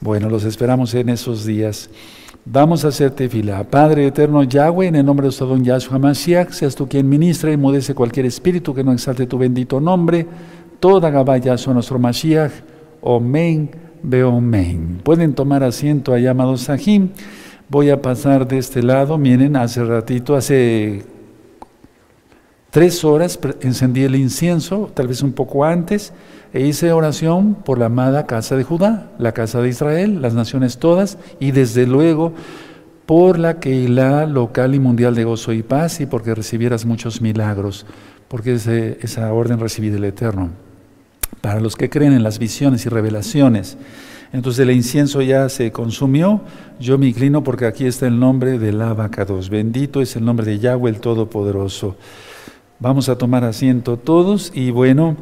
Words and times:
Bueno, 0.00 0.28
los 0.28 0.44
esperamos 0.44 0.94
en 0.94 1.08
esos 1.08 1.44
días. 1.44 1.88
Vamos 2.44 2.84
a 2.84 2.88
hacer 2.88 3.12
tefila. 3.12 3.62
Padre 3.62 4.06
eterno 4.06 4.42
Yahweh, 4.42 4.88
en 4.88 4.96
el 4.96 5.06
nombre 5.06 5.22
de 5.24 5.26
nuestro 5.28 5.46
don 5.46 5.62
Yahshua 5.62 5.98
Mashiach, 6.00 6.50
seas 6.50 6.74
tú 6.74 6.88
quien 6.88 7.08
ministra 7.08 7.52
y 7.52 7.56
mudece 7.56 7.94
cualquier 7.94 8.26
espíritu 8.26 8.74
que 8.74 8.82
no 8.82 8.92
exalte 8.92 9.26
tu 9.26 9.38
bendito 9.38 9.80
nombre. 9.80 10.26
Toda 10.80 11.10
Gabá 11.10 11.38
Yahshua 11.38 11.74
nuestro 11.74 12.00
Mashiach. 12.00 12.50
Omen, 13.00 13.70
Beomen. 14.02 15.00
Pueden 15.04 15.34
tomar 15.34 15.62
asiento 15.62 16.12
allá, 16.12 16.32
amados 16.32 16.62
Sahim. 16.62 17.10
Voy 17.68 17.90
a 17.90 18.02
pasar 18.02 18.48
de 18.48 18.58
este 18.58 18.82
lado. 18.82 19.18
Miren, 19.18 19.54
hace 19.54 19.84
ratito, 19.84 20.34
hace 20.34 21.04
tres 22.72 23.04
horas 23.04 23.38
encendí 23.60 24.02
el 24.02 24.16
incienso, 24.16 24.90
tal 24.94 25.06
vez 25.06 25.22
un 25.22 25.34
poco 25.34 25.66
antes, 25.66 26.14
e 26.54 26.66
hice 26.66 26.90
oración 26.92 27.54
por 27.54 27.78
la 27.78 27.86
amada 27.86 28.24
casa 28.24 28.56
de 28.56 28.64
Judá, 28.64 29.10
la 29.18 29.32
casa 29.32 29.60
de 29.60 29.68
Israel, 29.68 30.22
las 30.22 30.32
naciones 30.32 30.78
todas, 30.78 31.18
y 31.38 31.50
desde 31.50 31.86
luego 31.86 32.32
por 33.04 33.38
la 33.38 33.60
Keilah 33.60 34.24
local 34.24 34.74
y 34.74 34.80
mundial 34.80 35.14
de 35.14 35.24
gozo 35.24 35.52
y 35.52 35.62
paz, 35.62 36.00
y 36.00 36.06
porque 36.06 36.34
recibieras 36.34 36.86
muchos 36.86 37.20
milagros, 37.20 37.84
porque 38.28 38.54
esa 38.54 39.32
orden 39.34 39.60
recibí 39.60 39.90
del 39.90 40.04
Eterno. 40.04 40.48
Para 41.42 41.60
los 41.60 41.76
que 41.76 41.90
creen 41.90 42.14
en 42.14 42.22
las 42.22 42.38
visiones 42.38 42.86
y 42.86 42.88
revelaciones, 42.88 43.76
entonces 44.32 44.60
el 44.60 44.70
incienso 44.70 45.20
ya 45.20 45.50
se 45.50 45.72
consumió. 45.72 46.40
Yo 46.80 46.96
me 46.96 47.06
inclino 47.06 47.44
porque 47.44 47.66
aquí 47.66 47.84
está 47.84 48.06
el 48.06 48.18
nombre 48.18 48.58
del 48.58 48.80
abacados. 48.80 49.50
Bendito 49.50 50.00
es 50.00 50.16
el 50.16 50.24
nombre 50.24 50.46
de 50.46 50.58
Yahweh 50.58 50.88
el 50.88 51.00
Todopoderoso. 51.00 51.96
Vamos 52.82 53.08
a 53.08 53.16
tomar 53.16 53.44
asiento 53.44 53.96
todos 53.96 54.50
y 54.52 54.72
bueno, 54.72 55.16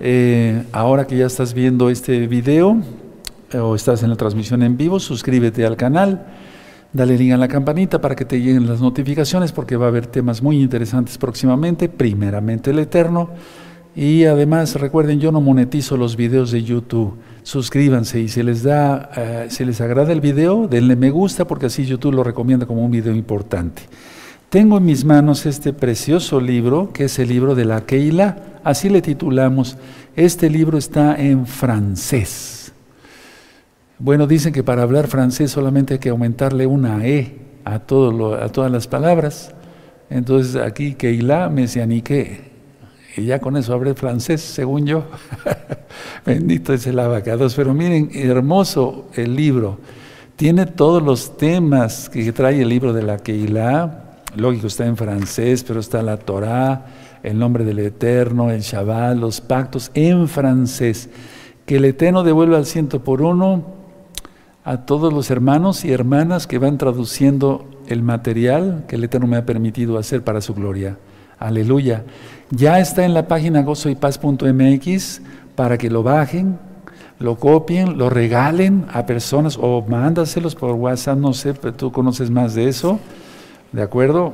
eh, 0.00 0.64
ahora 0.70 1.06
que 1.06 1.16
ya 1.16 1.24
estás 1.24 1.54
viendo 1.54 1.88
este 1.88 2.26
video 2.26 2.76
eh, 3.54 3.56
o 3.56 3.74
estás 3.74 4.02
en 4.02 4.10
la 4.10 4.16
transmisión 4.16 4.62
en 4.62 4.76
vivo, 4.76 5.00
suscríbete 5.00 5.64
al 5.64 5.78
canal, 5.78 6.26
dale 6.92 7.16
link 7.16 7.32
a 7.32 7.38
la 7.38 7.48
campanita 7.48 8.02
para 8.02 8.14
que 8.14 8.26
te 8.26 8.38
lleguen 8.38 8.66
las 8.66 8.82
notificaciones 8.82 9.52
porque 9.52 9.76
va 9.76 9.86
a 9.86 9.88
haber 9.88 10.06
temas 10.06 10.42
muy 10.42 10.60
interesantes 10.60 11.16
próximamente, 11.16 11.88
primeramente 11.88 12.70
el 12.70 12.80
Eterno. 12.80 13.30
Y 13.94 14.24
además 14.24 14.74
recuerden, 14.74 15.18
yo 15.18 15.32
no 15.32 15.40
monetizo 15.40 15.96
los 15.96 16.16
videos 16.16 16.50
de 16.50 16.64
YouTube 16.64 17.16
suscríbanse 17.42 18.20
y 18.20 18.28
si 18.28 18.42
les 18.42 18.62
da, 18.62 19.10
eh, 19.16 19.46
si 19.48 19.64
les 19.64 19.80
agrada 19.80 20.12
el 20.12 20.20
video, 20.20 20.68
denle 20.68 20.96
me 20.96 21.08
gusta 21.08 21.46
porque 21.46 21.66
así 21.66 21.86
YouTube 21.86 22.12
lo 22.12 22.24
recomienda 22.24 22.66
como 22.66 22.84
un 22.84 22.90
video 22.90 23.14
importante. 23.14 23.84
Tengo 24.50 24.78
en 24.78 24.84
mis 24.84 25.04
manos 25.04 25.44
este 25.44 25.72
precioso 25.72 26.40
libro, 26.40 26.92
que 26.92 27.04
es 27.04 27.18
el 27.18 27.28
libro 27.28 27.54
de 27.54 27.64
la 27.64 27.84
Keila, 27.84 28.60
así 28.62 28.88
le 28.88 29.02
titulamos. 29.02 29.76
Este 30.14 30.48
libro 30.48 30.78
está 30.78 31.16
en 31.16 31.46
francés. 31.46 32.72
Bueno, 33.98 34.26
dicen 34.26 34.52
que 34.52 34.62
para 34.62 34.82
hablar 34.82 35.08
francés 35.08 35.50
solamente 35.50 35.94
hay 35.94 36.00
que 36.00 36.10
aumentarle 36.10 36.66
una 36.66 37.06
E 37.06 37.38
a, 37.64 37.74
a 37.74 37.78
todas 37.80 38.70
las 38.70 38.86
palabras. 38.86 39.52
Entonces 40.10 40.56
aquí 40.56 40.94
Keila 40.94 41.48
me 41.48 41.66
anique 41.82 42.56
y 43.16 43.24
ya 43.24 43.40
con 43.40 43.56
eso 43.56 43.72
hablé 43.72 43.94
francés, 43.94 44.42
según 44.42 44.86
yo. 44.86 45.04
Bendito 46.26 46.74
es 46.74 46.86
el 46.86 46.98
abacados. 46.98 47.54
Pero 47.54 47.72
miren, 47.72 48.10
hermoso 48.12 49.08
el 49.14 49.34
libro. 49.34 49.78
Tiene 50.36 50.66
todos 50.66 51.02
los 51.02 51.38
temas 51.38 52.10
que 52.10 52.30
trae 52.32 52.60
el 52.60 52.68
libro 52.68 52.92
de 52.92 53.02
la 53.02 53.16
Keilah. 53.16 54.05
Lógico, 54.36 54.66
está 54.66 54.84
en 54.84 54.96
francés, 54.96 55.64
pero 55.66 55.80
está 55.80 56.02
la 56.02 56.18
Torah, 56.18 56.86
el 57.22 57.38
nombre 57.38 57.64
del 57.64 57.78
Eterno, 57.78 58.50
el 58.50 58.60
Shabbat, 58.60 59.16
los 59.16 59.40
pactos 59.40 59.90
en 59.94 60.28
francés. 60.28 61.08
Que 61.64 61.76
el 61.76 61.86
Eterno 61.86 62.22
devuelva 62.22 62.58
al 62.58 62.66
ciento 62.66 63.02
por 63.02 63.22
uno 63.22 63.64
a 64.62 64.84
todos 64.84 65.12
los 65.12 65.30
hermanos 65.30 65.84
y 65.84 65.92
hermanas 65.92 66.46
que 66.46 66.58
van 66.58 66.76
traduciendo 66.76 67.64
el 67.88 68.02
material 68.02 68.84
que 68.88 68.96
el 68.96 69.04
Eterno 69.04 69.26
me 69.26 69.36
ha 69.36 69.46
permitido 69.46 69.96
hacer 69.96 70.22
para 70.22 70.40
su 70.40 70.54
gloria. 70.54 70.98
Aleluya. 71.38 72.04
Ya 72.50 72.78
está 72.78 73.04
en 73.04 73.14
la 73.14 73.28
página 73.28 73.62
gozoypaz.mx 73.62 75.22
para 75.54 75.78
que 75.78 75.88
lo 75.88 76.02
bajen, 76.02 76.58
lo 77.18 77.36
copien, 77.36 77.96
lo 77.96 78.10
regalen 78.10 78.86
a 78.92 79.06
personas 79.06 79.58
o 79.60 79.82
mándaselos 79.82 80.54
por 80.54 80.72
WhatsApp, 80.72 81.18
no 81.18 81.32
sé, 81.32 81.54
pero 81.54 81.72
tú 81.72 81.90
conoces 81.90 82.30
más 82.30 82.54
de 82.54 82.68
eso, 82.68 83.00
¿de 83.76 83.82
acuerdo? 83.82 84.32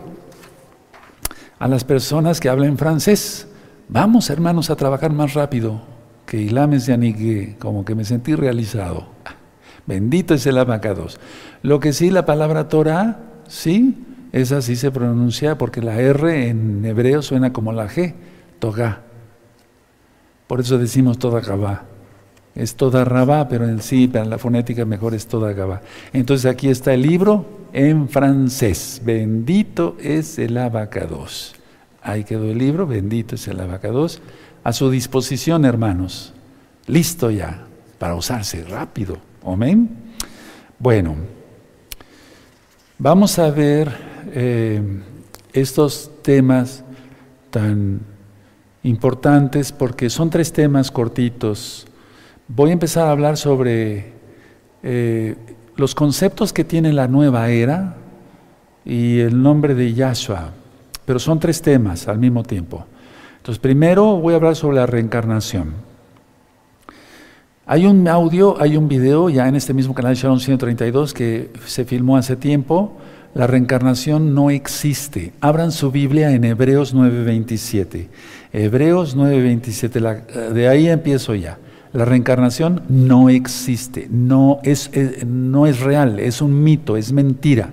A 1.59 1.67
las 1.67 1.83
personas 1.83 2.39
que 2.39 2.49
hablen 2.49 2.79
francés. 2.79 3.49
Vamos, 3.89 4.31
hermanos, 4.31 4.71
a 4.71 4.77
trabajar 4.77 5.13
más 5.13 5.35
rápido. 5.35 5.83
Que 6.27 6.41
Ilames 6.41 6.87
de 6.87 6.93
Anigue, 6.93 7.57
como 7.59 7.85
que 7.85 7.97
me 7.97 8.05
sentí 8.05 8.37
realizado. 8.37 9.09
Bendito 9.85 10.35
es 10.35 10.47
el 10.47 10.59
abacados. 10.59 11.19
Lo 11.63 11.81
que 11.81 11.93
sí, 11.93 12.11
la 12.11 12.25
palabra 12.25 12.69
Torah, 12.69 13.19
sí, 13.49 14.05
esa 14.31 14.63
sí 14.63 14.77
se 14.77 14.93
pronuncia 14.93 15.59
porque 15.59 15.83
la 15.83 15.99
R 15.99 16.49
en 16.49 16.85
hebreo 16.85 17.21
suena 17.21 17.53
como 17.53 17.73
la 17.73 17.89
G, 17.89 18.15
toga. 18.61 19.01
Por 20.47 20.61
eso 20.61 20.79
decimos 20.79 21.19
toda 21.19 21.41
gabá. 21.41 21.83
Es 22.55 22.77
toda 22.77 23.05
rabá, 23.05 23.49
pero 23.49 23.69
en 23.69 23.83
sí, 23.83 24.07
para 24.07 24.25
la 24.25 24.39
fonética 24.39 24.85
mejor 24.85 25.15
es 25.15 25.27
toda 25.27 25.53
gabá. 25.53 25.81
Entonces 26.13 26.49
aquí 26.49 26.69
está 26.69 26.95
el 26.95 27.03
libro 27.03 27.62
en 27.73 28.09
francés. 28.09 29.01
Bendito 29.05 29.97
es 30.01 30.39
el 30.39 30.57
abacados. 30.59 31.55
Ahí 32.03 32.25
quedó 32.25 32.51
el 32.51 32.59
libro, 32.59 32.87
bendito 32.87 33.35
es 33.37 33.49
el 33.49 33.61
abacados. 33.61 34.21
A 34.65 34.73
su 34.73 34.91
disposición, 34.91 35.65
hermanos. 35.65 36.33
Listo 36.87 37.31
ya, 37.31 37.67
para 37.99 38.15
usarse 38.15 38.65
rápido. 38.65 39.17
Amén. 39.45 39.89
Bueno, 40.79 41.17
vamos 42.99 43.39
a 43.39 43.51
ver 43.51 43.93
eh, 44.33 44.83
estos 45.53 46.11
temas 46.23 46.85
tan 47.51 48.01
importantes 48.83 49.71
porque 49.73 50.11
son 50.11 50.31
tres 50.31 50.53
temas 50.53 50.91
cortitos. 50.91 51.87
Voy 52.49 52.71
a 52.71 52.73
empezar 52.73 53.07
a 53.07 53.13
hablar 53.13 53.37
sobre 53.37 54.13
eh, 54.83 55.37
los 55.77 55.95
conceptos 55.95 56.53
que 56.53 56.65
tiene 56.65 56.93
la 56.93 57.09
nueva 57.09 57.49
era 57.51 57.97
y 58.85 59.21
el 59.21 59.43
nombre 59.43 59.75
de 59.75 59.95
Yahshua, 59.95 60.51
pero 61.05 61.19
son 61.19 61.41
tres 61.41 61.63
temas 61.63 62.09
al 62.09 62.19
mismo 62.19 62.43
tiempo. 62.43 62.85
Entonces, 63.39 63.59
primero 63.59 64.17
voy 64.17 64.35
a 64.35 64.37
hablar 64.37 64.57
sobre 64.57 64.77
la 64.77 64.87
reencarnación. 64.87 65.73
Hay 67.67 67.87
un 67.87 68.07
audio, 68.09 68.61
hay 68.61 68.77
un 68.77 68.89
video 68.89 69.31
ya 69.31 69.49
en 69.49 69.57
este 69.57 69.73
mismo 69.73 69.95
canal 69.95 70.15
Shalom 70.15 70.41
132 70.41 71.15
que 71.15 71.51
se 71.67 71.85
filmó 71.85 72.17
hace 72.17 72.37
tiempo 72.37 72.97
la 73.35 73.47
reencarnación 73.47 74.35
no 74.35 74.51
existe. 74.51 75.33
Abran 75.41 75.73
su 75.73 75.91
Biblia 75.91 76.33
en 76.33 76.45
Hebreos 76.45 76.95
9:27. 76.95 78.09
Hebreos 78.53 79.17
9:27, 79.17 80.53
de 80.53 80.69
ahí 80.69 80.89
empiezo 80.89 81.35
ya. 81.35 81.59
La 81.93 82.05
reencarnación 82.05 82.83
no 82.89 83.29
existe, 83.29 84.09
no 84.11 84.61
es, 84.63 84.91
no 85.27 85.67
es 85.67 85.81
real, 85.81 86.19
es 86.19 86.41
un 86.41 86.63
mito, 86.63 86.97
es 86.97 87.13
mentira. 87.13 87.71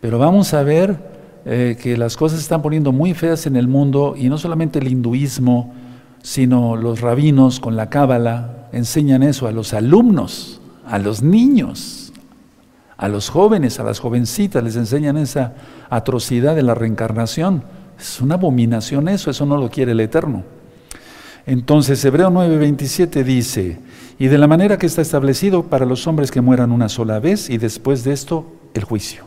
Pero 0.00 0.18
vamos 0.18 0.52
a 0.52 0.62
ver 0.62 0.98
eh, 1.46 1.76
que 1.80 1.96
las 1.96 2.16
cosas 2.16 2.38
se 2.38 2.42
están 2.42 2.62
poniendo 2.62 2.92
muy 2.92 3.14
feas 3.14 3.46
en 3.46 3.56
el 3.56 3.66
mundo 3.66 4.14
y 4.16 4.28
no 4.28 4.36
solamente 4.36 4.78
el 4.78 4.88
hinduismo, 4.88 5.72
sino 6.22 6.76
los 6.76 7.00
rabinos 7.00 7.60
con 7.60 7.76
la 7.76 7.88
cábala 7.88 8.68
enseñan 8.72 9.22
eso 9.22 9.46
a 9.46 9.52
los 9.52 9.72
alumnos, 9.72 10.60
a 10.86 10.98
los 10.98 11.22
niños 11.22 12.00
a 13.00 13.08
los 13.08 13.30
jóvenes, 13.30 13.80
a 13.80 13.82
las 13.82 13.98
jovencitas, 13.98 14.62
les 14.62 14.76
enseñan 14.76 15.16
esa 15.16 15.54
atrocidad 15.88 16.54
de 16.54 16.62
la 16.62 16.74
reencarnación. 16.74 17.62
Es 17.98 18.20
una 18.20 18.34
abominación 18.34 19.08
eso, 19.08 19.30
eso 19.30 19.46
no 19.46 19.56
lo 19.56 19.70
quiere 19.70 19.92
el 19.92 20.00
Eterno. 20.00 20.44
Entonces, 21.46 22.04
Hebreo 22.04 22.30
9:27 22.30 23.24
dice, 23.24 23.78
y 24.18 24.28
de 24.28 24.38
la 24.38 24.46
manera 24.46 24.78
que 24.78 24.86
está 24.86 25.02
establecido 25.02 25.64
para 25.64 25.86
los 25.86 26.06
hombres 26.06 26.30
que 26.30 26.40
mueran 26.40 26.72
una 26.72 26.88
sola 26.88 27.20
vez 27.20 27.48
y 27.48 27.58
después 27.58 28.04
de 28.04 28.12
esto 28.12 28.52
el 28.74 28.84
juicio. 28.84 29.24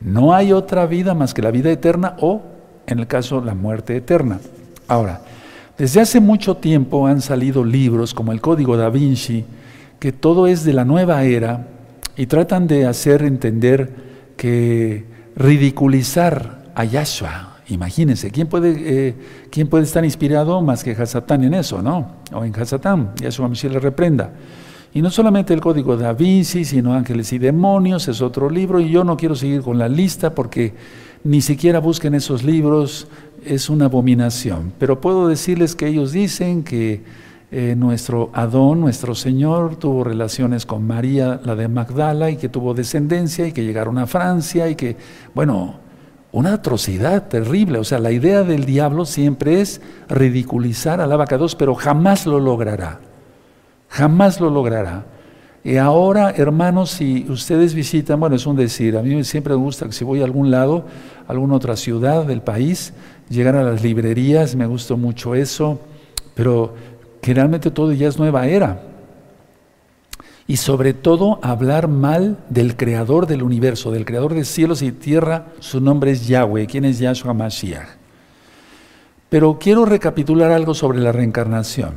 No 0.00 0.34
hay 0.34 0.52
otra 0.52 0.86
vida 0.86 1.14
más 1.14 1.34
que 1.34 1.42
la 1.42 1.50
vida 1.50 1.70
eterna 1.70 2.16
o, 2.20 2.42
en 2.86 2.98
el 2.98 3.06
caso, 3.06 3.40
la 3.40 3.54
muerte 3.54 3.96
eterna. 3.96 4.38
Ahora, 4.86 5.22
desde 5.76 6.00
hace 6.00 6.20
mucho 6.20 6.56
tiempo 6.56 7.06
han 7.06 7.20
salido 7.20 7.64
libros 7.64 8.14
como 8.14 8.30
el 8.30 8.40
Código 8.40 8.76
da 8.76 8.90
Vinci, 8.90 9.44
que 9.98 10.12
todo 10.12 10.46
es 10.46 10.64
de 10.64 10.72
la 10.72 10.84
nueva 10.84 11.24
era, 11.24 11.66
y 12.16 12.26
tratan 12.26 12.68
de 12.68 12.86
hacer 12.86 13.22
entender 13.22 13.90
que 14.36 15.04
ridiculizar 15.34 16.62
a 16.74 16.84
Yahshua, 16.84 17.53
imagínense, 17.68 18.30
¿quién 18.30 18.46
puede, 18.46 18.74
eh, 18.76 19.14
¿quién 19.50 19.68
puede 19.68 19.84
estar 19.84 20.04
inspirado 20.04 20.60
más 20.60 20.84
que 20.84 20.92
Hasatán 20.92 21.44
en 21.44 21.54
eso, 21.54 21.82
no? 21.82 22.12
O 22.32 22.44
en 22.44 22.54
Hasatán, 22.54 23.12
Yahshua 23.16 23.48
Mashiach 23.48 23.72
le 23.72 23.80
reprenda. 23.80 24.32
Y 24.92 25.02
no 25.02 25.10
solamente 25.10 25.52
el 25.52 25.60
código 25.60 25.96
de 25.96 26.12
Vinci, 26.14 26.64
sino 26.64 26.94
Ángeles 26.94 27.32
y 27.32 27.38
Demonios, 27.38 28.06
es 28.06 28.20
otro 28.20 28.48
libro, 28.48 28.80
y 28.80 28.90
yo 28.90 29.02
no 29.02 29.16
quiero 29.16 29.34
seguir 29.34 29.62
con 29.62 29.76
la 29.76 29.88
lista 29.88 30.34
porque 30.34 30.72
ni 31.24 31.40
siquiera 31.40 31.80
busquen 31.80 32.14
esos 32.14 32.44
libros, 32.44 33.08
es 33.44 33.68
una 33.68 33.86
abominación. 33.86 34.72
Pero 34.78 35.00
puedo 35.00 35.26
decirles 35.26 35.74
que 35.74 35.88
ellos 35.88 36.12
dicen 36.12 36.62
que 36.62 37.02
eh, 37.50 37.74
nuestro 37.76 38.30
Adón, 38.34 38.80
nuestro 38.80 39.14
Señor, 39.14 39.76
tuvo 39.76 40.04
relaciones 40.04 40.66
con 40.66 40.86
María, 40.86 41.40
la 41.44 41.56
de 41.56 41.68
Magdala, 41.68 42.30
y 42.30 42.36
que 42.36 42.48
tuvo 42.48 42.74
descendencia, 42.74 43.46
y 43.46 43.52
que 43.52 43.64
llegaron 43.64 43.98
a 43.98 44.06
Francia, 44.06 44.68
y 44.68 44.74
que, 44.74 44.96
bueno, 45.34 45.76
una 46.34 46.54
atrocidad 46.54 47.28
terrible. 47.28 47.78
O 47.78 47.84
sea, 47.84 48.00
la 48.00 48.10
idea 48.10 48.42
del 48.42 48.64
diablo 48.64 49.06
siempre 49.06 49.60
es 49.60 49.80
ridiculizar 50.08 51.00
al 51.00 51.12
abacados, 51.12 51.54
pero 51.54 51.76
jamás 51.76 52.26
lo 52.26 52.40
logrará. 52.40 52.98
Jamás 53.88 54.40
lo 54.40 54.50
logrará. 54.50 55.04
Y 55.62 55.76
ahora, 55.76 56.34
hermanos, 56.36 56.90
si 56.90 57.24
ustedes 57.30 57.72
visitan, 57.72 58.18
bueno, 58.18 58.34
es 58.34 58.46
un 58.46 58.56
decir, 58.56 58.96
a 58.96 59.02
mí 59.02 59.22
siempre 59.22 59.54
me 59.54 59.60
gusta 59.60 59.86
que 59.86 59.92
si 59.92 60.04
voy 60.04 60.22
a 60.22 60.24
algún 60.24 60.50
lado, 60.50 60.86
a 61.28 61.30
alguna 61.30 61.54
otra 61.54 61.76
ciudad 61.76 62.24
del 62.24 62.42
país, 62.42 62.94
llegar 63.28 63.54
a 63.54 63.62
las 63.62 63.84
librerías, 63.84 64.56
me 64.56 64.66
gusta 64.66 64.96
mucho 64.96 65.36
eso, 65.36 65.78
pero 66.34 66.74
generalmente 67.22 67.70
todo 67.70 67.92
ya 67.92 68.08
es 68.08 68.18
nueva 68.18 68.48
era. 68.48 68.82
Y 70.46 70.58
sobre 70.58 70.92
todo 70.92 71.38
hablar 71.42 71.88
mal 71.88 72.38
del 72.50 72.76
creador 72.76 73.26
del 73.26 73.42
universo, 73.42 73.90
del 73.90 74.04
creador 74.04 74.34
de 74.34 74.44
cielos 74.44 74.82
y 74.82 74.92
tierra, 74.92 75.46
su 75.60 75.80
nombre 75.80 76.10
es 76.10 76.26
Yahweh, 76.26 76.66
quien 76.66 76.84
es 76.84 76.98
Yahshua 76.98 77.32
Mashiach. 77.32 77.88
Pero 79.30 79.58
quiero 79.58 79.84
recapitular 79.86 80.52
algo 80.52 80.74
sobre 80.74 81.00
la 81.00 81.12
reencarnación. 81.12 81.94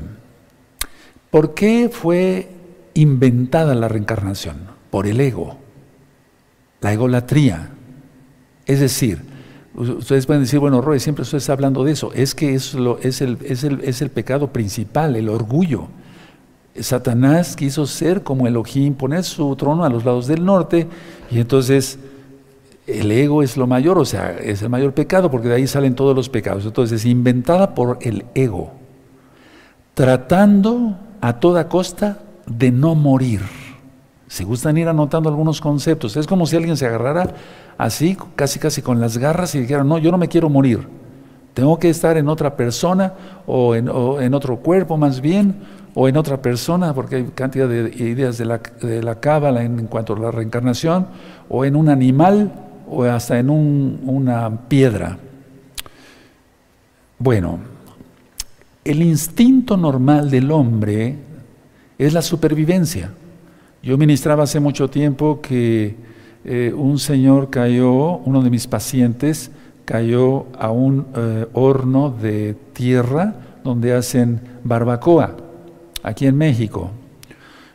¿Por 1.30 1.54
qué 1.54 1.90
fue 1.92 2.50
inventada 2.94 3.76
la 3.76 3.90
reencarnación? 3.90 4.58
Por 4.90 5.08
el 5.08 5.20
ego, 5.20 5.58
la 6.80 6.94
egolatría. 6.94 7.72
Es 8.66 8.80
decir, 8.80 9.22
Ustedes 9.78 10.26
pueden 10.26 10.42
decir, 10.42 10.58
bueno, 10.58 10.82
Roy, 10.82 11.00
siempre 11.00 11.22
usted 11.22 11.38
está 11.38 11.54
hablando 11.54 11.84
de 11.84 11.92
eso. 11.92 12.12
Es 12.14 12.34
que 12.34 12.56
es, 12.56 12.74
el 12.74 14.10
pecado 14.10 14.52
principal, 14.52 15.16
el 15.16 15.30
orgullo. 15.30 15.88
Satanás 16.82 17.56
quiso 17.56 17.86
ser 17.86 18.24
como 18.24 18.48
Elohim, 18.48 18.94
poner 18.94 19.24
su 19.24 19.56
trono 19.56 19.84
a 19.84 19.90
los 19.90 20.06
lados 20.06 20.28
del 20.28 20.44
norte, 20.46 20.88
y 21.32 21.40
entonces 21.40 22.00
el 22.86 23.12
ego 23.12 23.44
es 23.44 23.58
lo 23.58 23.68
mayor, 23.68 23.98
o 23.98 24.06
sea, 24.06 24.32
es 24.32 24.62
el 24.62 24.70
mayor 24.70 24.94
pecado, 24.94 25.30
porque 25.30 25.50
de 25.50 25.56
ahí 25.56 25.68
salen 25.68 25.96
todos 25.96 26.16
los 26.16 26.30
pecados. 26.30 26.66
Entonces, 26.66 27.06
inventada 27.06 27.76
por 27.76 28.00
el 28.02 28.26
ego, 28.34 28.72
tratando 29.94 30.98
a 31.20 31.40
toda 31.40 31.68
costa 31.68 32.20
de 32.46 32.72
no 32.72 32.96
morir. 32.96 33.42
Se 34.28 34.44
gustan 34.44 34.78
ir 34.78 34.88
anotando 34.88 35.30
algunos 35.30 35.62
conceptos. 35.62 36.16
Es 36.18 36.28
como 36.28 36.46
si 36.46 36.56
alguien 36.56 36.78
se 36.78 36.86
agarrara 36.86 37.34
así, 37.78 38.18
casi 38.36 38.60
casi 38.60 38.82
con 38.82 39.00
las 39.00 39.18
garras 39.18 39.56
y 39.56 39.60
dijeron, 39.60 39.88
no, 39.88 39.98
yo 39.98 40.12
no 40.12 40.18
me 40.18 40.28
quiero 40.28 40.50
morir, 40.50 40.88
tengo 41.54 41.80
que 41.80 41.90
estar 41.90 42.18
en 42.18 42.30
otra 42.30 42.56
persona 42.56 43.14
o 43.48 43.74
en, 43.74 44.34
otro 44.34 44.58
cuerpo 44.58 44.96
más 44.96 45.22
bien, 45.22 45.56
o 46.00 46.08
en 46.08 46.16
otra 46.16 46.40
persona, 46.40 46.94
porque 46.94 47.16
hay 47.16 47.24
cantidad 47.34 47.68
de 47.68 47.90
ideas 47.98 48.38
de 48.38 48.46
la, 48.46 48.62
de 48.84 49.02
la 49.02 49.20
cábala 49.20 49.64
en, 49.64 49.88
cuanto 49.88 50.14
a 50.14 50.20
la 50.20 50.30
reencarnación, 50.30 51.08
o 51.50 51.66
en 51.66 51.76
un 51.76 51.90
animal, 51.90 52.52
o 52.88 53.04
hasta 53.06 53.40
en 53.40 53.50
una 53.50 54.68
piedra. 54.68 55.18
Bueno, 57.18 57.58
el 58.86 59.02
instinto 59.02 59.76
normal 59.76 60.30
del 60.30 60.52
hombre 60.52 61.16
es 61.98 62.14
la 62.14 62.22
supervivencia. 62.22 63.10
Yo 63.82 63.98
ministraba 63.98 64.44
hace 64.44 64.60
mucho 64.60 64.92
tiempo 64.92 65.42
que 65.42 65.96
eh, 66.46 66.74
un 66.78 67.00
señor 67.00 67.50
cayó, 67.50 68.18
uno 68.18 68.44
de 68.44 68.52
mis 68.52 68.68
pacientes, 68.68 69.50
cayó 69.84 70.46
a 70.60 70.70
un 70.70 71.08
eh, 71.16 71.48
horno 71.54 72.12
de 72.12 72.56
tierra 72.74 73.34
donde 73.64 73.96
hacen 73.96 74.42
barbacoa, 74.64 75.47
aquí 76.04 76.28
en 76.28 76.38
México. 76.38 76.92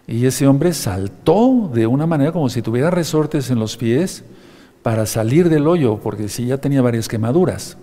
Y 0.07 0.27
ese 0.27 0.47
hombre 0.47 0.73
saltó 0.73 1.71
de 1.73 1.87
una 1.87 2.07
manera 2.07 2.33
como 2.33 2.49
si 2.49 2.63
tuviera 2.63 2.91
resortes 2.91 3.51
en 3.51 3.59
los 3.59 3.77
pies 3.77 4.25
para 4.83 5.07
salir 5.07 5.49
del 5.49 5.67
hoyo, 5.67 5.99
porque 5.99 6.29
sí 6.29 6.47
ya 6.47 6.59
tenía 6.59 6.83
varias 6.83 7.09
quemaduras. 7.09 7.77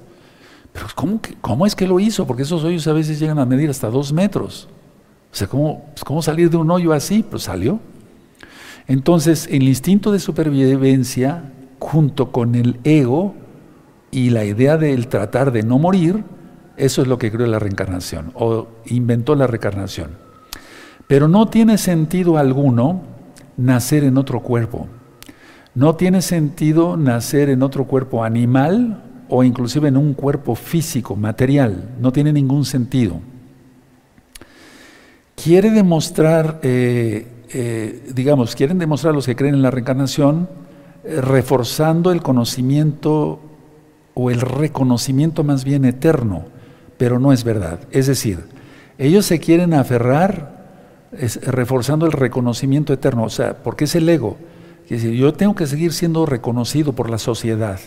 Pero 0.73 0.87
¿cómo, 0.95 1.21
¿cómo, 1.41 1.65
es 1.65 1.75
que 1.75 1.87
lo 1.87 1.99
hizo? 1.99 2.27
Porque 2.27 2.43
esos 2.43 2.63
hoyos 2.63 2.87
a 2.87 2.93
veces 2.93 3.19
llegan 3.19 3.39
a 3.39 3.45
medir 3.45 3.69
hasta 3.69 3.89
dos 3.89 4.11
metros. 4.13 4.67
O 5.31 5.35
sea, 5.35 5.47
¿cómo, 5.47 5.85
cómo 6.05 6.21
salir 6.21 6.49
de 6.49 6.57
un 6.57 6.69
hoyo 6.69 6.93
así? 6.93 7.23
Pues 7.23 7.43
salió. 7.43 7.79
Entonces, 8.87 9.47
el 9.51 9.63
instinto 9.63 10.11
de 10.11 10.19
supervivencia, 10.19 11.43
junto 11.79 12.31
con 12.31 12.55
el 12.55 12.79
ego 12.83 13.35
y 14.11 14.31
la 14.31 14.43
idea 14.43 14.77
del 14.77 15.07
tratar 15.07 15.51
de 15.51 15.63
no 15.63 15.77
morir, 15.77 16.23
eso 16.75 17.01
es 17.01 17.07
lo 17.07 17.17
que 17.17 17.31
creó 17.31 17.47
la 17.47 17.59
reencarnación, 17.59 18.31
o 18.35 18.67
inventó 18.85 19.35
la 19.35 19.47
reencarnación. 19.47 20.28
Pero 21.09 21.27
no 21.27 21.47
tiene 21.47 21.77
sentido 21.77 22.37
alguno 22.37 23.01
nacer 23.57 24.05
en 24.05 24.17
otro 24.17 24.41
cuerpo. 24.41 24.87
No 25.75 25.95
tiene 25.95 26.21
sentido 26.21 26.95
nacer 26.95 27.49
en 27.49 27.63
otro 27.63 27.83
cuerpo 27.85 28.23
animal 28.23 29.03
o 29.27 29.43
inclusive 29.43 29.89
en 29.89 29.97
un 29.97 30.13
cuerpo 30.13 30.55
físico, 30.55 31.17
material. 31.17 31.89
No 31.99 32.13
tiene 32.13 32.31
ningún 32.31 32.63
sentido. 32.63 33.19
Quiere 35.35 35.71
demostrar 35.71 36.59
eh, 36.63 37.27
eh, 37.51 38.03
digamos, 38.13 38.55
quieren 38.55 38.77
demostrar 38.77 39.13
los 39.13 39.25
que 39.25 39.35
creen 39.35 39.55
en 39.55 39.63
la 39.63 39.71
reencarnación, 39.71 40.47
eh, 41.03 41.19
reforzando 41.19 42.11
el 42.11 42.21
conocimiento 42.21 43.39
o 44.13 44.29
el 44.29 44.41
reconocimiento 44.41 45.43
más 45.43 45.63
bien 45.63 45.85
eterno, 45.85 46.45
pero 46.97 47.19
no 47.19 47.33
es 47.33 47.43
verdad. 47.43 47.79
Es 47.91 48.05
decir, 48.05 48.45
ellos 48.99 49.25
se 49.25 49.39
quieren 49.39 49.73
aferrar 49.73 50.58
reforzando 51.11 52.05
el 52.05 52.11
reconocimiento 52.11 52.93
eterno, 52.93 53.23
o 53.23 53.29
sea, 53.29 53.57
porque 53.63 53.85
es 53.85 53.95
el 53.95 54.07
ego. 54.07 54.37
Es 54.89 55.03
yo 55.03 55.33
tengo 55.33 55.55
que 55.55 55.67
seguir 55.67 55.93
siendo 55.93 56.25
reconocido 56.25 56.93
por 56.93 57.09
la 57.09 57.19
sociedad, 57.19 57.79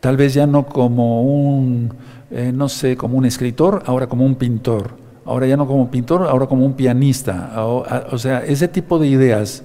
tal 0.00 0.16
vez 0.16 0.34
ya 0.34 0.46
no 0.46 0.66
como 0.66 1.22
un, 1.22 1.92
eh, 2.30 2.52
no 2.54 2.68
sé, 2.68 2.96
como 2.96 3.18
un 3.18 3.24
escritor, 3.24 3.82
ahora 3.86 4.06
como 4.06 4.24
un 4.24 4.36
pintor 4.36 5.06
ahora 5.26 5.46
ya 5.46 5.56
no 5.56 5.66
como 5.66 5.90
pintor, 5.90 6.22
ahora 6.22 6.46
como 6.46 6.64
un 6.64 6.74
pianista. 6.74 7.52
O, 7.64 8.18
sea, 8.18 8.44
ese 8.44 8.68
tipo 8.68 8.98
de 8.98 9.08
ideas. 9.08 9.62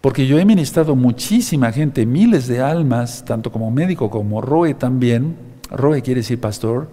Porque 0.00 0.26
yo 0.26 0.38
he 0.38 0.44
ministrado 0.44 0.94
muchísima 0.94 1.72
gente, 1.72 2.06
miles 2.06 2.46
de 2.46 2.60
almas, 2.60 3.24
tanto 3.24 3.50
como 3.50 3.70
médico 3.70 4.10
como 4.10 4.40
Roe 4.40 4.74
también, 4.74 5.36
Roe 5.70 6.02
quiere 6.02 6.20
decir 6.20 6.40
pastor, 6.40 6.90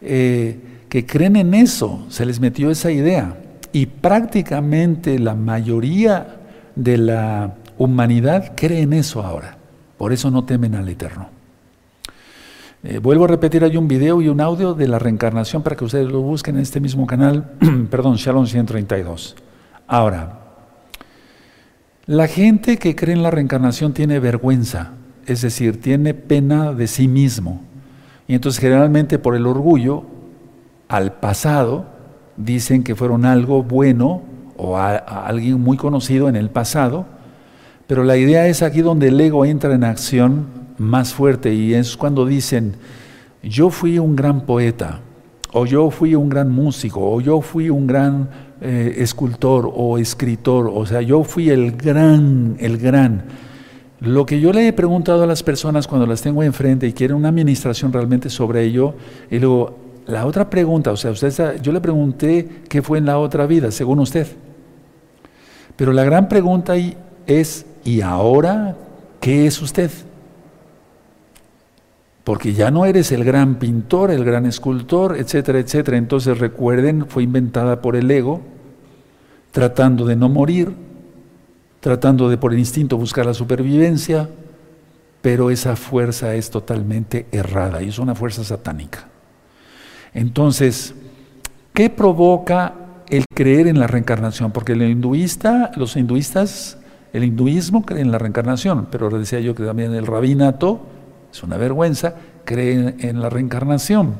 eh, 0.00 0.58
que 0.88 1.04
creen 1.04 1.36
en 1.36 1.54
eso, 1.54 2.06
se 2.08 2.24
les 2.24 2.40
metió 2.40 2.70
esa 2.70 2.90
idea. 2.90 3.36
Y 3.76 3.84
prácticamente 3.84 5.18
la 5.18 5.34
mayoría 5.34 6.38
de 6.74 6.96
la 6.96 7.56
humanidad 7.76 8.54
cree 8.56 8.80
en 8.80 8.94
eso 8.94 9.22
ahora. 9.22 9.58
Por 9.98 10.14
eso 10.14 10.30
no 10.30 10.46
temen 10.46 10.74
al 10.74 10.88
Eterno. 10.88 11.28
Eh, 12.82 12.96
vuelvo 13.00 13.26
a 13.26 13.28
repetir, 13.28 13.64
hay 13.64 13.76
un 13.76 13.86
video 13.86 14.22
y 14.22 14.30
un 14.30 14.40
audio 14.40 14.72
de 14.72 14.88
la 14.88 14.98
reencarnación 14.98 15.62
para 15.62 15.76
que 15.76 15.84
ustedes 15.84 16.10
lo 16.10 16.22
busquen 16.22 16.56
en 16.56 16.62
este 16.62 16.80
mismo 16.80 17.06
canal, 17.06 17.52
perdón, 17.90 18.16
Shalom 18.16 18.46
132. 18.46 19.36
Ahora, 19.86 20.40
la 22.06 22.28
gente 22.28 22.78
que 22.78 22.96
cree 22.96 23.14
en 23.14 23.22
la 23.22 23.30
reencarnación 23.30 23.92
tiene 23.92 24.20
vergüenza, 24.20 24.92
es 25.26 25.42
decir, 25.42 25.82
tiene 25.82 26.14
pena 26.14 26.72
de 26.72 26.86
sí 26.86 27.08
mismo. 27.08 27.60
Y 28.26 28.36
entonces 28.36 28.58
generalmente 28.58 29.18
por 29.18 29.36
el 29.36 29.46
orgullo 29.46 30.04
al 30.88 31.12
pasado 31.12 31.94
dicen 32.36 32.82
que 32.82 32.94
fueron 32.94 33.24
algo 33.24 33.62
bueno 33.62 34.22
o 34.56 34.76
a 34.76 34.96
alguien 34.96 35.60
muy 35.60 35.76
conocido 35.76 36.28
en 36.28 36.36
el 36.36 36.50
pasado, 36.50 37.06
pero 37.86 38.02
la 38.02 38.16
idea 38.16 38.46
es 38.48 38.62
aquí 38.62 38.82
donde 38.82 39.08
el 39.08 39.20
ego 39.20 39.44
entra 39.44 39.74
en 39.74 39.84
acción 39.84 40.46
más 40.78 41.14
fuerte 41.14 41.54
y 41.54 41.74
es 41.74 41.96
cuando 41.96 42.26
dicen, 42.26 42.74
yo 43.42 43.70
fui 43.70 43.98
un 43.98 44.16
gran 44.16 44.42
poeta, 44.42 45.00
o 45.52 45.66
yo 45.66 45.90
fui 45.90 46.14
un 46.14 46.28
gran 46.28 46.50
músico, 46.50 47.00
o 47.00 47.20
yo 47.20 47.40
fui 47.40 47.70
un 47.70 47.86
gran 47.86 48.28
eh, 48.60 48.96
escultor 48.98 49.70
o 49.72 49.98
escritor, 49.98 50.70
o 50.72 50.84
sea, 50.84 51.00
yo 51.00 51.22
fui 51.22 51.50
el 51.50 51.72
gran, 51.72 52.56
el 52.58 52.76
gran. 52.78 53.24
Lo 54.00 54.26
que 54.26 54.40
yo 54.40 54.52
le 54.52 54.68
he 54.68 54.72
preguntado 54.72 55.22
a 55.22 55.26
las 55.26 55.42
personas 55.42 55.86
cuando 55.86 56.06
las 56.06 56.20
tengo 56.20 56.42
enfrente 56.42 56.86
y 56.86 56.92
quieren 56.92 57.16
una 57.16 57.28
administración 57.28 57.92
realmente 57.92 58.28
sobre 58.28 58.64
ello, 58.64 58.94
y 59.30 59.38
luego, 59.38 59.78
la 60.06 60.26
otra 60.26 60.48
pregunta, 60.48 60.92
o 60.92 60.96
sea, 60.96 61.10
usted 61.10 61.60
yo 61.60 61.72
le 61.72 61.80
pregunté 61.80 62.62
qué 62.68 62.82
fue 62.82 62.98
en 62.98 63.06
la 63.06 63.18
otra 63.18 63.46
vida, 63.46 63.70
según 63.70 64.00
usted. 64.00 64.26
Pero 65.76 65.92
la 65.92 66.04
gran 66.04 66.28
pregunta 66.28 66.72
ahí 66.72 66.96
es, 67.26 67.66
¿y 67.84 68.00
ahora 68.00 68.76
qué 69.20 69.46
es 69.46 69.60
usted? 69.60 69.90
porque 72.26 72.54
ya 72.54 72.72
no 72.72 72.84
eres 72.86 73.12
el 73.12 73.22
gran 73.22 73.54
pintor, 73.54 74.10
el 74.10 74.24
gran 74.24 74.46
escultor, 74.46 75.16
etcétera, 75.16 75.60
etcétera. 75.60 75.96
Entonces 75.96 76.36
recuerden, 76.36 77.06
fue 77.06 77.22
inventada 77.22 77.80
por 77.80 77.94
el 77.94 78.10
ego, 78.10 78.40
tratando 79.52 80.04
de 80.04 80.16
no 80.16 80.28
morir, 80.28 80.72
tratando 81.78 82.28
de 82.28 82.36
por 82.36 82.52
el 82.52 82.58
instinto 82.58 82.96
buscar 82.96 83.26
la 83.26 83.32
supervivencia, 83.32 84.28
pero 85.22 85.52
esa 85.52 85.76
fuerza 85.76 86.34
es 86.34 86.50
totalmente 86.50 87.26
errada 87.30 87.80
y 87.80 87.90
es 87.90 87.98
una 88.00 88.16
fuerza 88.16 88.42
satánica. 88.42 89.06
Entonces, 90.16 90.94
¿qué 91.74 91.90
provoca 91.90 92.74
el 93.08 93.24
creer 93.34 93.66
en 93.66 93.78
la 93.78 93.86
reencarnación, 93.86 94.50
porque 94.50 94.72
el 94.72 94.82
hinduista, 94.82 95.70
los 95.76 95.94
hinduistas, 95.96 96.78
el 97.12 97.22
hinduismo 97.22 97.84
cree 97.84 98.00
en 98.00 98.10
la 98.10 98.18
reencarnación, 98.18 98.88
pero 98.90 99.10
decía 99.10 99.40
yo 99.40 99.54
que 99.54 99.64
también 99.64 99.94
el 99.94 100.06
rabinato, 100.06 100.80
es 101.30 101.42
una 101.42 101.58
vergüenza, 101.58 102.14
cree 102.44 102.96
en 102.98 103.20
la 103.20 103.28
reencarnación. 103.30 104.14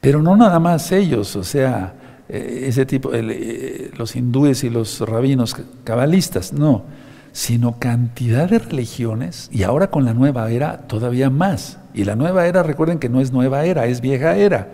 Pero 0.00 0.22
no 0.22 0.36
nada 0.36 0.58
más 0.60 0.92
ellos, 0.92 1.36
o 1.36 1.44
sea, 1.44 1.94
eh, 2.28 2.64
ese 2.68 2.86
tipo, 2.86 3.10
eh, 3.12 3.90
los 3.96 4.16
hindúes 4.16 4.64
y 4.64 4.70
los 4.70 5.00
rabinos 5.00 5.56
cabalistas, 5.84 6.52
no, 6.52 6.84
sino 7.32 7.78
cantidad 7.80 8.48
de 8.48 8.60
religiones 8.60 9.48
y 9.52 9.64
ahora 9.64 9.90
con 9.90 10.04
la 10.04 10.14
nueva 10.14 10.50
era 10.50 10.86
todavía 10.86 11.30
más. 11.30 11.78
Y 11.94 12.04
la 12.04 12.16
nueva 12.16 12.46
era, 12.46 12.62
recuerden 12.62 12.98
que 12.98 13.08
no 13.08 13.20
es 13.20 13.32
nueva 13.32 13.64
era, 13.64 13.86
es 13.86 14.00
vieja 14.00 14.36
era, 14.36 14.72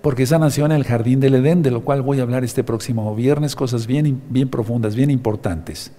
porque 0.00 0.24
esa 0.24 0.38
nació 0.38 0.66
en 0.66 0.72
el 0.72 0.84
jardín 0.84 1.20
del 1.20 1.34
Edén, 1.34 1.62
de 1.62 1.70
lo 1.70 1.82
cual 1.82 2.02
voy 2.02 2.20
a 2.20 2.22
hablar 2.22 2.44
este 2.44 2.64
próximo 2.64 3.14
viernes, 3.14 3.54
cosas 3.54 3.86
bien, 3.86 4.22
bien 4.30 4.48
profundas, 4.48 4.94
bien 4.96 5.10
importantes. 5.10 5.92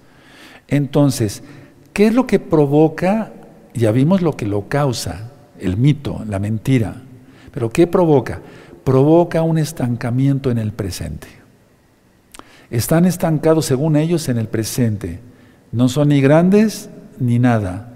Entonces, 0.68 1.42
¿qué 1.92 2.06
es 2.06 2.14
lo 2.14 2.26
que 2.26 2.38
provoca? 2.38 3.32
Ya 3.74 3.92
vimos 3.92 4.22
lo 4.22 4.36
que 4.36 4.46
lo 4.46 4.68
causa, 4.68 5.32
el 5.58 5.76
mito, 5.76 6.24
la 6.28 6.38
mentira, 6.38 7.02
pero 7.52 7.70
¿qué 7.70 7.86
provoca? 7.86 8.40
provoca 8.86 9.42
un 9.42 9.58
estancamiento 9.58 10.52
en 10.52 10.58
el 10.58 10.70
presente. 10.70 11.26
Están 12.70 13.04
estancados, 13.04 13.66
según 13.66 13.96
ellos, 13.96 14.28
en 14.28 14.38
el 14.38 14.46
presente. 14.46 15.18
No 15.72 15.88
son 15.88 16.10
ni 16.10 16.20
grandes 16.20 16.88
ni 17.18 17.40
nada. 17.40 17.95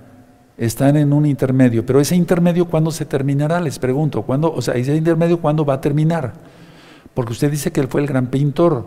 Están 0.61 0.97
en 0.97 1.13
un 1.13 1.27
intermedio. 1.27 1.85
Pero 1.85 2.01
ese 2.01 2.15
intermedio, 2.15 2.67
¿cuándo 2.67 2.93
se 2.93 3.05
terminará? 3.05 3.61
Les 3.61 3.81
pregunto. 3.81 4.23
¿cuándo, 4.23 4.53
o 4.53 4.63
sea, 4.63 4.75
ese 4.75 4.95
intermedio, 4.95 5.41
¿cuándo 5.41 5.65
va 5.65 5.75
a 5.75 5.81
terminar? 5.81 6.35
Porque 7.15 7.33
usted 7.33 7.51
dice 7.51 7.73
que 7.73 7.81
él 7.81 7.89
fue 7.89 8.03
el 8.03 8.07
gran 8.07 8.29
pintor. 8.29 8.87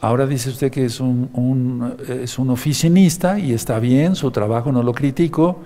Ahora 0.00 0.26
dice 0.26 0.50
usted 0.50 0.70
que 0.70 0.84
es 0.84 1.00
un, 1.00 1.96
es 2.08 2.38
un 2.38 2.50
oficinista 2.50 3.38
y 3.38 3.52
está 3.52 3.80
bien, 3.80 4.14
su 4.14 4.30
trabajo 4.30 4.70
no 4.70 4.82
lo 4.82 4.92
critico. 4.92 5.58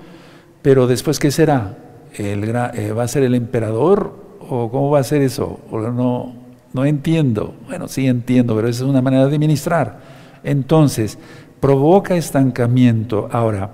Pero 0.62 0.87
después, 0.87 1.19
¿qué 1.19 1.31
será? 1.31 1.79
El, 2.17 2.45
eh, 2.45 2.93
¿Va 2.93 3.03
a 3.03 3.09
ser 3.09 3.25
el 3.25 3.35
emperador 3.35 4.25
¿O 4.49 4.71
cómo 4.71 4.91
va 4.91 5.00
a 5.00 5.05
ser 5.05 5.23
eso? 5.23 5.61
¿O 5.71 5.79
no, 5.81 6.35
no 6.73 6.85
entiendo. 6.85 7.55
Bueno, 7.67 7.88
sí 7.88 8.07
entiendo, 8.07 8.55
pero 8.55 8.69
esa 8.69 8.85
es 8.85 8.91
una 8.91 9.00
manera 9.00 9.26
de 9.26 9.38
ministrar. 9.38 10.00
Entonces, 10.43 11.19
provoca 11.61 12.14
estancamiento. 12.17 13.29
Ahora, 13.33 13.71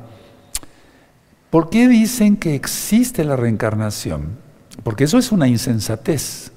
¿por 1.51 1.71
qué 1.71 1.89
dicen 1.89 2.37
que 2.37 2.55
existe 2.55 3.25
la 3.25 3.37
reencarnación? 3.37 4.39
Porque 4.83 5.05
eso 5.05 5.19
es 5.19 5.33
una 5.33 5.49
insensatez. 5.49 6.53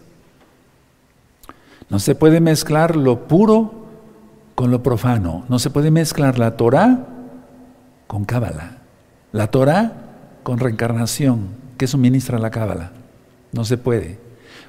No 1.89 1.99
se 1.99 2.15
puede 2.15 2.39
mezclar 2.39 2.95
lo 2.95 3.27
puro 3.27 3.85
con 4.55 4.71
lo 4.71 4.81
profano. 4.81 5.45
No 5.49 5.59
se 5.59 5.69
puede 5.69 5.91
mezclar 5.91 6.39
la 6.39 6.55
Torah 6.57 7.07
con 8.07 8.25
Cábala. 8.25 8.77
La 9.31 9.47
Torah 9.47 9.93
con 10.43 10.59
reencarnación, 10.59 11.49
que 11.77 11.87
suministra 11.87 12.39
la 12.39 12.51
Cábala. 12.51 12.91
No 13.51 13.65
se 13.65 13.77
puede. 13.77 14.19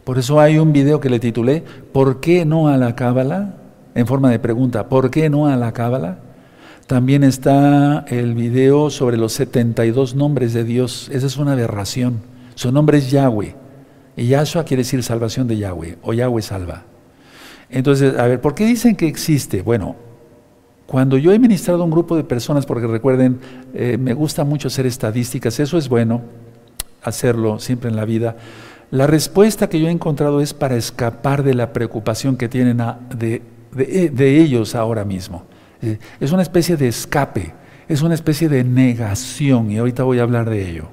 Por 0.04 0.18
eso 0.18 0.38
hay 0.38 0.58
un 0.58 0.72
video 0.72 1.00
que 1.00 1.08
le 1.08 1.18
titulé 1.18 1.64
¿Por 1.92 2.20
qué 2.20 2.44
no 2.44 2.68
a 2.68 2.76
la 2.76 2.94
cábala? 2.94 3.54
En 3.94 4.06
forma 4.06 4.30
de 4.30 4.38
pregunta, 4.38 4.88
¿por 4.88 5.10
qué 5.10 5.30
no 5.30 5.46
a 5.46 5.56
la 5.56 5.72
cábala? 5.72 6.18
También 6.86 7.24
está 7.24 8.04
el 8.08 8.34
video 8.34 8.90
sobre 8.90 9.16
los 9.16 9.32
72 9.32 10.14
nombres 10.14 10.52
de 10.52 10.64
Dios. 10.64 11.08
Esa 11.12 11.26
es 11.26 11.38
una 11.38 11.52
aberración. 11.52 12.20
Su 12.54 12.72
nombre 12.72 12.98
es 12.98 13.10
Yahweh. 13.10 13.54
Y 14.16 14.26
Yahshua 14.26 14.64
quiere 14.64 14.82
decir 14.82 15.02
salvación 15.02 15.48
de 15.48 15.56
Yahweh, 15.56 15.98
o 16.02 16.12
Yahweh 16.12 16.42
salva. 16.42 16.84
Entonces, 17.70 18.16
a 18.18 18.26
ver, 18.26 18.40
¿por 18.40 18.54
qué 18.54 18.66
dicen 18.66 18.94
que 18.96 19.08
existe? 19.08 19.62
Bueno, 19.62 19.96
cuando 20.86 21.16
yo 21.16 21.32
he 21.32 21.38
ministrado 21.38 21.82
a 21.82 21.84
un 21.84 21.90
grupo 21.90 22.16
de 22.16 22.22
personas, 22.22 22.66
porque 22.66 22.86
recuerden, 22.86 23.40
eh, 23.72 23.96
me 23.98 24.14
gusta 24.14 24.44
mucho 24.44 24.68
hacer 24.68 24.86
estadísticas, 24.86 25.58
eso 25.58 25.78
es 25.78 25.88
bueno, 25.88 26.20
hacerlo 27.02 27.58
siempre 27.58 27.90
en 27.90 27.96
la 27.96 28.04
vida. 28.04 28.36
La 28.90 29.06
respuesta 29.06 29.68
que 29.68 29.80
yo 29.80 29.88
he 29.88 29.90
encontrado 29.90 30.40
es 30.40 30.54
para 30.54 30.76
escapar 30.76 31.42
de 31.42 31.54
la 31.54 31.72
preocupación 31.72 32.36
que 32.36 32.48
tienen 32.48 32.80
de, 33.16 33.42
ellos 34.18 34.74
ahora 34.74 35.04
mismo. 35.04 35.44
Eh, 35.84 35.98
es 36.20 36.32
una 36.32 36.42
especie 36.42 36.76
de 36.76 36.88
escape, 36.88 37.52
es 37.88 38.02
una 38.02 38.14
especie 38.14 38.48
de 38.48 38.64
negación 38.64 39.70
y 39.70 39.78
ahorita 39.78 40.02
voy 40.02 40.18
a 40.18 40.22
hablar 40.22 40.48
de 40.48 40.68
ello. 40.68 40.88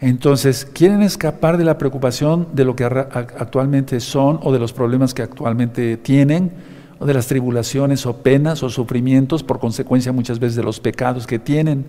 Entonces, 0.00 0.64
quieren 0.64 1.02
escapar 1.02 1.56
de 1.56 1.64
la 1.64 1.76
preocupación 1.76 2.48
de 2.52 2.64
lo 2.64 2.76
que 2.76 2.84
actualmente 2.84 3.98
son 3.98 4.38
o 4.42 4.52
de 4.52 4.58
los 4.60 4.72
problemas 4.72 5.12
que 5.12 5.22
actualmente 5.22 5.96
tienen 5.96 6.52
o 7.00 7.06
de 7.06 7.14
las 7.14 7.26
tribulaciones 7.26 8.06
o 8.06 8.22
penas 8.22 8.62
o 8.62 8.70
sufrimientos 8.70 9.42
por 9.42 9.58
consecuencia 9.58 10.12
muchas 10.12 10.38
veces 10.38 10.56
de 10.56 10.62
los 10.62 10.78
pecados 10.78 11.26
que 11.26 11.38
tienen. 11.38 11.86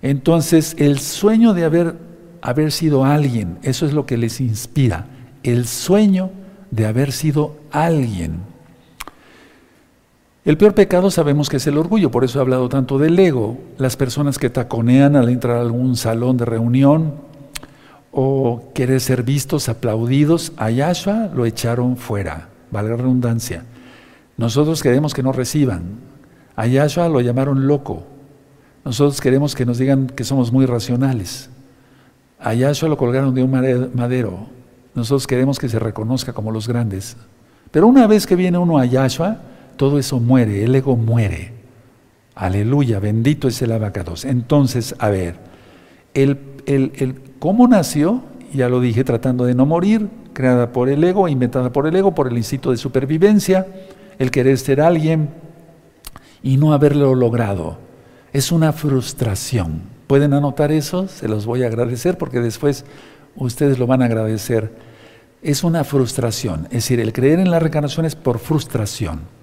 Entonces, 0.00 0.76
el 0.78 0.98
sueño 0.98 1.52
de 1.52 1.64
haber 1.64 2.06
haber 2.46 2.70
sido 2.70 3.04
alguien, 3.04 3.58
eso 3.62 3.86
es 3.86 3.92
lo 3.92 4.06
que 4.06 4.16
les 4.16 4.40
inspira, 4.40 5.06
el 5.42 5.66
sueño 5.66 6.30
de 6.70 6.86
haber 6.86 7.10
sido 7.10 7.56
alguien. 7.72 8.40
El 10.46 10.56
peor 10.56 10.74
pecado 10.74 11.10
sabemos 11.10 11.48
que 11.48 11.56
es 11.56 11.66
el 11.66 11.76
orgullo, 11.76 12.12
por 12.12 12.22
eso 12.22 12.38
he 12.38 12.40
hablado 12.40 12.68
tanto 12.68 12.98
del 12.98 13.18
ego, 13.18 13.58
las 13.78 13.96
personas 13.96 14.38
que 14.38 14.48
taconean 14.48 15.16
al 15.16 15.28
entrar 15.28 15.56
a 15.56 15.60
algún 15.60 15.96
salón 15.96 16.36
de 16.36 16.44
reunión 16.44 17.14
o 18.12 18.70
querer 18.72 19.00
ser 19.00 19.24
vistos, 19.24 19.68
aplaudidos, 19.68 20.52
a 20.56 20.70
lo 21.34 21.46
echaron 21.46 21.96
fuera, 21.96 22.48
valga 22.70 22.92
la 22.92 22.96
redundancia. 22.98 23.64
Nosotros 24.36 24.84
queremos 24.84 25.14
que 25.14 25.24
nos 25.24 25.34
reciban, 25.34 25.82
a 26.54 26.68
Yahshua 26.68 27.08
lo 27.08 27.20
llamaron 27.20 27.66
loco, 27.66 28.04
nosotros 28.84 29.20
queremos 29.20 29.56
que 29.56 29.66
nos 29.66 29.78
digan 29.78 30.06
que 30.06 30.22
somos 30.22 30.52
muy 30.52 30.64
racionales. 30.64 31.50
Allá 32.38 32.72
solo 32.74 32.96
colgaron 32.96 33.34
de 33.34 33.42
un 33.42 33.50
madero. 33.94 34.46
Nosotros 34.94 35.26
queremos 35.26 35.58
que 35.58 35.68
se 35.68 35.80
reconozca 35.80 36.32
como 36.32 36.52
los 36.52 36.68
grandes. 36.68 37.16
Pero 37.72 37.88
una 37.88 38.06
vez 38.06 38.28
que 38.28 38.36
viene 38.36 38.58
uno 38.58 38.78
a 38.78 38.84
Yahshua, 38.84 39.38
todo 39.76 39.98
eso 39.98 40.20
muere, 40.20 40.64
el 40.64 40.74
ego 40.74 40.96
muere. 40.96 41.52
Aleluya, 42.34 42.98
bendito 43.00 43.48
es 43.48 43.62
el 43.62 43.72
abacados. 43.72 44.24
Entonces, 44.24 44.94
a 44.98 45.08
ver, 45.08 45.36
el, 46.12 46.38
el, 46.66 47.20
cómo 47.38 47.66
nació, 47.66 48.22
ya 48.52 48.68
lo 48.68 48.80
dije, 48.80 49.04
tratando 49.04 49.44
de 49.44 49.54
no 49.54 49.64
morir, 49.64 50.08
creada 50.32 50.72
por 50.72 50.88
el 50.88 51.02
ego, 51.02 51.28
inventada 51.28 51.72
por 51.72 51.86
el 51.86 51.96
ego, 51.96 52.14
por 52.14 52.28
el 52.28 52.36
instinto 52.36 52.70
de 52.70 52.76
supervivencia, 52.76 53.66
el 54.18 54.30
querer 54.30 54.58
ser 54.58 54.80
alguien 54.80 55.30
y 56.42 56.58
no 56.58 56.72
haberlo 56.72 57.14
logrado. 57.14 57.78
Es 58.32 58.52
una 58.52 58.72
frustración. 58.72 59.82
¿Pueden 60.06 60.34
anotar 60.34 60.72
eso? 60.72 61.08
Se 61.08 61.28
los 61.28 61.46
voy 61.46 61.62
a 61.62 61.66
agradecer 61.66 62.18
porque 62.18 62.40
después 62.40 62.84
ustedes 63.34 63.78
lo 63.78 63.86
van 63.86 64.02
a 64.02 64.06
agradecer. 64.06 64.72
Es 65.42 65.64
una 65.64 65.84
frustración, 65.84 66.66
es 66.66 66.84
decir, 66.84 67.00
el 67.00 67.12
creer 67.12 67.38
en 67.38 67.50
la 67.50 67.58
reencarnación 67.58 68.04
es 68.04 68.14
por 68.14 68.38
frustración. 68.38 69.35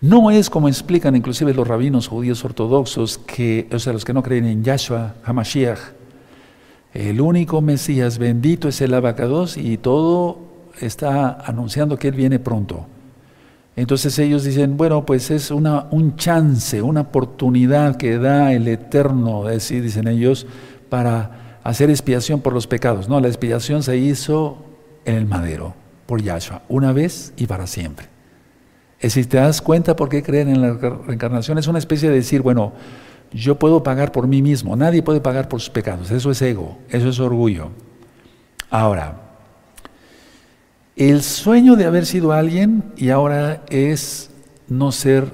No 0.00 0.30
es 0.30 0.50
como 0.50 0.68
explican 0.68 1.16
inclusive 1.16 1.54
los 1.54 1.66
rabinos 1.66 2.08
judíos 2.08 2.44
ortodoxos, 2.44 3.18
que, 3.18 3.68
o 3.72 3.78
sea, 3.78 3.92
los 3.92 4.04
que 4.04 4.12
no 4.12 4.22
creen 4.22 4.44
en 4.44 4.62
Yahshua 4.62 5.14
HaMashiach, 5.24 5.78
el 6.92 7.20
único 7.20 7.60
Mesías 7.60 8.18
bendito 8.18 8.68
es 8.68 8.80
el 8.80 8.94
abacados 8.94 9.56
y 9.56 9.78
todo 9.78 10.38
está 10.80 11.38
anunciando 11.44 11.98
que 11.98 12.08
Él 12.08 12.14
viene 12.14 12.38
pronto. 12.38 12.86
Entonces 13.74 14.18
ellos 14.18 14.44
dicen, 14.44 14.76
bueno, 14.76 15.04
pues 15.04 15.30
es 15.30 15.50
una, 15.50 15.86
un 15.90 16.16
chance, 16.16 16.80
una 16.80 17.02
oportunidad 17.02 17.96
que 17.96 18.18
da 18.18 18.52
el 18.52 18.66
Eterno, 18.68 19.46
así 19.46 19.80
dicen 19.80 20.08
ellos, 20.08 20.46
para 20.88 21.58
hacer 21.62 21.90
expiación 21.90 22.40
por 22.40 22.54
los 22.54 22.66
pecados. 22.66 23.08
No, 23.08 23.20
la 23.20 23.28
expiación 23.28 23.82
se 23.82 23.98
hizo 23.98 24.58
en 25.04 25.16
el 25.16 25.26
madero, 25.26 25.74
por 26.06 26.22
Yahshua, 26.22 26.62
una 26.68 26.92
vez 26.92 27.34
y 27.36 27.46
para 27.46 27.66
siempre. 27.66 28.15
Es 29.06 29.12
si 29.12 29.24
te 29.24 29.36
das 29.36 29.62
cuenta 29.62 29.94
por 29.94 30.08
qué 30.08 30.20
creen 30.20 30.48
en 30.48 30.60
la 30.60 30.72
reencarnación, 30.74 31.58
es 31.58 31.68
una 31.68 31.78
especie 31.78 32.08
de 32.08 32.16
decir, 32.16 32.42
bueno, 32.42 32.72
yo 33.32 33.56
puedo 33.56 33.84
pagar 33.84 34.10
por 34.10 34.26
mí 34.26 34.42
mismo, 34.42 34.74
nadie 34.74 35.00
puede 35.00 35.20
pagar 35.20 35.48
por 35.48 35.60
sus 35.60 35.70
pecados, 35.70 36.10
eso 36.10 36.32
es 36.32 36.42
ego, 36.42 36.78
eso 36.88 37.08
es 37.08 37.20
orgullo. 37.20 37.70
Ahora, 38.68 39.20
el 40.96 41.22
sueño 41.22 41.76
de 41.76 41.84
haber 41.84 42.04
sido 42.04 42.32
alguien 42.32 42.92
y 42.96 43.10
ahora 43.10 43.62
es 43.70 44.30
no 44.66 44.90
ser 44.90 45.30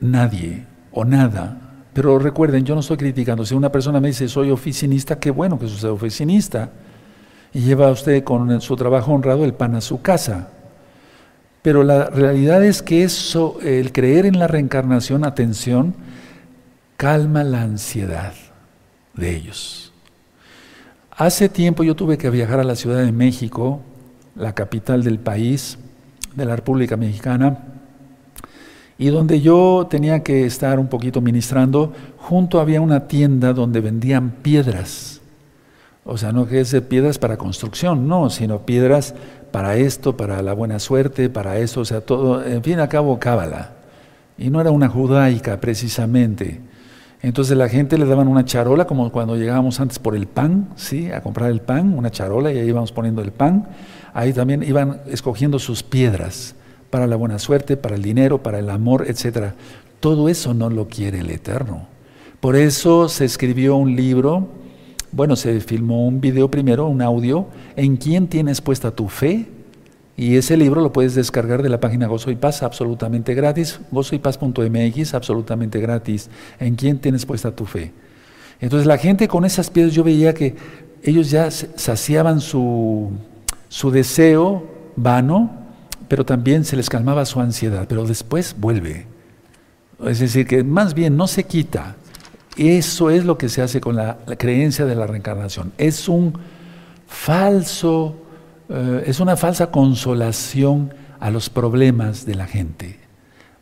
nadie 0.00 0.66
o 0.90 1.04
nada. 1.04 1.84
Pero 1.92 2.18
recuerden, 2.18 2.64
yo 2.64 2.74
no 2.74 2.80
estoy 2.80 2.96
criticando. 2.96 3.44
Si 3.44 3.54
una 3.54 3.70
persona 3.70 4.00
me 4.00 4.08
dice 4.08 4.26
soy 4.26 4.50
oficinista, 4.50 5.20
qué 5.20 5.30
bueno 5.30 5.60
que 5.60 5.68
sea 5.68 5.92
oficinista. 5.92 6.70
Y 7.52 7.60
lleva 7.60 7.90
usted 7.90 8.24
con 8.24 8.60
su 8.60 8.74
trabajo 8.74 9.12
honrado 9.12 9.44
el 9.44 9.54
pan 9.54 9.76
a 9.76 9.80
su 9.80 10.00
casa. 10.00 10.48
Pero 11.62 11.84
la 11.84 12.10
realidad 12.10 12.64
es 12.64 12.82
que 12.82 13.04
eso, 13.04 13.58
el 13.62 13.92
creer 13.92 14.26
en 14.26 14.38
la 14.38 14.48
reencarnación, 14.48 15.24
atención, 15.24 15.94
calma 16.96 17.44
la 17.44 17.62
ansiedad 17.62 18.34
de 19.14 19.36
ellos. 19.36 19.92
Hace 21.10 21.48
tiempo 21.48 21.84
yo 21.84 21.94
tuve 21.94 22.18
que 22.18 22.30
viajar 22.30 22.58
a 22.58 22.64
la 22.64 22.74
Ciudad 22.74 23.04
de 23.04 23.12
México 23.12 23.80
la 24.34 24.54
capital 24.54 25.04
del 25.04 25.18
país, 25.18 25.78
de 26.34 26.44
la 26.44 26.56
República 26.56 26.96
Mexicana, 26.96 27.58
y 28.98 29.08
donde 29.08 29.40
yo 29.40 29.86
tenía 29.90 30.22
que 30.22 30.46
estar 30.46 30.78
un 30.78 30.88
poquito 30.88 31.20
ministrando, 31.20 31.92
junto 32.18 32.60
había 32.60 32.80
una 32.80 33.08
tienda 33.08 33.52
donde 33.52 33.80
vendían 33.80 34.30
piedras. 34.30 35.21
O 36.04 36.18
sea, 36.18 36.32
no 36.32 36.46
que 36.46 36.60
es 36.60 36.74
piedras 36.88 37.18
para 37.18 37.36
construcción, 37.36 38.08
no, 38.08 38.28
sino 38.28 38.66
piedras 38.66 39.14
para 39.52 39.76
esto, 39.76 40.16
para 40.16 40.42
la 40.42 40.52
buena 40.52 40.78
suerte, 40.78 41.30
para 41.30 41.58
eso, 41.58 41.80
o 41.80 41.84
sea, 41.84 42.00
todo, 42.00 42.44
en 42.44 42.62
fin, 42.62 42.80
a 42.80 42.88
cabo, 42.88 43.20
cábala. 43.20 43.74
Y 44.36 44.50
no 44.50 44.60
era 44.60 44.70
una 44.70 44.88
judaica 44.88 45.60
precisamente. 45.60 46.60
Entonces 47.22 47.56
la 47.56 47.68
gente 47.68 47.98
le 47.98 48.06
daban 48.06 48.26
una 48.26 48.44
charola, 48.44 48.86
como 48.86 49.12
cuando 49.12 49.36
llegábamos 49.36 49.78
antes 49.78 50.00
por 50.00 50.16
el 50.16 50.26
pan, 50.26 50.70
¿sí? 50.74 51.12
A 51.12 51.22
comprar 51.22 51.50
el 51.50 51.60
pan, 51.60 51.96
una 51.96 52.10
charola, 52.10 52.52
y 52.52 52.58
ahí 52.58 52.68
íbamos 52.68 52.90
poniendo 52.90 53.22
el 53.22 53.30
pan. 53.30 53.68
Ahí 54.12 54.32
también 54.32 54.64
iban 54.64 55.02
escogiendo 55.06 55.60
sus 55.60 55.84
piedras 55.84 56.56
para 56.90 57.06
la 57.06 57.14
buena 57.14 57.38
suerte, 57.38 57.76
para 57.76 57.94
el 57.94 58.02
dinero, 58.02 58.42
para 58.42 58.58
el 58.58 58.68
amor, 58.70 59.04
etc. 59.06 59.52
Todo 60.00 60.28
eso 60.28 60.52
no 60.52 60.68
lo 60.68 60.88
quiere 60.88 61.20
el 61.20 61.30
Eterno. 61.30 61.86
Por 62.40 62.56
eso 62.56 63.08
se 63.08 63.24
escribió 63.24 63.76
un 63.76 63.94
libro, 63.94 64.48
bueno, 65.12 65.36
se 65.36 65.60
filmó 65.60 66.06
un 66.06 66.20
video 66.20 66.50
primero, 66.50 66.86
un 66.88 67.02
audio, 67.02 67.46
¿en 67.76 67.96
quién 67.96 68.26
tienes 68.26 68.60
puesta 68.60 68.90
tu 68.90 69.08
fe? 69.08 69.46
Y 70.16 70.36
ese 70.36 70.56
libro 70.56 70.80
lo 70.80 70.92
puedes 70.92 71.14
descargar 71.14 71.62
de 71.62 71.68
la 71.68 71.80
página 71.80 72.06
Gozo 72.06 72.30
y 72.30 72.36
Paz 72.36 72.62
absolutamente 72.62 73.34
gratis, 73.34 73.80
gozoypaz.mx 73.90 75.14
absolutamente 75.14 75.80
gratis. 75.80 76.28
¿En 76.60 76.74
quién 76.74 76.98
tienes 76.98 77.24
puesta 77.24 77.54
tu 77.54 77.64
fe? 77.64 77.92
Entonces 78.60 78.86
la 78.86 78.98
gente 78.98 79.26
con 79.28 79.44
esas 79.44 79.70
piedras 79.70 79.94
yo 79.94 80.04
veía 80.04 80.34
que 80.34 80.54
ellos 81.02 81.30
ya 81.30 81.50
saciaban 81.50 82.40
su, 82.40 83.10
su 83.68 83.90
deseo 83.90 84.64
vano 84.96 85.62
pero 86.12 86.26
también 86.26 86.66
se 86.66 86.76
les 86.76 86.90
calmaba 86.90 87.24
su 87.24 87.40
ansiedad, 87.40 87.86
pero 87.88 88.04
después 88.04 88.54
vuelve. 88.58 89.06
Es 90.04 90.18
decir, 90.18 90.46
que 90.46 90.62
más 90.62 90.92
bien 90.92 91.16
no 91.16 91.26
se 91.26 91.44
quita. 91.44 91.96
Eso 92.56 93.10
es 93.10 93.24
lo 93.24 93.38
que 93.38 93.48
se 93.48 93.62
hace 93.62 93.80
con 93.80 93.96
la, 93.96 94.18
creencia 94.38 94.84
de 94.84 94.94
la 94.94 95.06
reencarnación. 95.06 95.72
Es 95.78 96.08
un 96.08 96.34
falso, 97.06 98.16
eh, 98.68 99.04
es 99.06 99.20
una 99.20 99.36
falsa 99.36 99.70
consolación 99.70 100.92
a 101.18 101.30
los 101.30 101.48
problemas 101.48 102.26
de 102.26 102.34
la 102.34 102.46
gente. 102.46 102.98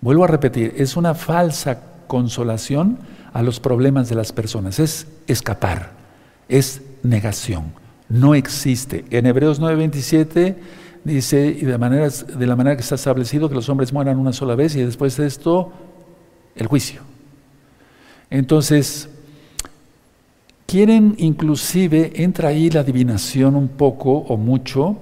Vuelvo 0.00 0.24
a 0.24 0.26
repetir, 0.26 0.74
es 0.76 0.96
una 0.96 1.14
falsa 1.14 1.80
consolación 2.06 2.98
a 3.32 3.42
los 3.42 3.60
problemas 3.60 4.08
de 4.08 4.16
las 4.16 4.32
personas. 4.32 4.78
Es 4.78 5.06
escapar, 5.26 5.92
es 6.48 6.82
negación. 7.02 7.72
No 8.08 8.34
existe. 8.34 9.04
En 9.10 9.26
Hebreos 9.26 9.60
9:27 9.60 10.56
dice, 11.04 11.46
y 11.46 11.64
de, 11.64 11.78
de 11.78 12.46
la 12.46 12.56
manera 12.56 12.76
que 12.76 12.82
está 12.82 12.96
establecido, 12.96 13.48
que 13.48 13.54
los 13.54 13.68
hombres 13.68 13.92
mueran 13.92 14.18
una 14.18 14.32
sola 14.32 14.56
vez 14.56 14.74
y 14.74 14.82
después 14.82 15.16
de 15.16 15.26
esto, 15.26 15.70
el 16.56 16.66
juicio. 16.66 17.09
Entonces, 18.30 19.08
quieren 20.66 21.16
inclusive, 21.18 22.22
entra 22.22 22.50
ahí 22.50 22.70
la 22.70 22.80
adivinación 22.80 23.56
un 23.56 23.68
poco 23.68 24.12
o 24.12 24.36
mucho, 24.36 24.96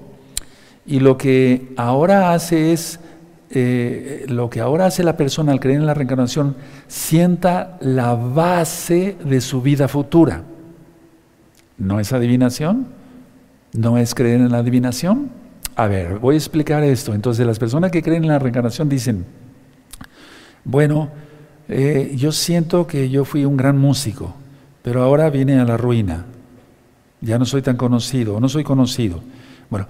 y 0.87 1.01
lo 1.01 1.19
que 1.19 1.75
ahora 1.77 2.33
hace 2.33 2.73
es, 2.73 2.99
eh, 3.51 4.25
lo 4.29 4.49
que 4.49 4.61
ahora 4.61 4.87
hace 4.87 5.05
la 5.05 5.19
persona 5.19 5.53
al 5.53 5.61
creer 5.61 5.81
en 5.81 5.87
la 5.87 5.93
reencarnación, 5.93 6.57
sienta 6.87 7.77
la 7.81 8.15
base 8.15 9.17
de 9.23 9.43
su 9.43 9.61
vida 9.61 9.89
futura. 9.89 10.45
¿No 11.77 12.01
es 12.01 12.15
adivinación? 12.15 12.87
¿No 13.75 13.99
es 13.99 14.15
creer 14.15 14.41
en 14.41 14.51
la 14.51 14.59
adivinación? 14.59 15.31
A 15.77 15.87
ver, 15.87 16.19
voy 16.19 16.35
a 16.35 16.39
explicar 16.39 16.83
esto. 16.83 17.13
Entonces, 17.13 17.47
las 17.47 17.59
personas 17.59 17.91
que 17.91 18.03
creen 18.03 18.25
en 18.25 18.31
la 18.31 18.39
reencarnación 18.39 18.89
dicen, 18.89 19.27
bueno, 20.65 21.11
eh, 21.69 22.15
yo 22.17 22.33
siento 22.33 22.87
que 22.87 23.11
yo 23.11 23.25
fui 23.25 23.45
un 23.45 23.57
gran 23.57 23.79
músico, 23.79 24.35
pero 24.83 25.03
ahora 25.03 25.29
vine 25.31 25.59
a 25.59 25.65
la 25.65 25.77
ruina. 25.77 26.25
Ya 27.21 27.39
no 27.39 27.45
soy 27.45 27.63
tan 27.63 27.77
conocido, 27.77 28.41
no 28.41 28.49
soy 28.49 28.65
conocido. 28.65 29.21
Bueno, 29.69 29.87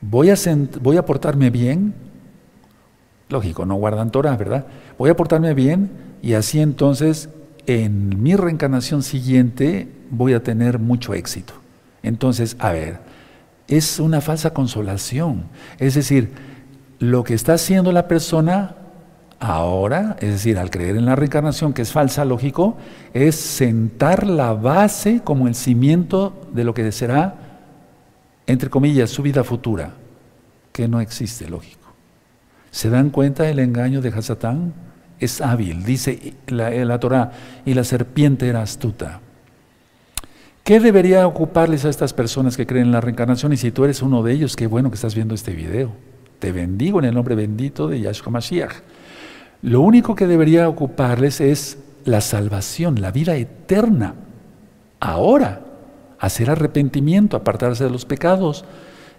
voy 0.00 0.30
a, 0.30 0.36
voy 0.80 0.96
a 0.96 1.04
portarme 1.04 1.50
bien, 1.50 1.94
lógico, 3.28 3.66
no 3.66 3.74
guardan 3.74 4.10
Torah, 4.10 4.36
¿verdad? 4.36 4.66
Voy 4.98 5.10
a 5.10 5.16
portarme 5.16 5.54
bien 5.54 5.90
y 6.22 6.34
así 6.34 6.60
entonces 6.60 7.28
en 7.66 8.22
mi 8.22 8.34
reencarnación 8.36 9.02
siguiente 9.02 9.88
voy 10.10 10.34
a 10.34 10.42
tener 10.42 10.78
mucho 10.78 11.14
éxito. 11.14 11.54
Entonces, 12.02 12.56
a 12.58 12.72
ver, 12.72 13.00
es 13.68 14.00
una 14.00 14.20
falsa 14.20 14.52
consolación. 14.52 15.44
Es 15.78 15.94
decir, 15.94 16.30
lo 16.98 17.24
que 17.24 17.34
está 17.34 17.54
haciendo 17.54 17.92
la 17.92 18.08
persona 18.08 18.76
ahora, 19.42 20.16
es 20.20 20.30
decir, 20.30 20.56
al 20.56 20.70
creer 20.70 20.96
en 20.96 21.04
la 21.04 21.16
reencarnación, 21.16 21.72
que 21.72 21.82
es 21.82 21.90
falsa, 21.90 22.24
lógico, 22.24 22.76
es 23.12 23.34
sentar 23.34 24.24
la 24.24 24.52
base 24.52 25.20
como 25.24 25.48
el 25.48 25.56
cimiento 25.56 26.48
de 26.52 26.62
lo 26.62 26.74
que 26.74 26.92
será, 26.92 27.34
entre 28.46 28.70
comillas, 28.70 29.10
su 29.10 29.20
vida 29.22 29.42
futura, 29.42 29.94
que 30.70 30.86
no 30.86 31.00
existe, 31.00 31.50
lógico. 31.50 31.92
¿Se 32.70 32.88
dan 32.88 33.10
cuenta 33.10 33.42
del 33.42 33.58
engaño 33.58 34.00
de 34.00 34.10
Hasatán? 34.10 34.74
Es 35.18 35.40
hábil, 35.40 35.82
dice 35.82 36.34
la, 36.46 36.70
la 36.70 37.00
Torah, 37.00 37.32
y 37.66 37.74
la 37.74 37.82
serpiente 37.82 38.48
era 38.48 38.62
astuta. 38.62 39.20
¿Qué 40.62 40.78
debería 40.78 41.26
ocuparles 41.26 41.84
a 41.84 41.88
estas 41.88 42.12
personas 42.14 42.56
que 42.56 42.66
creen 42.66 42.86
en 42.86 42.92
la 42.92 43.00
reencarnación? 43.00 43.52
Y 43.52 43.56
si 43.56 43.72
tú 43.72 43.82
eres 43.82 44.02
uno 44.02 44.22
de 44.22 44.34
ellos, 44.34 44.54
qué 44.54 44.68
bueno 44.68 44.88
que 44.88 44.94
estás 44.94 45.16
viendo 45.16 45.34
este 45.34 45.52
video. 45.52 45.90
Te 46.38 46.52
bendigo 46.52 47.00
en 47.00 47.06
el 47.06 47.14
nombre 47.14 47.34
bendito 47.34 47.88
de 47.88 48.00
Yahshua 48.00 48.30
Mashiach. 48.30 48.72
Lo 49.62 49.80
único 49.80 50.16
que 50.16 50.26
debería 50.26 50.68
ocuparles 50.68 51.40
es 51.40 51.78
la 52.04 52.20
salvación, 52.20 53.00
la 53.00 53.12
vida 53.12 53.36
eterna. 53.36 54.14
Ahora, 54.98 55.60
hacer 56.18 56.50
arrepentimiento, 56.50 57.36
apartarse 57.36 57.84
de 57.84 57.90
los 57.90 58.04
pecados 58.04 58.64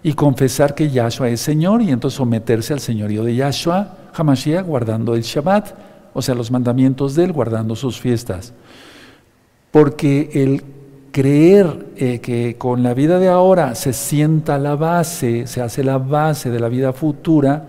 y 0.02 0.12
confesar 0.12 0.74
que 0.74 0.90
Yahshua 0.90 1.30
es 1.30 1.40
Señor 1.40 1.80
y 1.80 1.90
entonces 1.90 2.18
someterse 2.18 2.74
al 2.74 2.80
señorío 2.80 3.24
de 3.24 3.36
Yahshua, 3.36 3.96
Hamashiach, 4.14 4.66
guardando 4.66 5.14
el 5.14 5.22
Shabbat, 5.22 5.74
o 6.12 6.20
sea, 6.20 6.34
los 6.34 6.50
mandamientos 6.50 7.14
de 7.14 7.24
él, 7.24 7.32
guardando 7.32 7.74
sus 7.74 7.98
fiestas. 7.98 8.52
Porque 9.70 10.30
el 10.34 10.62
creer 11.10 11.86
eh, 11.96 12.20
que 12.20 12.56
con 12.58 12.82
la 12.82 12.92
vida 12.92 13.18
de 13.18 13.28
ahora 13.28 13.74
se 13.74 13.92
sienta 13.92 14.58
la 14.58 14.76
base, 14.76 15.46
se 15.46 15.62
hace 15.62 15.82
la 15.82 15.98
base 15.98 16.50
de 16.50 16.60
la 16.60 16.68
vida 16.68 16.92
futura, 16.92 17.66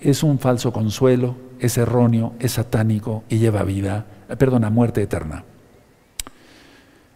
es 0.00 0.22
un 0.22 0.38
falso 0.38 0.72
consuelo, 0.72 1.34
es 1.64 1.78
erróneo, 1.78 2.34
es 2.38 2.52
satánico 2.52 3.24
y 3.28 3.38
lleva 3.38 3.62
vida, 3.62 4.06
eh, 4.28 4.36
perdona, 4.36 4.70
muerte 4.70 5.02
eterna. 5.02 5.44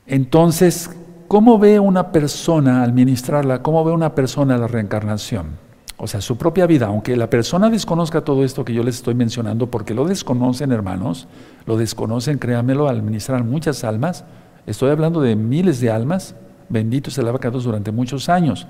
Entonces, 0.07 0.91
¿cómo 1.29 1.59
ve 1.59 1.79
una 1.81 2.13
persona 2.13 2.83
al 2.83 2.93
ministrarla, 2.93 3.63
cómo 3.63 3.85
ve 3.85 3.93
una 3.93 4.15
persona 4.15 4.57
la 4.57 4.67
reencarnación? 4.67 5.69
O 5.97 6.07
sea, 6.07 6.21
su 6.21 6.39
propia 6.39 6.67
vida, 6.67 6.87
aunque 6.87 7.17
la 7.17 7.29
persona 7.29 7.71
desconozca 7.71 8.21
todo 8.21 8.45
esto 8.45 8.65
que 8.65 8.73
yo 8.73 8.85
les 8.85 8.97
estoy 8.97 9.15
mencionando, 9.15 9.71
porque 9.71 9.95
lo 9.95 10.05
desconocen, 10.07 10.71
hermanos, 10.73 11.27
lo 11.67 11.77
desconocen, 11.77 12.39
créanmelo, 12.39 12.89
al 12.89 13.03
ministrar 13.03 13.43
muchas 13.43 13.83
almas, 13.83 14.25
Estoy 14.69 14.91
hablando 14.91 15.23
de 15.23 15.35
miles 15.35 15.81
de 15.81 15.91
almas, 15.91 16.35
benditos 16.69 17.17
el 17.17 17.27
abacados 17.27 17.65
durante 17.65 17.91
muchos 17.91 18.29
años. 18.29 18.67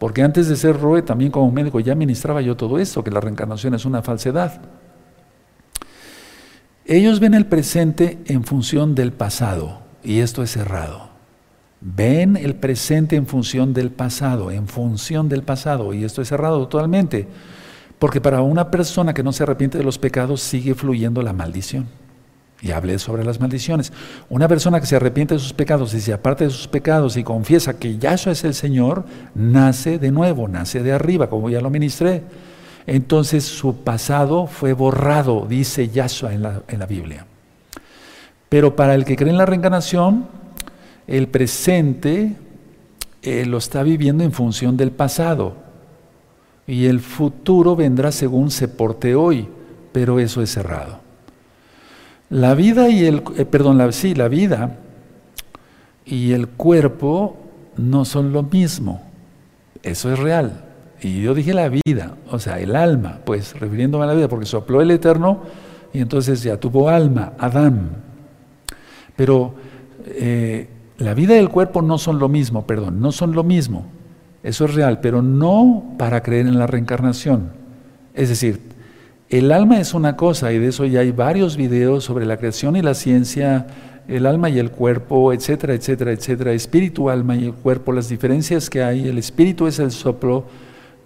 Porque 0.00 0.24
antes 0.24 0.48
de 0.48 0.56
ser 0.56 0.80
Roe, 0.80 1.02
también 1.02 1.30
como 1.30 1.52
médico, 1.52 1.78
ya 1.78 1.94
ministraba 1.94 2.40
yo 2.40 2.56
todo 2.56 2.80
esto, 2.80 3.04
que 3.04 3.12
la 3.12 3.20
reencarnación 3.20 3.72
es 3.74 3.84
una 3.84 4.02
falsedad. 4.02 4.60
Ellos 6.88 7.18
ven 7.18 7.34
el 7.34 7.46
presente 7.46 8.18
en 8.26 8.44
función 8.44 8.94
del 8.94 9.12
pasado, 9.12 9.80
y 10.04 10.20
esto 10.20 10.44
es 10.44 10.56
errado. 10.56 11.08
Ven 11.80 12.36
el 12.36 12.54
presente 12.54 13.16
en 13.16 13.26
función 13.26 13.74
del 13.74 13.90
pasado, 13.90 14.52
en 14.52 14.68
función 14.68 15.28
del 15.28 15.42
pasado, 15.42 15.92
y 15.94 16.04
esto 16.04 16.22
es 16.22 16.30
errado 16.30 16.68
totalmente. 16.68 17.26
Porque 17.98 18.20
para 18.20 18.40
una 18.40 18.70
persona 18.70 19.14
que 19.14 19.24
no 19.24 19.32
se 19.32 19.42
arrepiente 19.42 19.78
de 19.78 19.84
los 19.84 19.98
pecados 19.98 20.40
sigue 20.40 20.76
fluyendo 20.76 21.22
la 21.22 21.32
maldición. 21.32 21.88
Y 22.62 22.70
hablé 22.70 23.00
sobre 23.00 23.24
las 23.24 23.40
maldiciones. 23.40 23.92
Una 24.28 24.46
persona 24.46 24.78
que 24.78 24.86
se 24.86 24.94
arrepiente 24.94 25.34
de 25.34 25.40
sus 25.40 25.52
pecados 25.52 25.92
y 25.92 26.00
se 26.00 26.12
aparte 26.12 26.44
de 26.44 26.50
sus 26.50 26.68
pecados 26.68 27.16
y 27.16 27.24
confiesa 27.24 27.80
que 27.80 27.98
Yahshua 27.98 28.32
es 28.32 28.44
el 28.44 28.54
Señor, 28.54 29.04
nace 29.34 29.98
de 29.98 30.12
nuevo, 30.12 30.46
nace 30.46 30.84
de 30.84 30.92
arriba, 30.92 31.28
como 31.28 31.50
ya 31.50 31.60
lo 31.60 31.68
ministré. 31.68 32.22
Entonces 32.86 33.44
su 33.44 33.76
pasado 33.78 34.46
fue 34.46 34.72
borrado, 34.72 35.46
dice 35.48 35.88
Yahshua 35.88 36.32
en 36.34 36.42
la, 36.42 36.62
en 36.68 36.78
la 36.78 36.86
Biblia. 36.86 37.26
Pero 38.48 38.76
para 38.76 38.94
el 38.94 39.04
que 39.04 39.16
cree 39.16 39.30
en 39.30 39.38
la 39.38 39.46
reencarnación, 39.46 40.26
el 41.06 41.28
presente 41.28 42.36
eh, 43.22 43.44
lo 43.44 43.58
está 43.58 43.82
viviendo 43.82 44.22
en 44.22 44.32
función 44.32 44.76
del 44.76 44.92
pasado. 44.92 45.56
Y 46.66 46.86
el 46.86 47.00
futuro 47.00 47.76
vendrá 47.76 48.12
según 48.12 48.50
se 48.50 48.68
porte 48.68 49.14
hoy, 49.14 49.48
pero 49.92 50.18
eso 50.18 50.42
es 50.42 50.52
cerrado. 50.52 51.00
La 52.28 52.54
vida 52.54 52.88
y 52.88 53.04
el, 53.04 53.22
eh, 53.36 53.44
perdón, 53.44 53.92
sí, 53.92 54.14
la 54.14 54.28
vida 54.28 54.78
y 56.04 56.32
el 56.32 56.48
cuerpo 56.48 57.36
no 57.76 58.04
son 58.04 58.32
lo 58.32 58.44
mismo. 58.44 59.02
Eso 59.82 60.12
es 60.12 60.18
real. 60.18 60.65
Y 61.02 61.22
yo 61.22 61.34
dije 61.34 61.52
la 61.52 61.68
vida, 61.68 62.16
o 62.30 62.38
sea, 62.38 62.58
el 62.58 62.74
alma, 62.74 63.20
pues 63.24 63.58
refiriéndome 63.58 64.04
a 64.04 64.06
la 64.08 64.14
vida, 64.14 64.28
porque 64.28 64.46
sopló 64.46 64.80
el 64.80 64.90
Eterno 64.90 65.42
y 65.92 66.00
entonces 66.00 66.42
ya 66.42 66.58
tuvo 66.58 66.88
alma, 66.88 67.34
Adán. 67.38 67.90
Pero 69.14 69.54
eh, 70.06 70.68
la 70.98 71.14
vida 71.14 71.34
y 71.34 71.38
el 71.38 71.48
cuerpo 71.48 71.82
no 71.82 71.98
son 71.98 72.18
lo 72.18 72.28
mismo, 72.28 72.66
perdón, 72.66 73.00
no 73.00 73.12
son 73.12 73.32
lo 73.32 73.44
mismo. 73.44 73.86
Eso 74.42 74.64
es 74.64 74.74
real, 74.74 75.00
pero 75.00 75.22
no 75.22 75.94
para 75.98 76.22
creer 76.22 76.46
en 76.46 76.58
la 76.58 76.66
reencarnación. 76.66 77.50
Es 78.14 78.28
decir, 78.28 78.60
el 79.28 79.50
alma 79.52 79.80
es 79.80 79.92
una 79.92 80.16
cosa, 80.16 80.52
y 80.52 80.58
de 80.58 80.68
eso 80.68 80.84
ya 80.84 81.00
hay 81.00 81.10
varios 81.10 81.56
videos 81.56 82.04
sobre 82.04 82.24
la 82.26 82.36
creación 82.36 82.76
y 82.76 82.82
la 82.82 82.94
ciencia, 82.94 83.66
el 84.08 84.24
alma 84.24 84.48
y 84.48 84.58
el 84.58 84.70
cuerpo, 84.70 85.32
etcétera, 85.32 85.74
etcétera, 85.74 86.12
etcétera. 86.12 86.52
Espíritu, 86.52 87.10
alma 87.10 87.36
y 87.36 87.46
el 87.46 87.54
cuerpo, 87.54 87.92
las 87.92 88.08
diferencias 88.08 88.70
que 88.70 88.82
hay. 88.82 89.08
El 89.08 89.18
espíritu 89.18 89.66
es 89.66 89.78
el 89.80 89.90
soplo 89.90 90.44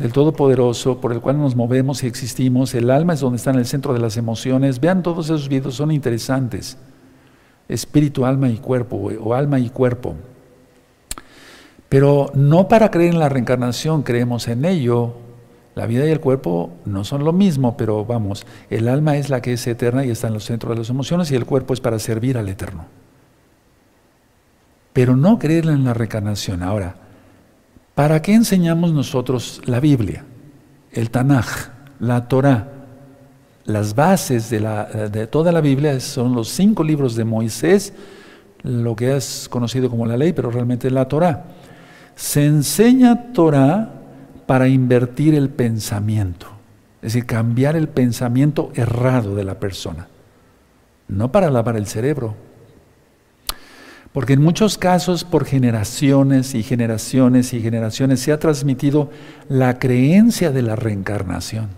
del 0.00 0.12
Todopoderoso 0.14 0.98
por 0.98 1.12
el 1.12 1.20
cual 1.20 1.38
nos 1.38 1.54
movemos 1.54 2.02
y 2.02 2.06
existimos. 2.06 2.74
El 2.74 2.90
alma 2.90 3.12
es 3.12 3.20
donde 3.20 3.36
está 3.36 3.50
en 3.50 3.58
el 3.58 3.66
centro 3.66 3.92
de 3.92 4.00
las 4.00 4.16
emociones. 4.16 4.80
Vean 4.80 5.02
todos 5.02 5.26
esos 5.26 5.48
videos, 5.48 5.74
son 5.74 5.92
interesantes. 5.92 6.78
Espíritu, 7.68 8.24
alma 8.24 8.48
y 8.48 8.56
cuerpo, 8.56 8.96
o 8.96 9.34
alma 9.34 9.60
y 9.60 9.68
cuerpo. 9.68 10.16
Pero 11.90 12.32
no 12.34 12.66
para 12.66 12.90
creer 12.90 13.12
en 13.12 13.18
la 13.18 13.28
reencarnación, 13.28 14.02
creemos 14.02 14.48
en 14.48 14.64
ello, 14.64 15.16
la 15.74 15.86
vida 15.86 16.06
y 16.06 16.10
el 16.10 16.20
cuerpo 16.20 16.70
no 16.86 17.04
son 17.04 17.22
lo 17.22 17.34
mismo, 17.34 17.76
pero 17.76 18.06
vamos, 18.06 18.46
el 18.70 18.88
alma 18.88 19.18
es 19.18 19.28
la 19.28 19.42
que 19.42 19.52
es 19.52 19.66
eterna 19.66 20.04
y 20.04 20.10
está 20.10 20.28
en 20.28 20.34
los 20.34 20.44
centros 20.44 20.70
de 20.70 20.78
las 20.78 20.88
emociones 20.88 21.30
y 21.30 21.36
el 21.36 21.44
cuerpo 21.44 21.74
es 21.74 21.80
para 21.80 21.98
servir 21.98 22.38
al 22.38 22.48
eterno. 22.48 22.86
Pero 24.94 25.14
no 25.14 25.38
creer 25.38 25.66
en 25.66 25.84
la 25.84 25.92
reencarnación. 25.92 26.62
Ahora, 26.62 27.09
¿para 28.00 28.22
qué 28.22 28.32
enseñamos 28.32 28.94
nosotros 28.94 29.60
la 29.66 29.78
Biblia? 29.78 30.24
El 30.90 31.10
Tanaj, 31.10 31.68
la 31.98 32.28
Torah, 32.28 32.72
las 33.66 33.94
bases 33.94 34.48
de, 34.48 35.26
toda 35.26 35.52
la 35.52 35.60
Biblia 35.60 36.00
son 36.00 36.34
los 36.34 36.48
cinco 36.48 36.82
libros 36.82 37.14
de 37.14 37.26
Moisés, 37.26 37.92
lo 38.62 38.96
que 38.96 39.14
es 39.14 39.48
conocido 39.50 39.90
como 39.90 40.06
la 40.06 40.16
ley, 40.16 40.32
pero 40.32 40.50
realmente 40.50 40.86
es 40.86 40.94
la 40.94 41.08
Torah. 41.08 41.44
Se 42.14 42.46
enseña 42.46 43.34
Torah 43.34 43.90
para 44.46 44.66
invertir 44.66 45.34
el 45.34 45.50
pensamiento, 45.50 46.46
es 47.02 47.12
decir, 47.12 47.26
cambiar 47.26 47.76
el 47.76 47.90
pensamiento 47.90 48.72
errado 48.76 49.34
de 49.34 49.44
la 49.44 49.60
persona, 49.60 50.08
no 51.06 51.30
para 51.30 51.50
lavar 51.50 51.76
el 51.76 51.86
cerebro. 51.86 52.34
Porque 54.12 54.32
en 54.32 54.42
muchos 54.42 54.76
casos, 54.76 55.24
por 55.24 55.44
generaciones 55.44 56.54
y 56.54 56.62
generaciones 56.62 57.52
y 57.52 57.60
generaciones, 57.60 58.20
se 58.20 58.32
ha 58.32 58.40
transmitido 58.40 59.10
la 59.48 59.78
creencia 59.78 60.50
de 60.50 60.62
la 60.62 60.74
reencarnación. 60.74 61.68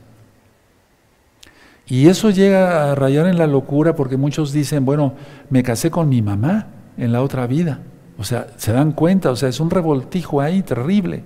Y 1.86 2.08
eso 2.08 2.30
llega 2.30 2.90
a 2.90 2.94
rayar 2.94 3.26
en 3.26 3.36
la 3.36 3.46
locura 3.46 3.94
porque 3.94 4.16
muchos 4.16 4.52
dicen, 4.52 4.86
bueno, 4.86 5.14
me 5.50 5.62
casé 5.62 5.90
con 5.90 6.08
mi 6.08 6.22
mamá 6.22 6.68
en 6.96 7.12
la 7.12 7.22
otra 7.22 7.46
vida. 7.46 7.80
O 8.16 8.24
sea, 8.24 8.46
se 8.56 8.72
dan 8.72 8.92
cuenta, 8.92 9.30
o 9.30 9.36
sea, 9.36 9.50
es 9.50 9.60
un 9.60 9.68
revoltijo 9.68 10.40
ahí 10.40 10.62
terrible. 10.62 11.24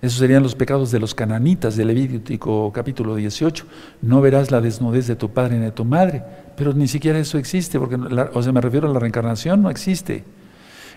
Esos 0.00 0.20
serían 0.20 0.44
los 0.44 0.54
pecados 0.54 0.92
de 0.92 1.00
los 1.00 1.12
cananitas 1.12 1.76
de 1.76 1.84
Levítico 1.84 2.72
capítulo 2.72 3.16
18. 3.16 3.64
No 4.02 4.20
verás 4.20 4.52
la 4.52 4.60
desnudez 4.60 5.08
de 5.08 5.16
tu 5.16 5.30
padre 5.30 5.58
ni 5.58 5.64
de 5.64 5.72
tu 5.72 5.84
madre. 5.84 6.22
Pero 6.56 6.72
ni 6.72 6.86
siquiera 6.86 7.18
eso 7.18 7.36
existe, 7.36 7.80
porque, 7.80 7.96
o 7.96 8.42
sea, 8.42 8.52
me 8.52 8.60
refiero 8.60 8.88
a 8.88 8.92
la 8.92 9.00
reencarnación, 9.00 9.60
no 9.60 9.70
existe. 9.70 10.22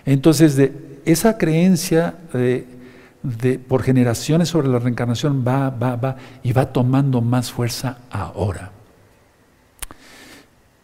Entonces, 0.06 0.70
esa 1.04 1.36
creencia 1.36 2.14
de, 2.32 3.58
por 3.58 3.82
generaciones 3.82 4.48
sobre 4.48 4.68
la 4.68 4.78
reencarnación 4.78 5.44
va, 5.46 5.70
va, 5.70 5.96
va 5.96 6.16
y 6.44 6.52
va 6.52 6.72
tomando 6.72 7.20
más 7.20 7.50
fuerza 7.50 7.98
ahora. 8.08 8.70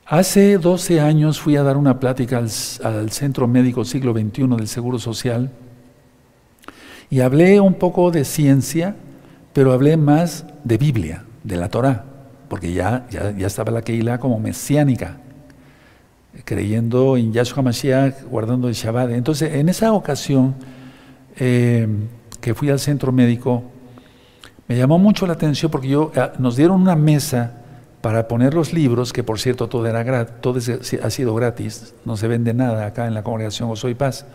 Hace 0.06 0.58
12 0.58 1.00
años 1.00 1.38
fui 1.38 1.54
a 1.56 1.62
dar 1.62 1.76
una 1.76 2.00
plática 2.00 2.38
al 2.38 3.10
Centro 3.10 3.46
Médico 3.46 3.84
Siglo 3.84 4.12
XXI 4.12 4.48
del 4.56 4.66
Seguro 4.66 4.98
Social 4.98 5.52
y 7.10 7.20
hablé 7.20 7.60
un 7.60 7.74
poco 7.74 8.10
de 8.10 8.24
ciencia, 8.24 8.96
pero 9.52 9.72
hablé 9.72 9.96
más 9.96 10.46
de 10.64 10.78
Biblia, 10.78 11.24
de 11.42 11.56
la 11.56 11.68
Torah, 11.68 12.04
porque 12.48 12.72
ya, 12.72 13.06
ya, 13.10 13.46
estaba 13.46 13.72
la 13.72 13.82
Keilah 13.82 14.18
como 14.18 14.38
mesiánica, 14.38 15.16
creyendo 16.44 17.16
en 17.16 17.32
Yahshua 17.32 17.62
Mashiach, 17.62 18.24
guardando 18.24 18.68
el 18.68 18.74
Shabbat. 18.74 19.10
Entonces, 19.10 19.54
en 19.54 19.68
esa 19.68 19.92
ocasión 19.92 20.54
eh, 21.36 21.88
que 22.40 22.54
fui 22.54 22.70
al 22.70 22.78
centro 22.78 23.10
médico, 23.10 23.62
me 24.68 24.76
llamó 24.76 24.98
mucho 24.98 25.26
la 25.26 25.32
atención 25.32 25.70
porque 25.70 25.88
yo, 25.88 26.12
eh, 26.14 26.30
nos 26.38 26.56
dieron 26.56 26.80
una 26.80 26.94
mesa 26.94 27.54
para 28.02 28.28
poner 28.28 28.54
los 28.54 28.72
libros, 28.72 29.12
que 29.12 29.24
por 29.24 29.40
cierto 29.40 29.68
todo, 29.68 29.86
era 29.86 30.26
todo 30.26 30.60
ha 31.02 31.10
sido 31.10 31.34
gratis, 31.34 31.94
no 32.04 32.16
se 32.16 32.28
vende 32.28 32.54
nada 32.54 32.86
acá 32.86 33.06
en 33.06 33.14
la 33.14 33.22
congregación 33.22 33.70
Osoy 33.70 33.94
Paz. 33.94 34.26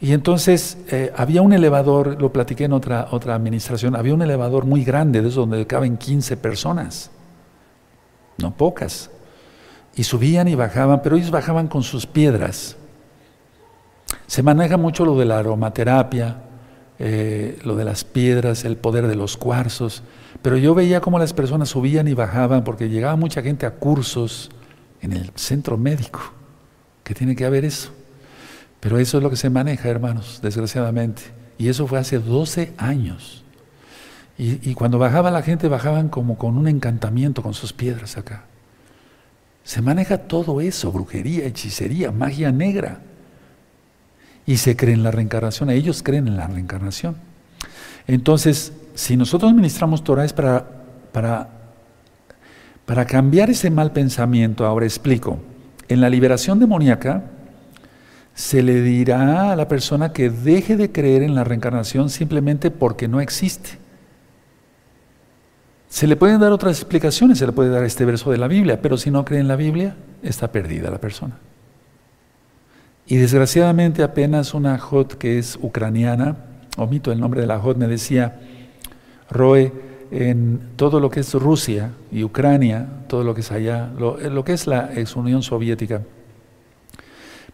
Y 0.00 0.12
entonces 0.12 0.78
eh, 0.90 1.12
había 1.16 1.42
un 1.42 1.52
elevador, 1.52 2.20
lo 2.20 2.32
platiqué 2.32 2.64
en 2.64 2.72
otra, 2.72 3.08
otra 3.10 3.34
administración, 3.34 3.96
había 3.96 4.14
un 4.14 4.22
elevador 4.22 4.64
muy 4.64 4.84
grande, 4.84 5.22
de 5.22 5.30
donde 5.30 5.66
caben 5.66 5.96
15 5.96 6.36
personas, 6.36 7.10
no 8.36 8.56
pocas. 8.56 9.10
Y 9.96 10.04
subían 10.04 10.46
y 10.46 10.54
bajaban, 10.54 11.02
pero 11.02 11.16
ellos 11.16 11.32
bajaban 11.32 11.66
con 11.66 11.82
sus 11.82 12.06
piedras. 12.06 12.76
Se 14.28 14.42
maneja 14.44 14.76
mucho 14.76 15.04
lo 15.04 15.18
de 15.18 15.24
la 15.24 15.40
aromaterapia, 15.40 16.42
eh, 17.00 17.58
lo 17.64 17.74
de 17.74 17.84
las 17.84 18.04
piedras, 18.04 18.64
el 18.64 18.76
poder 18.76 19.08
de 19.08 19.16
los 19.16 19.36
cuarzos, 19.36 20.04
pero 20.42 20.56
yo 20.56 20.74
veía 20.74 21.00
cómo 21.00 21.18
las 21.18 21.32
personas 21.32 21.70
subían 21.70 22.06
y 22.06 22.14
bajaban 22.14 22.62
porque 22.62 22.88
llegaba 22.88 23.16
mucha 23.16 23.42
gente 23.42 23.66
a 23.66 23.72
cursos 23.72 24.50
en 25.00 25.12
el 25.12 25.32
centro 25.34 25.76
médico, 25.76 26.20
que 27.02 27.14
tiene 27.14 27.34
que 27.34 27.44
haber 27.44 27.64
eso. 27.64 27.92
Pero 28.80 28.98
eso 28.98 29.18
es 29.18 29.22
lo 29.22 29.30
que 29.30 29.36
se 29.36 29.50
maneja, 29.50 29.88
hermanos, 29.88 30.40
desgraciadamente. 30.42 31.22
Y 31.58 31.68
eso 31.68 31.86
fue 31.86 31.98
hace 31.98 32.18
12 32.18 32.74
años. 32.76 33.44
Y, 34.40 34.74
cuando 34.74 35.00
bajaba 35.00 35.32
la 35.32 35.42
gente, 35.42 35.66
bajaban 35.66 36.08
como 36.08 36.38
con 36.38 36.56
un 36.56 36.68
encantamiento, 36.68 37.42
con 37.42 37.54
sus 37.54 37.72
piedras 37.72 38.16
acá. 38.16 38.44
Se 39.64 39.82
maneja 39.82 40.18
todo 40.18 40.60
eso, 40.60 40.92
brujería, 40.92 41.44
hechicería, 41.44 42.12
magia 42.12 42.52
negra. 42.52 43.00
Y 44.46 44.58
se 44.58 44.76
cree 44.76 44.94
en 44.94 45.02
la 45.02 45.10
reencarnación, 45.10 45.70
ellos 45.70 46.04
creen 46.04 46.28
en 46.28 46.36
la 46.36 46.46
reencarnación. 46.46 47.16
Entonces, 48.06 48.72
si 48.94 49.16
nosotros 49.16 49.52
ministramos 49.52 50.04
Torah 50.04 50.24
es 50.24 50.32
para, 50.32 50.64
para, 51.10 51.48
para 52.86 53.04
cambiar 53.06 53.50
ese 53.50 53.70
mal 53.70 53.92
pensamiento. 53.92 54.64
Ahora 54.64 54.86
explico. 54.86 55.38
En 55.88 56.00
la 56.00 56.08
liberación 56.08 56.60
demoníaca, 56.60 57.24
se 58.38 58.62
le 58.62 58.82
dirá 58.82 59.50
a 59.50 59.56
la 59.56 59.66
persona 59.66 60.12
que 60.12 60.30
deje 60.30 60.76
de 60.76 60.92
creer 60.92 61.24
en 61.24 61.34
la 61.34 61.42
reencarnación 61.42 62.08
simplemente 62.08 62.70
porque 62.70 63.08
no 63.08 63.20
existe. 63.20 63.70
Se 65.88 66.06
le 66.06 66.14
pueden 66.14 66.38
dar 66.38 66.52
otras 66.52 66.78
explicaciones, 66.78 67.38
se 67.38 67.46
le 67.46 67.52
puede 67.52 67.70
dar 67.70 67.82
este 67.82 68.04
verso 68.04 68.30
de 68.30 68.38
la 68.38 68.46
Biblia, 68.46 68.80
pero 68.80 68.96
si 68.96 69.10
no 69.10 69.24
cree 69.24 69.40
en 69.40 69.48
la 69.48 69.56
Biblia, 69.56 69.96
está 70.22 70.52
perdida 70.52 70.88
la 70.88 71.00
persona. 71.00 71.36
Y 73.08 73.16
desgraciadamente 73.16 74.04
apenas 74.04 74.54
una 74.54 74.78
Jot 74.78 75.18
que 75.18 75.40
es 75.40 75.58
ucraniana, 75.60 76.36
omito 76.76 77.10
el 77.10 77.18
nombre 77.18 77.40
de 77.40 77.48
la 77.48 77.58
Jot, 77.58 77.76
me 77.76 77.88
decía, 77.88 78.38
Roe, 79.28 79.72
en 80.12 80.60
todo 80.76 81.00
lo 81.00 81.10
que 81.10 81.20
es 81.20 81.34
Rusia 81.34 81.90
y 82.12 82.22
Ucrania, 82.22 82.86
todo 83.08 83.24
lo 83.24 83.34
que 83.34 83.40
es 83.40 83.50
allá, 83.50 83.90
lo, 83.98 84.16
lo 84.16 84.44
que 84.44 84.52
es 84.52 84.68
la 84.68 84.92
ex 84.94 85.16
Unión 85.16 85.42
Soviética, 85.42 86.02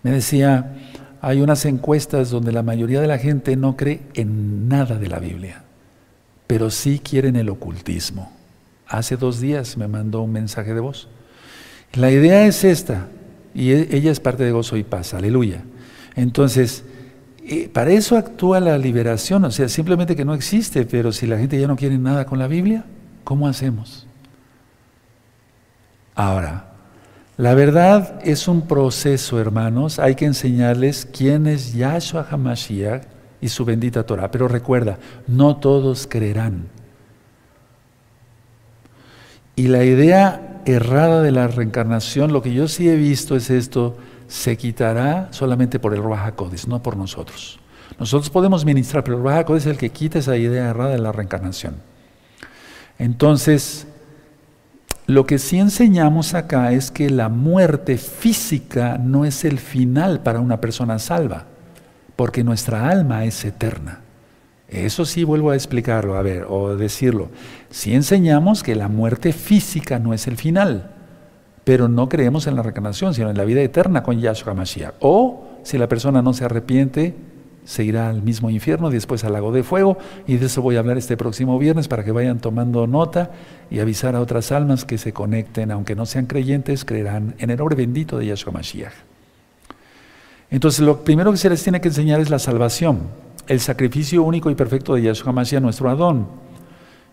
me 0.05 0.11
decía, 0.11 0.77
hay 1.21 1.41
unas 1.41 1.65
encuestas 1.65 2.31
donde 2.31 2.53
la 2.53 2.63
mayoría 2.63 3.01
de 3.01 3.09
la 3.09 3.19
gente 3.19 3.57
no 3.57 3.75
cree 3.75 4.03
en 4.13 4.69
nada 4.69 4.99
de 4.99 5.09
la 5.09 5.19
Biblia, 5.19 5.65
pero 6.47 6.71
sí 6.71 7.01
quieren 7.03 7.35
el 7.37 7.49
ocultismo. 7.49 8.31
Hace 8.87 9.17
dos 9.17 9.41
días 9.41 9.79
me 9.79 9.89
mandó 9.89 10.21
un 10.21 10.31
mensaje 10.31 10.75
de 10.75 10.81
voz. 10.81 11.09
La 11.95 12.11
idea 12.11 12.47
es 12.47 12.65
esta, 12.65 13.09
y 13.55 13.73
e, 13.73 13.97
ella 13.97 14.13
es 14.13 14.21
parte 14.21 14.45
de 14.45 14.53
gozo 14.53 14.77
y 14.77 14.85
paz, 14.85 15.15
aleluya. 15.15 15.63
Entonces, 16.17 16.85
eh, 17.43 17.71
para 17.73 17.93
eso 17.93 18.19
actúa 18.19 18.61
la 18.61 18.77
liberación, 18.77 19.43
o 19.45 19.51
sea, 19.51 19.71
simplemente 19.71 20.15
que 20.15 20.27
no 20.27 20.35
existe, 20.35 20.85
pero 20.85 21.13
si 21.13 21.27
la 21.27 21.39
gente 21.39 21.59
ya 21.59 21.67
no 21.67 21.77
quiere 21.77 21.97
nada 21.97 22.27
con 22.27 22.39
la 22.39 22.47
Biblia, 22.47 22.85
¿cómo 23.25 23.49
hacemos? 23.49 24.07
Ahora, 26.15 26.74
la 27.37 27.55
verdad 27.55 28.21
es 28.23 28.47
un 28.47 28.63
proceso, 28.63 29.41
hermanos. 29.41 29.99
Hay 29.99 30.15
que 30.15 30.25
enseñarles 30.25 31.07
quién 31.07 31.47
es 31.47 31.75
Yahshua 31.75 32.27
HaMashiach 32.31 33.03
y 33.41 33.49
su 33.49 33.65
bendita 33.65 34.05
Torah. 34.05 34.31
Pero 34.31 34.47
recuerda, 34.47 34.99
no 35.27 35.57
todos 35.57 36.07
creerán. 36.07 36.69
Y 39.57 39.69
la 39.69 39.85
idea 39.85 40.63
errada 40.65 41.23
de 41.23 41.33
la 41.33 41.49
reencarnación, 41.49 42.33
lo 42.33 42.43
que 42.43 42.55
yo 42.55 42.69
sí 42.69 42.89
he 42.89 42.97
visto 42.97 43.37
es 43.37 43.51
esto, 43.51 43.97
se 44.29 44.57
quitará 44.57 45.29
solamente 45.31 45.79
por 45.79 45.95
el 45.95 46.03
Ruach 46.03 46.35
no 46.67 46.83
por 46.83 46.97
nosotros. 46.97 47.61
Nosotros 47.99 48.31
podemos 48.31 48.65
ministrar, 48.65 49.05
pero 49.05 49.17
el 49.17 49.23
Ruach 49.23 49.51
es 49.51 49.67
el 49.67 49.77
que 49.77 49.91
quita 49.91 50.19
esa 50.19 50.37
idea 50.37 50.71
errada 50.71 50.91
de 50.91 50.99
la 50.99 51.13
reencarnación. 51.13 51.77
Entonces, 52.99 53.87
lo 55.07 55.27
que 55.27 55.39
sí 55.39 55.59
enseñamos 55.59 56.35
acá 56.35 56.73
es 56.73 56.91
que 56.91 57.11
la 57.11 57.29
muerte 57.29 57.99
física 57.99 58.97
no 58.99 59.25
es 59.25 59.45
el 59.45 59.59
final 59.59 60.21
para 60.21 60.41
una 60.41 60.61
persona 60.61 60.99
salva, 60.99 61.45
porque 62.17 62.43
nuestra 62.43 62.89
alma 62.89 63.25
es 63.25 63.45
eterna. 63.45 64.01
Eso 64.69 65.05
sí 65.05 65.23
vuelvo 65.23 65.51
a 65.51 65.57
explicarlo, 65.57 66.17
a 66.17 66.23
ver, 66.23 66.47
o 66.49 66.75
decirlo. 66.75 67.29
Sí 67.71 67.95
enseñamos 67.95 68.63
que 68.63 68.75
la 68.75 68.89
muerte 68.89 69.33
física 69.33 69.99
no 69.99 70.15
es 70.15 70.27
el 70.27 70.39
final, 70.39 70.91
pero 71.65 71.87
no 71.87 72.09
creemos 72.09 72.47
en 72.47 72.57
la 72.57 72.63
reencarnación, 72.63 73.13
sino 73.13 73.29
en 73.29 73.37
la 73.37 73.45
vida 73.45 73.61
eterna 73.61 74.03
con 74.03 74.19
Yahshua 74.19 74.55
Mashiach. 74.55 74.95
O 75.01 75.49
si 75.65 75.77
la 75.77 75.89
persona 75.89 76.23
no 76.23 76.33
se 76.33 76.47
arrepiente, 76.47 77.15
se 77.65 77.85
irá 77.85 78.11
al 78.11 78.23
mismo 78.23 78.51
infierno, 78.51 78.91
después 78.91 79.25
al 79.25 79.33
lago 79.33 79.53
de 79.53 79.63
fuego, 79.63 79.99
y 80.27 80.37
de 80.37 80.47
eso 80.47 80.63
voy 80.63 80.77
a 80.77 80.81
hablar 80.81 80.99
este 80.99 81.17
próximo 81.17 81.59
viernes 81.59 81.89
para 81.89 82.05
que 82.05 82.13
vayan 82.13 82.39
tomando 82.39 82.87
nota 82.87 83.31
y 83.71 83.81
avisar 83.81 84.15
a 84.15 84.21
otras 84.21 84.53
almas 84.53 84.85
que 84.85 84.99
se 84.99 85.13
conecten, 85.13 85.71
aunque 85.71 85.95
no 85.95 86.07
sean 86.07 86.27
creyentes, 86.27 86.85
creerán 86.85 87.35
en 87.39 87.51
el 87.51 87.57
nombre 87.57 87.77
bendito 87.77 88.19
de 88.19 88.27
Yahshua 88.27 88.53
Mashiach. 88.53 88.93
Entonces, 90.51 90.81
lo 90.81 91.03
primero 91.03 91.33
que 91.33 91.39
se 91.39 91.51
les 91.51 91.63
tiene 91.63 91.81
que 91.81 91.89
enseñar 91.89 92.21
es 92.21 92.31
la 92.31 92.39
salvación, 92.39 93.01
el 93.49 93.61
sacrificio 93.61 94.23
único 94.23 94.51
y 94.51 94.55
perfecto 94.55 94.95
de 94.95 95.03
Yahshua 95.03 95.33
Mashiach, 95.33 95.63
nuestro 95.63 95.89
Adón. 95.91 96.29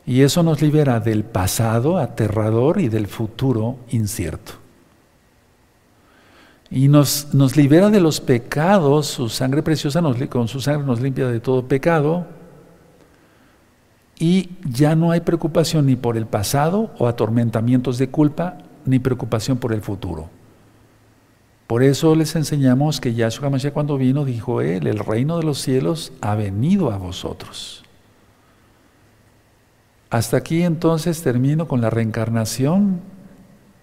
Y 0.06 0.22
eso 0.22 0.44
nos 0.44 0.62
libera 0.62 1.00
del 1.00 1.24
pasado 1.24 1.98
aterrador 1.98 2.82
y 2.82 2.90
del 2.90 3.08
futuro 3.08 3.78
incierto 3.90 4.61
y 6.72 6.88
nos, 6.88 7.28
libera 7.58 7.90
de 7.90 8.00
los 8.00 8.22
pecados, 8.22 9.08
su 9.08 9.28
sangre 9.28 9.62
preciosa 9.62 10.00
nos, 10.00 10.16
con 10.28 10.48
su 10.48 10.62
sangre 10.62 10.88
nos 10.88 11.02
limpia 11.02 11.28
de 11.28 11.42
todo 11.42 11.68
pecado 11.68 12.26
y 14.18 14.52
ya 14.64 14.96
no 14.96 15.12
hay 15.12 15.20
preocupación 15.20 15.88
ni 15.88 15.98
por 15.98 16.16
el 16.16 16.28
pasado 16.28 16.92
o 16.98 17.08
atormentamientos 17.08 17.98
de 17.98 18.10
culpa, 18.10 18.58
ni 18.86 19.00
preocupación 19.00 19.58
por 19.58 19.74
el 19.74 19.82
futuro. 19.82 20.30
Por 21.68 21.84
eso 21.84 22.16
les 22.16 22.36
enseñamos 22.36 23.02
que 23.02 23.14
Yahshua 23.14 23.50
Mashiach 23.50 23.74
cuando 23.74 23.98
vino 23.98 24.24
dijo 24.24 24.62
él, 24.62 24.88
el 24.88 25.00
reino 25.00 25.38
de 25.38 25.44
los 25.44 25.60
cielos 25.60 26.14
ha 26.22 26.36
venido 26.36 26.92
a 26.92 26.98
vosotros. 26.98 27.84
Hasta 30.10 30.38
aquí 30.38 30.64
entonces 30.64 31.22
termino 31.22 31.68
con 31.68 31.82
la 31.82 31.90
reencarnación 31.90 33.02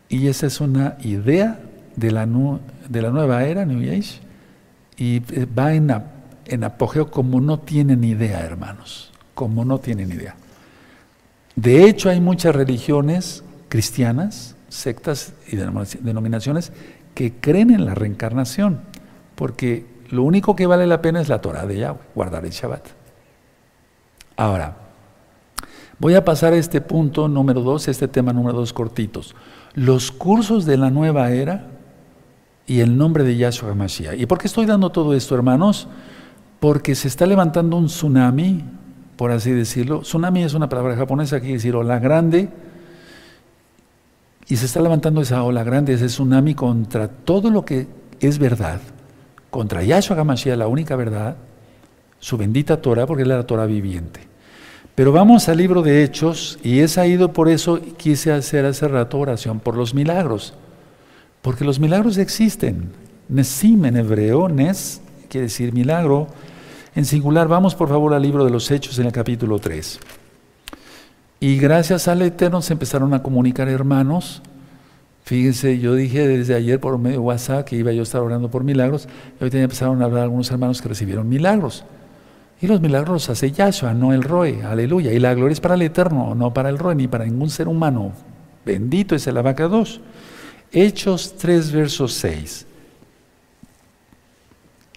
y 0.09 0.29
esa 0.29 0.47
es 0.47 0.61
una 0.61 0.97
idea 1.03 1.61
de 1.97 2.13
la, 2.13 2.27
de 2.89 3.03
la 3.03 3.11
nueva 3.11 3.45
era, 3.45 3.65
New 3.65 3.81
Age, 3.91 4.21
y 4.97 5.17
eh, 5.17 5.47
va 5.47 5.75
en, 5.75 6.65
apogeo 6.65 7.11
como 7.11 7.41
no 7.41 7.61
tienen 7.61 8.03
idea, 8.05 8.41
hermanos, 8.41 9.13
como 9.35 9.65
no 9.65 9.79
tienen 9.79 10.11
idea. 10.11 10.35
De 11.55 11.85
hecho, 11.85 12.09
hay 12.09 12.21
muchas 12.21 12.55
religiones 12.55 13.45
cristianas, 13.69 14.57
sectas 14.69 15.35
y 15.47 15.57
denominaciones 15.57 16.73
que 17.15 17.33
creen 17.35 17.71
en 17.71 17.85
la 17.85 17.95
reencarnación, 17.95 18.81
porque 19.35 19.87
lo 20.11 20.23
único 20.23 20.57
que 20.57 20.67
vale 20.67 20.87
la 20.87 21.03
pena 21.03 21.21
es 21.21 21.29
la 21.29 21.41
Torah 21.41 21.67
de 21.67 21.79
Yahweh, 21.79 21.99
guardar 22.15 22.45
el 22.45 22.51
Shabbat. 22.51 22.87
Ahora, 24.37 24.77
voy 25.99 26.15
a 26.15 26.25
pasar 26.25 26.53
a 26.53 26.57
este 26.57 26.81
punto 26.81 27.29
número 27.29 27.61
dos, 27.61 27.89
este 27.89 28.09
tema 28.09 28.33
número 28.33 28.57
dos 28.57 28.73
cortitos. 28.73 29.35
Los 29.75 30.11
cursos 30.13 30.65
de 30.65 30.77
la 30.77 30.91
nueva 30.91 31.31
era 31.33 31.78
y 32.69 32.81
el 32.81 32.97
nombre 32.99 33.25
de 33.25 33.35
Yahshua 33.35 33.75
Mashiach. 33.75 34.21
¿Y 34.21 34.27
por 34.27 34.39
qué 34.39 34.47
estoy 34.47 34.67
dando 34.67 34.91
todo 34.91 35.15
esto, 35.15 35.35
hermanos? 35.35 35.89
Porque 36.61 36.95
se 36.95 37.09
está 37.09 37.25
levantando 37.25 37.79
un 37.79 37.87
tsunami, 37.87 38.63
por 39.17 39.31
así 39.33 39.51
decirlo. 39.51 40.01
Tsunami 40.01 40.45
es 40.45 40.53
una 40.53 40.69
palabra 40.69 40.95
japonesa 40.95 41.37
que 41.37 41.47
quiere 41.47 41.55
decir 41.55 41.75
ola 41.75 41.99
grande. 41.99 42.51
Y 44.49 44.57
se 44.57 44.67
está 44.67 44.83
levantando 44.83 45.23
esa 45.23 45.43
ola 45.43 45.65
grande, 45.65 45.95
ese 45.95 46.07
tsunami 46.07 46.55
contra 46.55 47.09
todo 47.09 47.51
lo 47.51 47.65
que 47.65 47.89
es 48.21 48.39
verdad. 48.39 48.81
Contra 49.49 49.83
Yahshua 49.83 50.23
Mashiach, 50.23 50.59
la 50.59 50.69
única 50.69 50.95
verdad, 50.95 51.37
su 52.19 52.37
bendita 52.37 52.83
Torah, 52.83 53.07
porque 53.07 53.23
es 53.23 53.29
la 53.29 53.47
Torah 53.47 53.65
viviente. 53.65 54.21
Pero 54.95 55.11
vamos 55.11 55.49
al 55.49 55.57
libro 55.57 55.81
de 55.81 56.05
Hechos, 56.05 56.59
y 56.63 56.81
es 56.81 56.99
ahí 56.99 57.17
por 57.29 57.49
eso 57.49 57.81
quise 57.97 58.31
hacer 58.31 58.67
hace 58.67 58.89
rato 58.89 59.19
oración 59.19 59.59
por 59.59 59.75
los 59.75 59.95
milagros. 59.95 60.53
Porque 61.49 61.65
los 61.65 61.81
milagros 61.81 62.19
existen. 62.19 62.91
Nesim 63.31 63.87
en 63.87 63.97
hebreo, 63.97 64.51
Nes 64.51 65.01
quiere 65.31 65.47
decir 65.47 65.73
milagro. 65.73 66.27
En 66.95 67.07
singular, 67.07 67.49
vamos 67.49 67.75
por 67.75 67.89
favor 67.89 68.13
al 68.13 68.21
libro 68.21 68.45
de 68.45 68.51
los 68.51 68.71
Hechos 68.71 68.99
en 68.99 69.07
el 69.07 69.13
capítulo 69.13 69.59
3. 69.59 69.99
Y 71.41 71.57
gracias 71.57 72.07
al 72.07 72.21
Eterno 72.21 72.61
se 72.61 72.75
empezaron 72.75 73.15
a 73.15 73.23
comunicar 73.23 73.67
hermanos. 73.67 74.43
Fíjense, 75.23 75.79
yo 75.79 75.95
dije 75.95 76.29
desde 76.29 76.55
ayer 76.55 76.79
por 76.79 76.99
medio 76.99 77.21
de 77.21 77.25
WhatsApp 77.25 77.65
que 77.65 77.77
iba 77.77 77.93
yo 77.93 78.01
a 78.01 78.03
estar 78.03 78.21
orando 78.21 78.51
por 78.51 78.63
milagros. 78.63 79.09
Y 79.41 79.45
hoy 79.45 79.51
empezaron 79.51 80.03
a 80.03 80.05
hablar 80.05 80.25
algunos 80.25 80.51
hermanos 80.51 80.83
que 80.83 80.91
recibieron 80.91 81.31
milagros. 81.31 81.83
Y 82.61 82.67
los 82.67 82.83
milagros 82.83 83.11
los 83.11 83.31
hace 83.31 83.53
Yahshua, 83.53 83.95
no 83.95 84.13
el 84.13 84.23
Roe. 84.23 84.65
Aleluya. 84.65 85.15
Y 85.15 85.19
la 85.19 85.33
gloria 85.33 85.55
es 85.55 85.61
para 85.61 85.77
el 85.77 85.81
Eterno, 85.81 86.35
no 86.35 86.53
para 86.53 86.69
el 86.69 86.79
Roe 86.79 86.95
ni 86.95 87.09
para 87.09 87.25
ningún 87.25 87.49
ser 87.49 87.69
humano. 87.69 88.13
Bendito 88.67 89.15
es 89.15 89.27
el 89.27 89.39
abacados. 89.39 90.03
Hechos 90.73 91.37
3, 91.37 91.73
versos 91.73 92.15
6. 92.15 92.67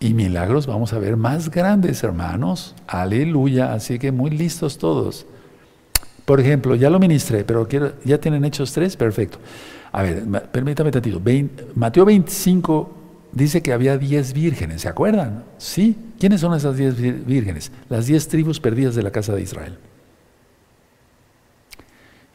Y 0.02 0.14
milagros 0.14 0.66
vamos 0.66 0.94
a 0.94 1.00
ver 1.00 1.16
más 1.16 1.50
grandes, 1.52 2.04
hermanos. 2.04 2.76
Aleluya. 2.88 3.74
Así 3.74 4.00
que 4.00 4.12
muy 4.12 4.32
listos 4.32 4.78
todos. 4.78 5.26
Por 6.26 6.40
ejemplo, 6.40 6.76
ya 6.76 6.90
lo 6.90 7.00
ministré, 7.00 7.44
pero 7.44 7.68
quiero, 7.68 7.94
¿ya 8.04 8.20
tienen 8.20 8.44
Hechos 8.44 8.74
3? 8.74 8.96
Perfecto. 8.98 9.38
A 9.92 10.02
ver, 10.02 10.24
permítame 10.52 10.92
tantito. 10.92 11.22
Mateo 11.76 12.06
25 12.06 12.98
dice 13.32 13.62
que 13.62 13.74
había 13.74 13.98
10 13.98 14.34
vírgenes, 14.34 14.82
¿se 14.82 14.88
acuerdan? 14.88 15.44
Sí. 15.58 15.96
¿Quiénes 16.20 16.42
son 16.42 16.56
esas 16.56 16.78
10 16.78 17.26
vírgenes? 17.26 17.72
Las 17.90 18.06
10 18.08 18.28
tribus 18.28 18.60
perdidas 18.60 18.96
de 18.96 19.04
la 19.04 19.12
casa 19.12 19.34
de 19.36 19.42
Israel. 19.42 19.78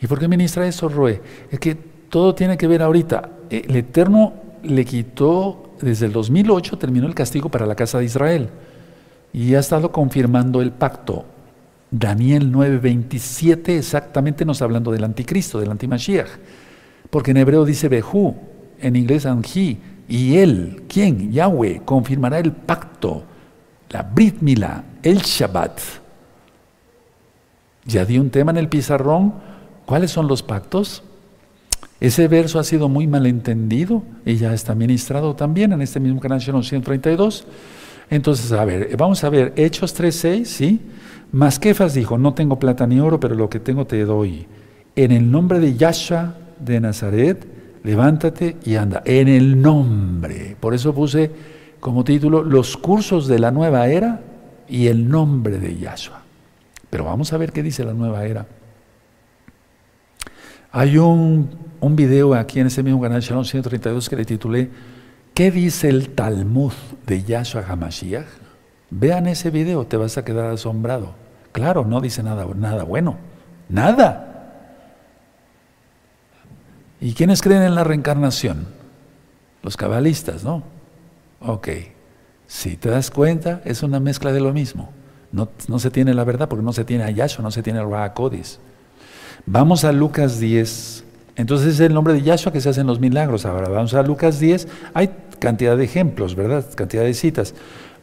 ¿Y 0.00 0.06
por 0.06 0.18
qué 0.18 0.28
ministra 0.28 0.66
eso, 0.66 0.88
Roe? 0.88 1.20
Es 1.50 1.58
que 1.58 1.78
todo 2.08 2.34
tiene 2.34 2.56
que 2.56 2.66
ver 2.66 2.82
ahorita. 2.82 3.30
El 3.50 3.76
Eterno 3.76 4.34
le 4.62 4.84
quitó, 4.84 5.74
desde 5.80 6.06
el 6.06 6.12
2008 6.12 6.78
terminó 6.78 7.06
el 7.06 7.14
castigo 7.14 7.48
para 7.48 7.66
la 7.66 7.74
casa 7.74 7.98
de 7.98 8.04
Israel 8.04 8.48
y 9.32 9.54
ha 9.54 9.60
estado 9.60 9.92
confirmando 9.92 10.62
el 10.62 10.72
pacto. 10.72 11.24
Daniel 11.90 12.50
9:27 12.52 13.76
exactamente 13.76 14.44
nos 14.44 14.62
hablando 14.62 14.90
del 14.90 15.04
anticristo, 15.04 15.60
del 15.60 15.70
antimashiach. 15.70 16.28
Porque 17.10 17.30
en 17.30 17.36
hebreo 17.36 17.64
dice 17.64 17.88
Behu, 17.88 18.34
en 18.80 18.96
inglés 18.96 19.26
Anji, 19.26 19.78
y 20.08 20.36
él, 20.36 20.84
¿quién? 20.88 21.32
Yahweh, 21.32 21.82
confirmará 21.84 22.38
el 22.38 22.52
pacto, 22.52 23.24
la 23.90 24.02
Brit 24.02 24.40
Mila, 24.40 24.84
el 25.02 25.18
Shabbat. 25.18 25.80
Ya 27.84 28.04
di 28.04 28.18
un 28.18 28.30
tema 28.30 28.50
en 28.50 28.56
el 28.56 28.68
pizarrón. 28.68 29.34
¿Cuáles 29.84 30.10
son 30.10 30.26
los 30.26 30.42
pactos? 30.42 31.04
Ese 32.00 32.28
verso 32.28 32.58
ha 32.58 32.64
sido 32.64 32.88
muy 32.88 33.06
malentendido 33.06 34.02
y 34.24 34.36
ya 34.36 34.52
está 34.52 34.74
ministrado 34.74 35.34
también 35.34 35.72
en 35.72 35.80
este 35.80 35.98
mismo 35.98 36.20
canal 36.20 36.40
132. 36.40 37.46
Entonces, 38.10 38.52
a 38.52 38.64
ver, 38.64 38.96
vamos 38.96 39.24
a 39.24 39.30
ver, 39.30 39.52
Hechos 39.56 39.98
3.6, 39.98 40.44
¿sí? 40.44 40.80
Masquefas 41.32 41.94
dijo, 41.94 42.18
no 42.18 42.34
tengo 42.34 42.58
plata 42.58 42.86
ni 42.86 43.00
oro, 43.00 43.18
pero 43.18 43.34
lo 43.34 43.48
que 43.48 43.60
tengo 43.60 43.86
te 43.86 44.04
doy. 44.04 44.46
En 44.94 45.10
el 45.10 45.30
nombre 45.30 45.58
de 45.58 45.74
Yahshua 45.74 46.34
de 46.60 46.80
Nazaret, 46.80 47.46
levántate 47.82 48.56
y 48.64 48.76
anda. 48.76 49.02
En 49.04 49.28
el 49.28 49.60
nombre. 49.60 50.56
Por 50.60 50.74
eso 50.74 50.94
puse 50.94 51.30
como 51.80 52.04
título 52.04 52.42
los 52.42 52.76
cursos 52.76 53.26
de 53.26 53.38
la 53.38 53.50
nueva 53.50 53.88
era 53.88 54.20
y 54.68 54.86
el 54.86 55.08
nombre 55.08 55.58
de 55.58 55.76
Yahshua. 55.76 56.22
Pero 56.90 57.04
vamos 57.04 57.32
a 57.32 57.38
ver 57.38 57.52
qué 57.52 57.62
dice 57.62 57.84
la 57.84 57.94
nueva 57.94 58.24
era. 58.24 58.46
Hay 60.72 60.98
un, 60.98 61.48
un 61.86 61.96
video 61.96 62.34
aquí 62.34 62.60
en 62.60 62.66
ese 62.66 62.82
mismo 62.82 63.00
canal, 63.00 63.20
Shalom 63.20 63.44
132, 63.44 64.08
que 64.08 64.16
le 64.16 64.24
titulé 64.24 64.70
¿Qué 65.32 65.50
dice 65.50 65.88
el 65.88 66.10
Talmud 66.10 66.72
de 67.06 67.22
Yahshua 67.22 67.64
HaMashiach? 67.68 68.26
Vean 68.90 69.26
ese 69.26 69.50
video, 69.50 69.86
te 69.86 69.96
vas 69.96 70.18
a 70.18 70.24
quedar 70.24 70.50
asombrado. 70.50 71.14
Claro, 71.52 71.84
no 71.84 72.00
dice 72.00 72.22
nada, 72.22 72.46
nada 72.54 72.84
bueno. 72.84 73.16
Nada. 73.68 74.22
¿Y 77.00 77.12
quiénes 77.12 77.42
creen 77.42 77.62
en 77.62 77.74
la 77.74 77.84
reencarnación? 77.84 78.66
Los 79.62 79.76
cabalistas, 79.76 80.42
¿no? 80.42 80.62
Ok. 81.40 81.68
Si 82.46 82.76
te 82.76 82.88
das 82.88 83.10
cuenta, 83.10 83.60
es 83.64 83.82
una 83.82 84.00
mezcla 84.00 84.32
de 84.32 84.40
lo 84.40 84.52
mismo. 84.52 84.90
No, 85.32 85.48
no 85.68 85.78
se 85.78 85.90
tiene 85.90 86.14
la 86.14 86.24
verdad 86.24 86.48
porque 86.48 86.64
no 86.64 86.72
se 86.72 86.84
tiene 86.84 87.04
a 87.04 87.10
Yahshua, 87.10 87.42
no 87.42 87.50
se 87.50 87.62
tiene 87.62 87.80
a 87.80 87.84
Rahakodis. 87.84 88.58
Vamos 89.44 89.84
a 89.84 89.92
Lucas 89.92 90.40
10. 90.40 91.05
Entonces 91.36 91.74
es 91.74 91.80
el 91.80 91.92
nombre 91.92 92.14
de 92.14 92.22
Yahshua 92.22 92.52
que 92.52 92.60
se 92.60 92.70
hacen 92.70 92.86
los 92.86 92.98
milagros. 92.98 93.44
Ahora 93.44 93.68
vamos 93.68 93.92
a 93.94 94.02
Lucas 94.02 94.40
10. 94.40 94.66
Hay 94.94 95.10
cantidad 95.38 95.76
de 95.76 95.84
ejemplos, 95.84 96.34
¿verdad? 96.34 96.64
Cantidad 96.74 97.02
de 97.02 97.12
citas. 97.14 97.54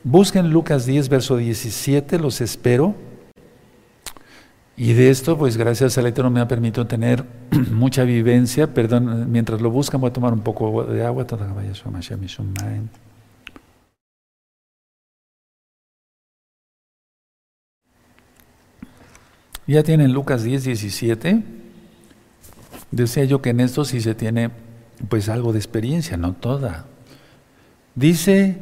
Busquen 0.04 0.52
Lucas 0.52 0.86
10, 0.86 1.10
verso 1.10 1.38
17, 1.38 2.20
los 2.20 2.42
espero. 2.42 2.94
Y 4.76 4.94
de 4.94 5.10
esto, 5.10 5.38
pues 5.38 5.58
gracias 5.58 5.98
al 5.98 6.08
Eterno 6.08 6.30
me 6.30 6.42
ha 6.42 6.48
permitido 6.48 6.86
tener 6.86 7.26
mucha 7.72 8.04
vivencia. 8.04 8.74
Perdón, 8.74 9.32
mientras 9.32 9.62
lo 9.62 9.72
buscan 9.72 10.00
voy 10.00 10.10
a 10.10 10.14
tomar 10.14 10.34
un 10.34 10.42
poco 10.42 10.84
de 10.84 11.04
agua. 11.04 11.26
Ya 19.66 19.82
tienen 19.82 20.12
Lucas 20.12 20.44
10, 20.44 20.66
17. 20.66 21.63
Decía 22.94 23.24
yo 23.24 23.42
que 23.42 23.50
en 23.50 23.60
esto 23.60 23.86
sí 23.86 24.02
se 24.02 24.14
tiene 24.14 24.52
pues 25.10 25.28
algo 25.28 25.52
de 25.52 25.58
experiencia, 25.58 26.16
no 26.16 26.34
toda. 26.34 26.86
Dice 27.96 28.56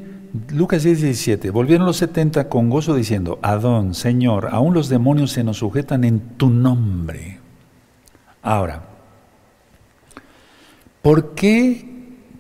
Lucas 0.54 0.84
10, 0.84 1.02
17, 1.02 1.50
volvieron 1.50 1.86
los 1.86 1.98
70 1.98 2.48
con 2.48 2.70
gozo 2.70 2.96
diciendo, 2.96 3.40
Adón, 3.42 3.94
Señor, 3.94 4.48
aún 4.54 4.74
los 4.74 4.88
demonios 4.88 5.32
se 5.32 5.44
nos 5.44 5.58
sujetan 5.58 6.06
en 6.06 6.22
tu 6.38 6.50
nombre. 6.50 7.40
Ahora, 8.42 8.84
¿por 11.02 11.36
qué 11.36 11.86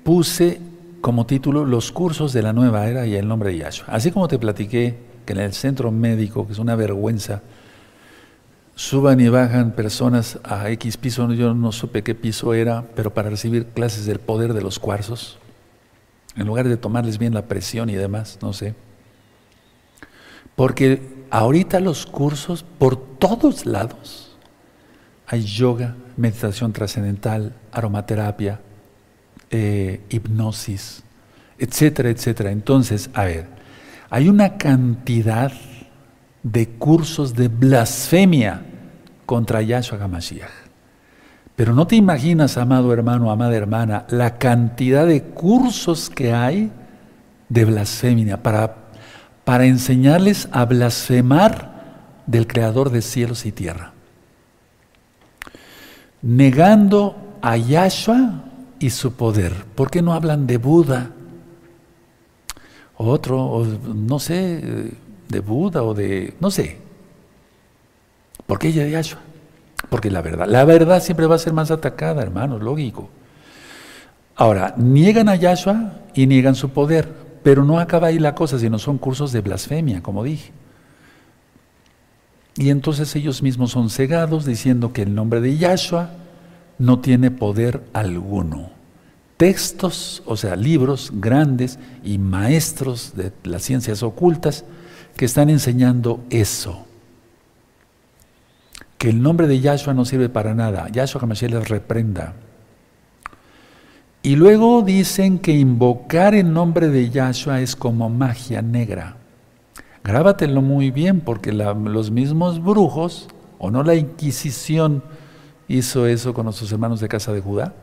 puse 0.03 0.61
como 1.01 1.25
título 1.25 1.65
los 1.65 1.91
cursos 1.91 2.31
de 2.31 2.41
la 2.41 2.53
nueva 2.53 2.87
era 2.87 3.05
y 3.05 3.15
el 3.15 3.27
nombre 3.27 3.49
de 3.49 3.57
Yahshua? 3.57 3.93
Así 3.93 4.11
como 4.11 4.29
te 4.29 4.39
platiqué 4.39 4.95
que 5.25 5.33
en 5.33 5.39
el 5.39 5.51
centro 5.51 5.91
médico, 5.91 6.47
que 6.47 6.53
es 6.53 6.59
una 6.59 6.75
vergüenza, 6.75 7.41
suban 8.81 9.19
y 9.19 9.29
bajan 9.29 9.73
personas 9.73 10.39
a 10.43 10.71
X 10.71 10.97
piso, 10.97 11.31
yo 11.33 11.53
no 11.53 11.71
supe 11.71 12.01
qué 12.01 12.15
piso 12.15 12.55
era, 12.55 12.83
pero 12.95 13.13
para 13.13 13.29
recibir 13.29 13.67
clases 13.67 14.07
del 14.07 14.19
poder 14.19 14.55
de 14.55 14.63
los 14.63 14.79
cuarzos 14.79 15.37
en 16.35 16.47
lugar 16.47 16.67
de 16.67 16.77
tomarles 16.77 17.19
bien 17.19 17.35
la 17.35 17.45
presión 17.45 17.91
y 17.91 17.93
demás, 17.93 18.39
no 18.41 18.53
sé. 18.53 18.73
Porque 20.55 20.99
ahorita 21.29 21.79
los 21.79 22.07
cursos 22.07 22.65
por 22.79 22.97
todos 23.19 23.67
lados 23.67 24.35
hay 25.27 25.43
yoga, 25.43 25.95
meditación 26.17 26.73
trascendental, 26.73 27.53
aromaterapia, 27.71 28.61
eh, 29.51 30.01
hipnosis, 30.09 31.03
etcétera, 31.59 32.09
etcétera. 32.09 32.49
Entonces, 32.49 33.11
a 33.13 33.25
ver, 33.25 33.45
hay 34.09 34.27
una 34.27 34.57
cantidad 34.57 35.51
de 36.41 36.67
cursos 36.67 37.35
de 37.35 37.47
blasfemia 37.47 38.65
contra 39.31 39.61
Yahshua 39.61 39.97
HaMashiach. 39.97 40.51
Pero 41.55 41.73
no 41.73 41.87
te 41.87 41.95
imaginas, 41.95 42.57
amado 42.57 42.91
hermano, 42.91 43.31
amada 43.31 43.55
hermana, 43.55 44.05
la 44.09 44.37
cantidad 44.37 45.07
de 45.07 45.23
cursos 45.23 46.09
que 46.09 46.33
hay 46.33 46.69
de 47.47 47.63
blasfemia 47.63 48.43
para, 48.43 48.75
para 49.45 49.67
enseñarles 49.67 50.49
a 50.51 50.65
blasfemar 50.65 51.71
del 52.27 52.45
Creador 52.45 52.89
de 52.89 53.01
cielos 53.01 53.45
y 53.45 53.53
tierra. 53.53 53.93
Negando 56.21 57.37
a 57.41 57.55
Yahshua 57.55 58.43
y 58.79 58.89
su 58.89 59.13
poder. 59.13 59.63
¿Por 59.75 59.89
qué 59.89 60.01
no 60.01 60.13
hablan 60.13 60.45
de 60.45 60.57
Buda? 60.57 61.11
Otro, 62.97 63.65
no 63.95 64.19
sé, 64.19 64.91
de 65.29 65.39
Buda 65.39 65.83
o 65.83 65.93
de, 65.93 66.33
no 66.41 66.51
sé. 66.51 66.80
¿Por 68.47 68.59
qué 68.59 68.69
ella 68.69 68.83
de 68.83 68.91
Yahshua? 68.91 69.19
Porque 69.89 70.11
la 70.11 70.21
verdad, 70.21 70.47
la 70.47 70.63
verdad 70.65 71.01
siempre 71.01 71.27
va 71.27 71.35
a 71.35 71.39
ser 71.39 71.53
más 71.53 71.71
atacada, 71.71 72.21
hermanos, 72.21 72.61
lógico. 72.61 73.09
Ahora, 74.35 74.73
niegan 74.77 75.29
a 75.29 75.35
Yahshua 75.35 75.93
y 76.13 76.27
niegan 76.27 76.55
su 76.55 76.69
poder, 76.69 77.11
pero 77.43 77.63
no 77.63 77.79
acaba 77.79 78.07
ahí 78.07 78.19
la 78.19 78.35
cosa, 78.35 78.59
sino 78.59 78.79
son 78.79 78.97
cursos 78.97 79.31
de 79.31 79.41
blasfemia, 79.41 80.01
como 80.01 80.23
dije. 80.23 80.51
Y 82.55 82.69
entonces 82.69 83.15
ellos 83.15 83.41
mismos 83.41 83.71
son 83.71 83.89
cegados 83.89 84.45
diciendo 84.45 84.93
que 84.93 85.03
el 85.03 85.15
nombre 85.15 85.41
de 85.41 85.57
Yahshua 85.57 86.11
no 86.77 86.99
tiene 86.99 87.31
poder 87.31 87.83
alguno. 87.93 88.71
Textos, 89.37 90.21
o 90.25 90.37
sea, 90.37 90.55
libros 90.55 91.11
grandes 91.15 91.79
y 92.03 92.17
maestros 92.17 93.13
de 93.15 93.31
las 93.43 93.63
ciencias 93.63 94.03
ocultas 94.03 94.65
que 95.15 95.25
están 95.25 95.49
enseñando 95.49 96.23
eso 96.29 96.85
que 99.01 99.09
el 99.09 99.19
nombre 99.19 99.47
de 99.47 99.59
Yahshua 99.59 99.95
no 99.95 100.05
sirve 100.05 100.29
para 100.29 100.53
nada. 100.53 100.87
Yahshua 100.89 101.23
Hamashiach 101.23 101.49
les 101.49 101.69
reprenda. 101.69 102.35
Y 104.21 104.35
luego 104.35 104.83
dicen 104.83 105.39
que 105.39 105.53
invocar 105.53 106.35
el 106.35 106.53
nombre 106.53 106.87
de 106.89 107.09
Yahshua 107.09 107.61
es 107.61 107.75
como 107.75 108.11
magia 108.11 108.61
negra. 108.61 109.15
Grábatelo 110.03 110.61
muy 110.61 110.91
bien 110.91 111.19
porque 111.19 111.51
los 111.51 112.11
mismos 112.11 112.63
brujos, 112.63 113.27
o 113.57 113.71
no 113.71 113.81
la 113.81 113.95
Inquisición 113.95 115.01
hizo 115.67 116.05
eso 116.05 116.35
con 116.35 116.45
nuestros 116.45 116.71
hermanos 116.71 116.99
de 116.99 117.07
Casa 117.07 117.33
de 117.33 117.41
Judá, 117.41 117.73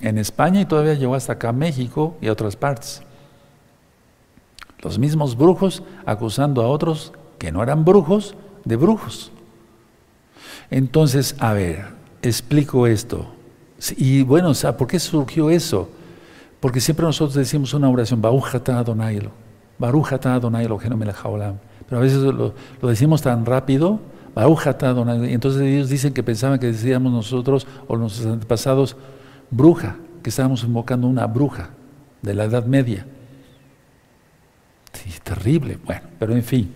en 0.00 0.18
España 0.18 0.60
y 0.60 0.64
todavía 0.64 0.94
llegó 0.94 1.16
hasta 1.16 1.32
acá 1.32 1.50
México 1.50 2.16
y 2.20 2.28
a 2.28 2.32
otras 2.32 2.54
partes. 2.54 3.02
Los 4.78 4.96
mismos 4.96 5.36
brujos 5.36 5.82
acusando 6.06 6.62
a 6.62 6.68
otros 6.68 7.12
que 7.36 7.50
no 7.50 7.64
eran 7.64 7.84
brujos 7.84 8.36
de 8.64 8.76
brujos. 8.76 9.32
Entonces, 10.70 11.36
a 11.38 11.52
ver, 11.52 11.86
explico 12.22 12.86
esto. 12.86 13.26
Y 13.96 14.22
bueno, 14.22 14.52
¿por 14.76 14.86
qué 14.86 14.98
surgió 14.98 15.50
eso? 15.50 15.88
Porque 16.60 16.80
siempre 16.80 17.04
nosotros 17.04 17.34
decimos 17.34 17.74
una 17.74 17.90
oración, 17.90 18.22
Barujata 18.22 18.78
Adonai, 18.78 19.20
Barujata 19.78 20.34
Adonai 20.34 20.66
Pero 20.66 21.98
a 21.98 22.00
veces 22.00 22.18
lo, 22.18 22.54
decimos 22.82 23.20
tan 23.20 23.44
rápido, 23.44 24.00
Barujata 24.34 24.88
Adonai. 24.88 25.30
Y 25.30 25.34
entonces 25.34 25.60
ellos 25.60 25.90
dicen 25.90 26.14
que 26.14 26.22
pensaban 26.22 26.58
que 26.58 26.68
decíamos 26.68 27.12
nosotros 27.12 27.66
o 27.86 27.96
nuestros 27.96 28.26
antepasados 28.26 28.96
bruja, 29.50 29.96
que 30.22 30.30
estábamos 30.30 30.64
invocando 30.64 31.06
una 31.06 31.26
bruja 31.26 31.70
de 32.22 32.32
la 32.32 32.44
Edad 32.44 32.64
Media. 32.64 33.06
Sí, 34.94 35.10
terrible. 35.22 35.78
Bueno, 35.84 36.02
pero 36.18 36.34
en 36.34 36.42
fin. 36.42 36.72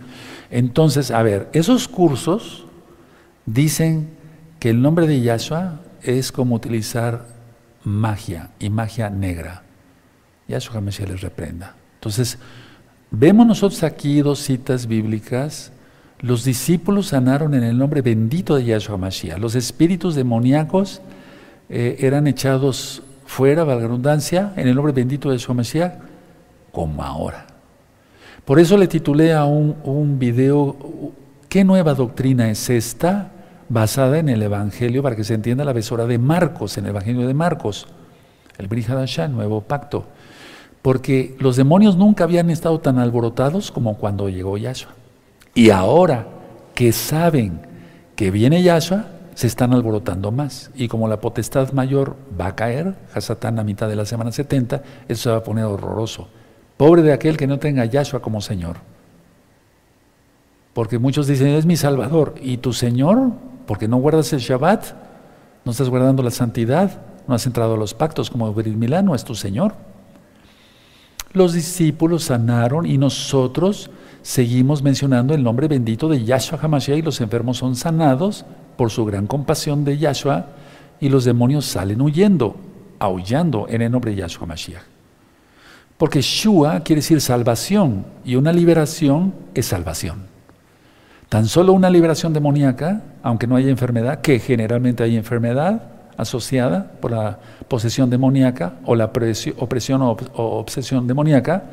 Entonces, 0.51 1.09
a 1.09 1.23
ver, 1.23 1.49
esos 1.53 1.87
cursos 1.87 2.65
Dicen 3.51 4.09
que 4.59 4.69
el 4.69 4.79
nombre 4.79 5.07
de 5.07 5.21
Yahshua 5.21 5.79
es 6.03 6.31
como 6.31 6.53
utilizar 6.53 7.25
magia 7.83 8.51
y 8.59 8.69
magia 8.69 9.09
negra. 9.09 9.63
Yahshua 10.47 10.75
jamás 10.75 10.99
les 10.99 11.21
reprenda. 11.21 11.75
Entonces, 11.95 12.37
vemos 13.09 13.47
nosotros 13.47 13.81
aquí 13.81 14.21
dos 14.21 14.37
citas 14.39 14.85
bíblicas. 14.85 15.71
Los 16.19 16.43
discípulos 16.43 17.07
sanaron 17.07 17.55
en 17.55 17.63
el 17.63 17.75
nombre 17.75 18.03
bendito 18.03 18.55
de 18.55 18.65
Yahshua 18.65 18.97
Mashiach. 18.97 19.39
Los 19.39 19.55
espíritus 19.55 20.13
demoníacos 20.13 21.01
eh, 21.69 21.97
eran 22.01 22.27
echados 22.27 23.01
fuera, 23.25 23.63
valga 23.63 23.87
redundancia, 23.87 24.53
en 24.57 24.67
el 24.67 24.75
nombre 24.75 24.93
bendito 24.93 25.31
de 25.31 25.37
Yahshua 25.37 25.55
Mashiach, 25.55 25.93
como 26.71 27.03
ahora. 27.03 27.47
Por 28.45 28.59
eso 28.59 28.77
le 28.77 28.87
titulé 28.87 29.33
a 29.33 29.45
un 29.45 30.19
video, 30.19 31.13
¿qué 31.49 31.63
nueva 31.63 31.95
doctrina 31.95 32.51
es 32.51 32.69
esta? 32.69 33.31
Basada 33.69 34.19
en 34.19 34.29
el 34.29 34.41
Evangelio, 34.41 35.01
para 35.01 35.15
que 35.15 35.23
se 35.23 35.35
entienda 35.35 35.63
la 35.63 35.73
besora 35.73 36.05
de 36.05 36.17
Marcos, 36.17 36.77
en 36.77 36.85
el 36.85 36.89
Evangelio 36.89 37.27
de 37.27 37.33
Marcos, 37.33 37.87
el 38.57 38.67
Brihadashah, 38.67 39.25
el 39.25 39.33
nuevo 39.33 39.61
pacto. 39.61 40.05
Porque 40.81 41.35
los 41.39 41.55
demonios 41.55 41.95
nunca 41.95 42.23
habían 42.23 42.49
estado 42.49 42.79
tan 42.79 42.99
alborotados 42.99 43.71
como 43.71 43.97
cuando 43.97 44.29
llegó 44.29 44.57
Yahshua. 44.57 44.93
Y 45.53 45.69
ahora 45.69 46.27
que 46.73 46.91
saben 46.91 47.61
que 48.15 48.31
viene 48.31 48.63
Yahshua, 48.63 49.05
se 49.35 49.47
están 49.47 49.73
alborotando 49.73 50.31
más. 50.31 50.69
Y 50.75 50.89
como 50.89 51.07
la 51.07 51.21
potestad 51.21 51.71
mayor 51.71 52.17
va 52.39 52.47
a 52.47 52.55
caer, 52.55 52.95
Hasatán 53.13 53.57
a 53.59 53.63
mitad 53.63 53.87
de 53.87 53.95
la 53.95 54.05
semana 54.05 54.33
70, 54.33 54.83
eso 55.07 55.23
se 55.23 55.29
va 55.29 55.37
a 55.37 55.43
poner 55.43 55.63
horroroso. 55.63 56.27
Pobre 56.75 57.01
de 57.01 57.13
aquel 57.13 57.37
que 57.37 57.47
no 57.47 57.59
tenga 57.59 57.85
Yahshua 57.85 58.21
como 58.21 58.41
Señor. 58.41 58.77
Porque 60.79 60.97
muchos 60.97 61.27
dicen, 61.27 61.47
es 61.47 61.65
mi 61.65 61.75
Salvador. 61.75 62.35
¿Y 62.41 62.55
tu 62.55 62.71
Señor? 62.71 63.33
porque 63.69 63.87
no 63.87 63.97
guardas 63.97 64.33
el 64.33 64.39
Shabbat, 64.39 64.83
no 65.63 65.71
estás 65.71 65.89
guardando 65.89 66.23
la 66.23 66.31
santidad, 66.31 67.03
no 67.27 67.35
has 67.35 67.45
entrado 67.45 67.75
a 67.75 67.77
los 67.77 67.93
pactos 67.93 68.31
como 68.31 68.51
Brit 68.51 68.73
Milán, 68.73 69.07
es 69.13 69.23
tu 69.23 69.35
Señor. 69.35 69.75
Los 71.33 71.53
discípulos 71.53 72.23
sanaron 72.23 72.87
y 72.87 72.97
nosotros 72.97 73.91
seguimos 74.23 74.81
mencionando 74.81 75.35
el 75.35 75.43
nombre 75.43 75.67
bendito 75.67 76.09
de 76.09 76.23
Yahshua 76.25 76.57
HaMashiach 76.59 76.97
y 76.97 77.03
los 77.03 77.21
enfermos 77.21 77.57
son 77.57 77.75
sanados 77.75 78.43
por 78.75 78.89
su 78.89 79.05
gran 79.05 79.27
compasión 79.27 79.85
de 79.85 79.99
Yahshua 79.99 80.47
y 80.99 81.09
los 81.09 81.23
demonios 81.23 81.65
salen 81.65 82.01
huyendo, 82.01 82.55
aullando 82.97 83.67
en 83.69 83.83
el 83.83 83.91
nombre 83.91 84.15
de 84.15 84.17
Yahshua 84.17 84.45
HaMashiach. 84.45 84.81
Porque 85.95 86.23
Shua 86.23 86.79
quiere 86.79 87.01
decir 87.03 87.21
salvación 87.21 88.03
y 88.25 88.33
una 88.33 88.51
liberación 88.51 89.35
es 89.53 89.67
salvación. 89.67 90.38
Tan 91.29 91.45
solo 91.45 91.73
una 91.73 91.91
liberación 91.91 92.33
demoníaca, 92.33 93.03
aunque 93.21 93.45
no 93.45 93.55
haya 93.55 93.69
enfermedad, 93.69 94.21
que 94.21 94.39
generalmente 94.39 95.03
hay 95.03 95.15
enfermedad 95.15 95.83
asociada 96.17 96.91
por 96.99 97.11
la 97.11 97.39
posesión 97.67 98.09
demoníaca 98.09 98.73
o 98.83 98.95
la 98.95 99.05
opresión 99.05 100.01
o 100.01 100.17
obsesión 100.35 101.07
demoníaca, 101.07 101.63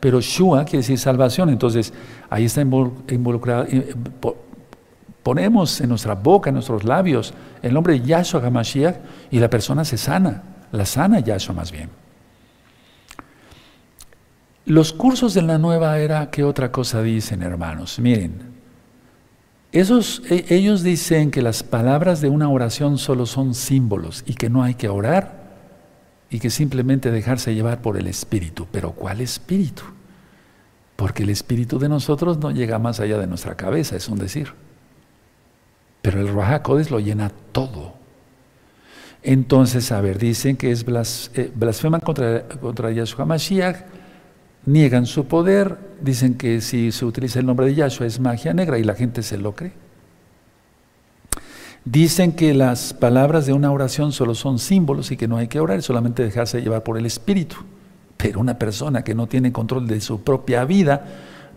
pero 0.00 0.20
Shua 0.20 0.64
quiere 0.64 0.78
decir 0.78 0.98
salvación, 0.98 1.48
entonces 1.48 1.92
ahí 2.28 2.44
está 2.44 2.60
involucrado, 2.60 3.64
eh, 3.70 3.94
ponemos 5.22 5.80
en 5.80 5.88
nuestra 5.88 6.14
boca, 6.14 6.50
en 6.50 6.54
nuestros 6.54 6.84
labios, 6.84 7.32
el 7.62 7.72
nombre 7.72 7.94
de 7.94 8.06
Yahshua 8.06 8.44
HaMashiach 8.44 8.96
y 9.30 9.38
la 9.38 9.48
persona 9.48 9.84
se 9.84 9.96
sana, 9.96 10.42
la 10.72 10.84
sana 10.84 11.20
Yahshua 11.20 11.54
más 11.54 11.72
bien. 11.72 11.88
Los 14.66 14.92
cursos 14.92 15.34
de 15.34 15.42
la 15.42 15.56
nueva 15.56 15.98
era, 15.98 16.30
¿qué 16.30 16.42
otra 16.42 16.72
cosa 16.72 17.00
dicen, 17.00 17.42
hermanos? 17.42 17.98
Miren, 17.98 18.53
esos, 19.74 20.22
e, 20.30 20.46
ellos 20.50 20.84
dicen 20.84 21.32
que 21.32 21.42
las 21.42 21.64
palabras 21.64 22.20
de 22.20 22.28
una 22.28 22.48
oración 22.48 22.96
solo 22.96 23.26
son 23.26 23.54
símbolos 23.54 24.22
y 24.24 24.34
que 24.34 24.48
no 24.48 24.62
hay 24.62 24.74
que 24.74 24.88
orar 24.88 25.42
y 26.30 26.38
que 26.38 26.48
simplemente 26.48 27.10
dejarse 27.10 27.56
llevar 27.56 27.82
por 27.82 27.96
el 27.96 28.06
Espíritu. 28.06 28.68
Pero 28.70 28.92
¿cuál 28.92 29.20
Espíritu? 29.20 29.82
Porque 30.94 31.24
el 31.24 31.30
Espíritu 31.30 31.80
de 31.80 31.88
nosotros 31.88 32.38
no 32.38 32.52
llega 32.52 32.78
más 32.78 33.00
allá 33.00 33.18
de 33.18 33.26
nuestra 33.26 33.56
cabeza, 33.56 33.96
es 33.96 34.08
un 34.08 34.18
decir. 34.18 34.52
Pero 36.02 36.20
el 36.20 36.32
Rahakodes 36.32 36.92
lo 36.92 37.00
llena 37.00 37.32
todo. 37.50 37.94
Entonces, 39.24 39.90
a 39.90 40.00
ver, 40.00 40.18
dicen 40.18 40.56
que 40.56 40.70
es 40.70 40.84
eh, 41.34 41.50
blasfeman 41.52 42.00
contra, 42.00 42.46
contra 42.46 42.92
Yahshua 42.92 43.24
Mashiach, 43.24 44.03
niegan 44.66 45.06
su 45.06 45.26
poder, 45.26 45.78
dicen 46.00 46.34
que 46.34 46.60
si 46.60 46.92
se 46.92 47.04
utiliza 47.04 47.38
el 47.38 47.46
nombre 47.46 47.66
de 47.66 47.74
Yahshua 47.74 48.06
es 48.06 48.20
magia 48.20 48.54
negra 48.54 48.78
y 48.78 48.84
la 48.84 48.94
gente 48.94 49.22
se 49.22 49.38
lo 49.38 49.54
cree. 49.54 49.72
Dicen 51.84 52.32
que 52.32 52.54
las 52.54 52.94
palabras 52.94 53.44
de 53.44 53.52
una 53.52 53.70
oración 53.70 54.12
solo 54.12 54.34
son 54.34 54.58
símbolos 54.58 55.10
y 55.10 55.16
que 55.16 55.28
no 55.28 55.36
hay 55.36 55.48
que 55.48 55.60
orar, 55.60 55.82
solamente 55.82 56.22
dejarse 56.22 56.62
llevar 56.62 56.82
por 56.82 56.96
el 56.96 57.04
Espíritu. 57.04 57.56
Pero 58.16 58.40
una 58.40 58.58
persona 58.58 59.04
que 59.04 59.14
no 59.14 59.26
tiene 59.26 59.52
control 59.52 59.86
de 59.86 60.00
su 60.00 60.22
propia 60.22 60.64
vida, 60.64 61.04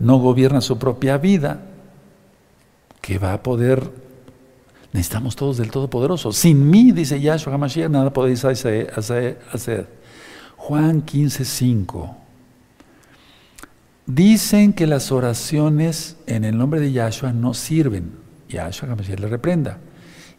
no 0.00 0.18
gobierna 0.18 0.60
su 0.60 0.78
propia 0.78 1.16
vida, 1.16 1.62
que 3.00 3.18
va 3.18 3.32
a 3.32 3.42
poder 3.42 3.90
Necesitamos 4.92 5.36
todos 5.36 5.58
del 5.58 5.70
Todopoderoso. 5.70 6.32
Sin 6.32 6.68
mí, 6.70 6.92
dice 6.92 7.20
Yahshua 7.20 7.54
HaMashiach, 7.54 7.90
nada 7.90 8.12
podéis 8.12 8.44
hacer. 8.44 9.86
Juan 10.56 11.02
15, 11.02 11.44
5. 11.44 12.16
Dicen 14.08 14.72
que 14.72 14.86
las 14.86 15.12
oraciones 15.12 16.16
en 16.26 16.44
el 16.44 16.56
nombre 16.56 16.80
de 16.80 16.92
Yahshua 16.92 17.34
no 17.34 17.52
sirven. 17.52 18.12
Yahshua 18.48 18.90
HaMashiach 18.90 19.20
le 19.20 19.28
reprenda. 19.28 19.80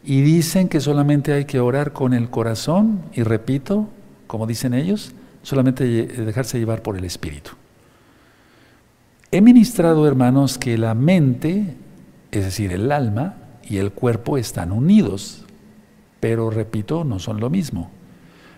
Y 0.02 0.22
dicen 0.22 0.68
que 0.68 0.80
solamente 0.80 1.32
hay 1.32 1.44
que 1.44 1.60
orar 1.60 1.92
con 1.92 2.12
el 2.12 2.30
corazón, 2.30 3.02
y 3.12 3.22
repito, 3.22 3.88
como 4.26 4.48
dicen 4.48 4.74
ellos, 4.74 5.12
solamente 5.42 5.84
dejarse 5.86 6.58
llevar 6.58 6.82
por 6.82 6.98
el 6.98 7.04
Espíritu. 7.04 7.52
He 9.30 9.40
ministrado, 9.40 10.08
hermanos, 10.08 10.58
que 10.58 10.76
la 10.76 10.94
mente, 10.96 11.76
es 12.32 12.44
decir, 12.44 12.72
el 12.72 12.90
alma, 12.90 13.36
y 13.62 13.76
el 13.76 13.92
cuerpo 13.92 14.36
están 14.36 14.72
unidos, 14.72 15.44
pero 16.18 16.50
repito, 16.50 17.04
no 17.04 17.20
son 17.20 17.38
lo 17.38 17.50
mismo, 17.50 17.88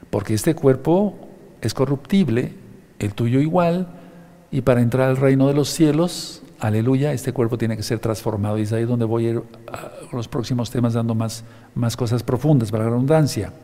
porque 0.08 0.32
este 0.32 0.54
cuerpo 0.54 1.18
es 1.60 1.74
corruptible, 1.74 2.54
el 2.98 3.12
tuyo 3.12 3.40
igual, 3.40 3.88
y 4.52 4.60
para 4.60 4.82
entrar 4.82 5.08
al 5.08 5.16
reino 5.16 5.48
de 5.48 5.54
los 5.54 5.70
cielos, 5.70 6.42
aleluya, 6.60 7.12
este 7.14 7.32
cuerpo 7.32 7.56
tiene 7.56 7.74
que 7.74 7.82
ser 7.82 7.98
transformado, 7.98 8.58
y 8.58 8.62
es 8.62 8.72
ahí 8.72 8.84
donde 8.84 9.06
voy 9.06 9.26
a 9.26 9.30
ir 9.30 9.42
a 9.72 10.14
los 10.14 10.28
próximos 10.28 10.70
temas 10.70 10.92
dando 10.92 11.14
más, 11.14 11.42
más 11.74 11.96
cosas 11.96 12.22
profundas, 12.22 12.70
para 12.70 12.84
la 12.84 12.90
redundancia. 12.90 13.54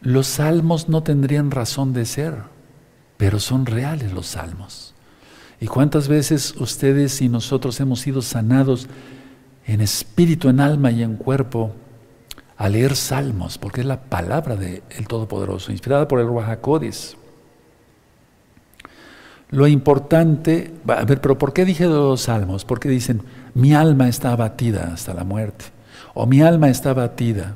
Los 0.00 0.26
salmos 0.26 0.90
no 0.90 1.02
tendrían 1.02 1.50
razón 1.50 1.94
de 1.94 2.04
ser, 2.04 2.34
pero 3.16 3.40
son 3.40 3.64
reales 3.64 4.12
los 4.12 4.26
salmos. 4.26 4.94
¿Y 5.60 5.66
cuántas 5.66 6.06
veces 6.06 6.54
ustedes 6.58 7.20
y 7.22 7.28
nosotros 7.30 7.80
hemos 7.80 8.00
sido 8.00 8.20
sanados 8.20 8.86
en 9.66 9.80
espíritu, 9.80 10.50
en 10.50 10.60
alma 10.60 10.90
y 10.90 11.02
en 11.02 11.16
cuerpo 11.16 11.72
a 12.58 12.68
leer 12.68 12.96
salmos, 12.96 13.56
porque 13.56 13.80
es 13.80 13.86
la 13.86 14.02
palabra 14.02 14.56
del 14.56 14.82
Todopoderoso, 15.08 15.72
inspirada 15.72 16.06
por 16.06 16.20
el 16.20 16.26
Ruajacodes. 16.26 17.16
Lo 19.50 19.66
importante, 19.66 20.72
a 20.86 21.04
ver, 21.04 21.20
pero 21.20 21.38
¿por 21.38 21.52
qué 21.52 21.64
dije 21.64 21.86
los 21.86 22.22
salmos? 22.22 22.64
Porque 22.64 22.88
dicen, 22.88 23.22
mi 23.54 23.72
alma 23.72 24.08
está 24.08 24.32
abatida 24.32 24.90
hasta 24.92 25.14
la 25.14 25.24
muerte, 25.24 25.66
o 26.14 26.26
mi 26.26 26.42
alma 26.42 26.68
está 26.68 26.90
abatida, 26.90 27.54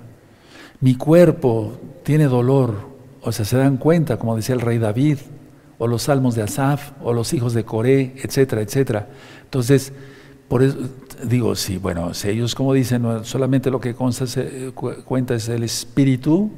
mi 0.81 0.95
cuerpo 0.95 1.79
tiene 2.03 2.25
dolor, 2.25 2.75
o 3.21 3.31
sea, 3.31 3.45
se 3.45 3.59
dan 3.59 3.77
cuenta, 3.77 4.17
como 4.17 4.35
decía 4.37 4.55
el 4.55 4.63
rey 4.63 4.79
David, 4.79 5.19
o 5.79 5.87
los 5.87 6.03
salmos 6.03 6.35
de 6.35 6.43
Asaf, 6.43 6.93
o 7.03 7.13
los 7.13 7.33
hijos 7.35 7.55
de 7.55 7.65
Coré, 7.65 8.15
etcétera, 8.23 8.63
etcétera. 8.63 9.09
Entonces, 9.45 9.93
por 10.49 10.63
eso, 10.63 10.77
digo, 11.25 11.55
sí, 11.57 11.77
bueno, 11.77 12.15
si 12.15 12.29
ellos 12.29 12.55
como 12.55 12.73
dicen, 12.73 13.25
solamente 13.25 13.71
lo 13.71 13.81
que 13.81 13.95
consta 13.95 14.25
cuenta 15.05 15.35
es 15.35 15.49
el 15.49 15.63
espíritu, 15.63 16.51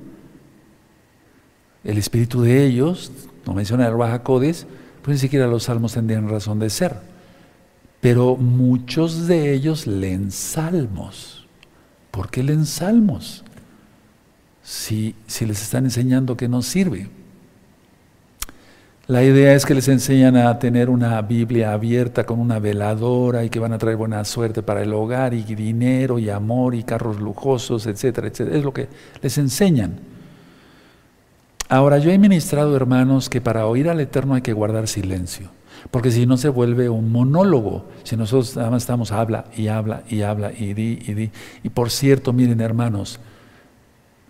el 1.82 1.98
espíritu 1.98 2.42
de 2.42 2.64
ellos, 2.64 3.12
no 3.46 3.52
menciona 3.52 3.86
el 3.86 3.94
Baja 3.94 4.22
Codes, 4.22 4.66
pues 5.04 5.16
ni 5.16 5.20
siquiera 5.20 5.46
los 5.46 5.64
salmos 5.64 5.92
tendrían 5.92 6.30
razón 6.30 6.58
de 6.58 6.70
ser. 6.70 6.94
Pero 8.00 8.36
muchos 8.36 9.26
de 9.26 9.52
ellos 9.52 9.86
leen 9.86 10.30
salmos. 10.30 11.46
¿Por 12.10 12.30
qué 12.30 12.42
leen 12.42 12.64
salmos? 12.64 13.44
Si, 14.62 15.14
si 15.26 15.44
les 15.44 15.60
están 15.60 15.84
enseñando 15.84 16.38
que 16.38 16.48
no 16.48 16.62
sirve. 16.62 17.10
La 19.06 19.22
idea 19.22 19.52
es 19.52 19.66
que 19.66 19.74
les 19.74 19.88
enseñan 19.88 20.38
a 20.38 20.58
tener 20.58 20.88
una 20.88 21.20
Biblia 21.20 21.74
abierta 21.74 22.24
con 22.24 22.40
una 22.40 22.58
veladora 22.58 23.44
y 23.44 23.50
que 23.50 23.58
van 23.58 23.74
a 23.74 23.78
traer 23.78 23.98
buena 23.98 24.24
suerte 24.24 24.62
para 24.62 24.80
el 24.80 24.94
hogar 24.94 25.34
y 25.34 25.42
dinero 25.42 26.18
y 26.18 26.30
amor 26.30 26.74
y 26.74 26.82
carros 26.82 27.20
lujosos, 27.20 27.86
etcétera, 27.86 28.28
etcétera. 28.28 28.56
Es 28.56 28.64
lo 28.64 28.72
que 28.72 28.88
les 29.20 29.36
enseñan. 29.36 30.13
Ahora, 31.74 31.98
yo 31.98 32.12
he 32.12 32.18
ministrado, 32.18 32.76
hermanos, 32.76 33.28
que 33.28 33.40
para 33.40 33.66
oír 33.66 33.88
al 33.88 33.98
Eterno 33.98 34.34
hay 34.34 34.42
que 34.42 34.52
guardar 34.52 34.86
silencio, 34.86 35.50
porque 35.90 36.12
si 36.12 36.24
no 36.24 36.36
se 36.36 36.48
vuelve 36.48 36.88
un 36.88 37.10
monólogo, 37.10 37.86
si 38.04 38.16
nosotros 38.16 38.54
nada 38.54 38.70
más 38.70 38.84
estamos 38.84 39.10
habla 39.10 39.46
y 39.56 39.66
habla 39.66 40.04
y 40.08 40.22
habla 40.22 40.52
y 40.56 40.72
di 40.72 41.00
y 41.04 41.14
di. 41.14 41.30
Y 41.64 41.70
por 41.70 41.90
cierto, 41.90 42.32
miren, 42.32 42.60
hermanos, 42.60 43.18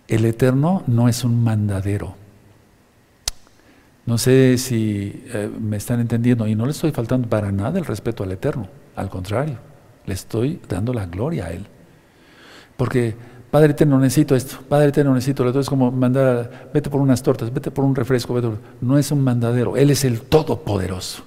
el 0.07 0.25
Eterno 0.25 0.81
no 0.87 1.07
es 1.07 1.23
un 1.23 1.43
mandadero. 1.43 2.15
No 4.07 4.17
sé 4.17 4.57
si 4.57 5.23
eh, 5.31 5.47
me 5.47 5.77
están 5.77 5.99
entendiendo 5.99 6.47
y 6.47 6.55
no 6.55 6.65
le 6.65 6.71
estoy 6.71 6.93
faltando 6.93 7.29
para 7.29 7.51
nada 7.51 7.77
el 7.77 7.85
respeto 7.85 8.23
al 8.23 8.31
Eterno, 8.31 8.69
al 8.95 9.11
contrario, 9.11 9.59
le 10.07 10.15
estoy 10.15 10.59
dando 10.67 10.93
la 10.93 11.05
gloria 11.05 11.45
a 11.45 11.51
Él. 11.51 11.67
Porque, 12.75 13.13
Padre 13.55 13.71
Eterno, 13.71 13.97
necesito 13.97 14.35
esto, 14.35 14.57
Padre 14.67 14.89
Eterno, 14.89 15.13
necesito 15.13 15.47
esto, 15.47 15.61
es 15.61 15.69
como 15.69 15.89
mandar, 15.89 16.69
vete 16.73 16.89
por 16.89 16.99
unas 16.99 17.23
tortas, 17.23 17.53
vete 17.53 17.71
por 17.71 17.85
un 17.85 17.95
refresco, 17.95 18.37
no 18.81 18.97
es 18.97 19.13
un 19.13 19.23
mandadero, 19.23 19.77
Él 19.77 19.91
es 19.91 20.03
el 20.03 20.19
Todopoderoso. 20.19 21.23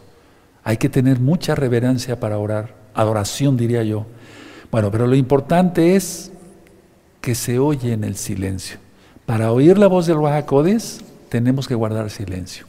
Hay 0.62 0.76
que 0.76 0.90
tener 0.90 1.20
mucha 1.20 1.54
reverencia 1.54 2.20
para 2.20 2.36
orar, 2.36 2.74
adoración 2.92 3.56
diría 3.56 3.82
yo. 3.82 4.04
Bueno, 4.70 4.90
pero 4.90 5.06
lo 5.06 5.16
importante 5.16 5.96
es 5.96 6.30
que 7.22 7.34
se 7.34 7.58
oye 7.58 7.94
en 7.94 8.04
el 8.04 8.14
silencio. 8.16 8.76
Para 9.24 9.50
oír 9.50 9.78
la 9.78 9.86
voz 9.86 10.04
del 10.04 10.18
Bajacodes, 10.18 11.00
tenemos 11.30 11.66
que 11.66 11.76
guardar 11.76 12.10
silencio. 12.10 12.66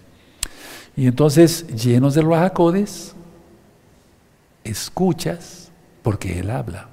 Y 0.96 1.06
entonces, 1.06 1.68
llenos 1.76 2.14
de 2.14 2.22
Ruajacodes, 2.22 3.14
escuchas 4.64 5.70
porque 6.02 6.40
Él 6.40 6.50
habla. 6.50 6.88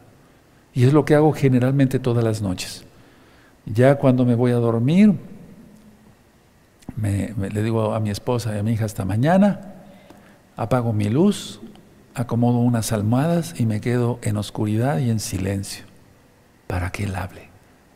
Y 0.77 0.85
es 0.85 0.93
lo 0.93 1.07
que 1.07 1.15
hago 1.15 1.33
generalmente 1.33 1.99
todas 1.99 2.23
las 2.23 2.43
noches. 2.43 2.85
Ya 3.65 3.95
cuando 3.95 4.27
me 4.27 4.35
voy 4.35 4.53
a 4.53 4.57
dormir, 4.57 5.15
me, 6.95 7.35
le 7.51 7.63
digo 7.63 7.95
a 7.95 7.99
mi 7.99 8.11
esposa 8.11 8.55
y 8.55 8.59
a 8.59 8.63
mi 8.63 8.73
hija 8.73 8.85
hasta 8.85 9.07
mañana, 9.07 9.73
apago 10.55 10.93
mi 10.93 11.09
luz, 11.09 11.61
acomodo 12.15 12.59
unas 12.59 12.93
almohadas 12.93 13.59
y 13.59 13.65
me 13.65 13.81
quedo 13.81 14.19
en 14.21 14.37
oscuridad 14.37 14.99
y 14.99 15.09
en 15.09 15.19
silencio 15.19 15.87
para 16.67 16.93
que 16.93 17.05
Él 17.05 17.17
hable. 17.17 17.49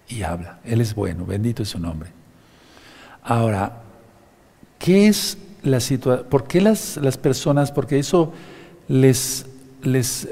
Y 0.08 0.22
habla. 0.22 0.60
Él 0.64 0.80
es 0.80 0.94
bueno, 0.94 1.26
bendito 1.26 1.62
es 1.62 1.68
su 1.68 1.78
nombre. 1.78 2.08
Ahora, 3.22 3.82
¿qué 4.78 5.06
es 5.06 5.36
la 5.62 5.80
situación? 5.80 6.26
¿Por 6.30 6.44
qué 6.44 6.62
las, 6.62 6.96
las, 6.96 7.18
personas, 7.18 7.72
porque 7.72 7.98
eso 7.98 8.32
les, 8.88 9.44
les 9.82 10.26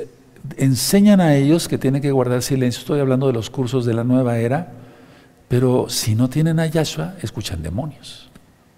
enseñan 0.56 1.20
a 1.20 1.34
ellos 1.34 1.68
que 1.68 1.78
tienen 1.78 2.02
que 2.02 2.10
guardar 2.10 2.42
silencio? 2.42 2.80
Estoy 2.80 3.00
hablando 3.00 3.26
de 3.26 3.32
los 3.32 3.50
cursos 3.50 3.84
de 3.84 3.94
la 3.94 4.04
nueva 4.04 4.38
era, 4.38 4.72
pero 5.48 5.88
si 5.88 6.14
no 6.14 6.28
tienen 6.28 6.60
a 6.60 6.66
Yahshua, 6.66 7.14
escuchan 7.22 7.62
demonios. 7.62 8.30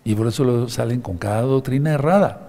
Y 0.05 0.15
por 0.15 0.27
eso 0.27 0.69
salen 0.69 1.01
con 1.01 1.19
cada 1.19 1.43
doctrina 1.43 1.93
errada. 1.93 2.49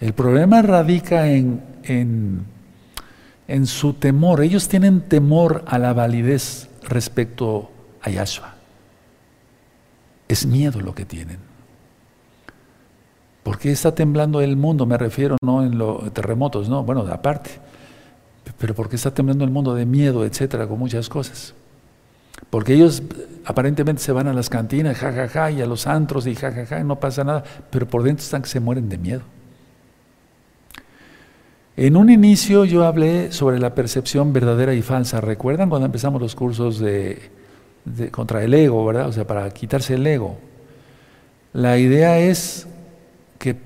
El 0.00 0.12
problema 0.12 0.62
radica 0.62 1.28
en, 1.28 1.62
en, 1.82 2.44
en 3.48 3.66
su 3.66 3.94
temor. 3.94 4.42
Ellos 4.42 4.68
tienen 4.68 5.00
temor 5.02 5.64
a 5.66 5.78
la 5.78 5.92
validez 5.92 6.68
respecto 6.82 7.70
a 8.02 8.10
Yahshua. 8.10 8.54
Es 10.28 10.46
miedo 10.46 10.80
lo 10.80 10.94
que 10.94 11.04
tienen. 11.04 11.38
¿Por 13.42 13.58
qué 13.58 13.72
está 13.72 13.94
temblando 13.94 14.40
el 14.40 14.56
mundo? 14.56 14.86
Me 14.86 14.96
refiero 14.96 15.36
no 15.42 15.62
en 15.62 15.76
los 15.76 16.12
terremotos, 16.14 16.68
no, 16.68 16.82
bueno, 16.82 17.02
aparte. 17.02 17.50
Pero 18.58 18.74
¿por 18.74 18.88
qué 18.88 18.96
está 18.96 19.12
temblando 19.12 19.44
el 19.44 19.50
mundo 19.50 19.74
de 19.74 19.86
miedo, 19.86 20.24
etcétera, 20.24 20.66
con 20.66 20.78
muchas 20.78 21.08
cosas? 21.08 21.54
Porque 22.50 22.74
ellos 22.74 23.02
aparentemente 23.44 24.02
se 24.02 24.12
van 24.12 24.28
a 24.28 24.32
las 24.32 24.48
cantinas, 24.48 24.96
jajaja, 24.96 25.28
ja, 25.28 25.40
ja, 25.46 25.50
y 25.50 25.62
a 25.62 25.66
los 25.66 25.86
antros 25.86 26.26
y 26.26 26.34
jajaja, 26.34 26.66
ja, 26.66 26.76
ja, 26.76 26.84
no 26.84 27.00
pasa 27.00 27.24
nada, 27.24 27.44
pero 27.70 27.86
por 27.86 28.02
dentro 28.02 28.22
están 28.22 28.42
que 28.42 28.48
se 28.48 28.60
mueren 28.60 28.88
de 28.88 28.98
miedo. 28.98 29.22
En 31.76 31.96
un 31.96 32.08
inicio 32.08 32.64
yo 32.64 32.84
hablé 32.84 33.32
sobre 33.32 33.58
la 33.58 33.74
percepción 33.74 34.32
verdadera 34.32 34.74
y 34.74 34.82
falsa. 34.82 35.20
¿Recuerdan 35.20 35.68
cuando 35.68 35.86
empezamos 35.86 36.22
los 36.22 36.36
cursos 36.36 36.78
de, 36.78 37.30
contra 38.12 38.44
el 38.44 38.54
ego, 38.54 38.86
verdad? 38.86 39.08
O 39.08 39.12
sea, 39.12 39.26
para 39.26 39.50
quitarse 39.50 39.94
el 39.94 40.06
ego. 40.06 40.38
La 41.52 41.76
idea 41.78 42.20
es 42.20 42.68
que 43.38 43.56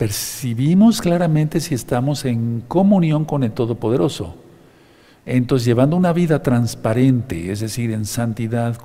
percibimos 0.00 1.02
claramente 1.02 1.60
si 1.60 1.74
estamos 1.74 2.24
en 2.24 2.62
comunión 2.66 3.26
con 3.26 3.44
el 3.44 3.52
Todopoderoso. 3.52 4.34
Entonces, 5.26 5.66
llevando 5.66 5.94
una 5.94 6.14
vida 6.14 6.42
transparente, 6.42 7.52
es 7.52 7.60
decir, 7.60 7.90
en 7.90 8.06
santidad 8.06 8.78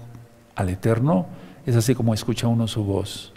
al 0.56 0.68
Eterno, 0.68 1.28
es 1.66 1.78
así 1.78 1.96
como 1.96 2.14
escucha 2.14 2.50
uno 2.50 2.68
su 2.68 2.84
voz. 2.84 3.32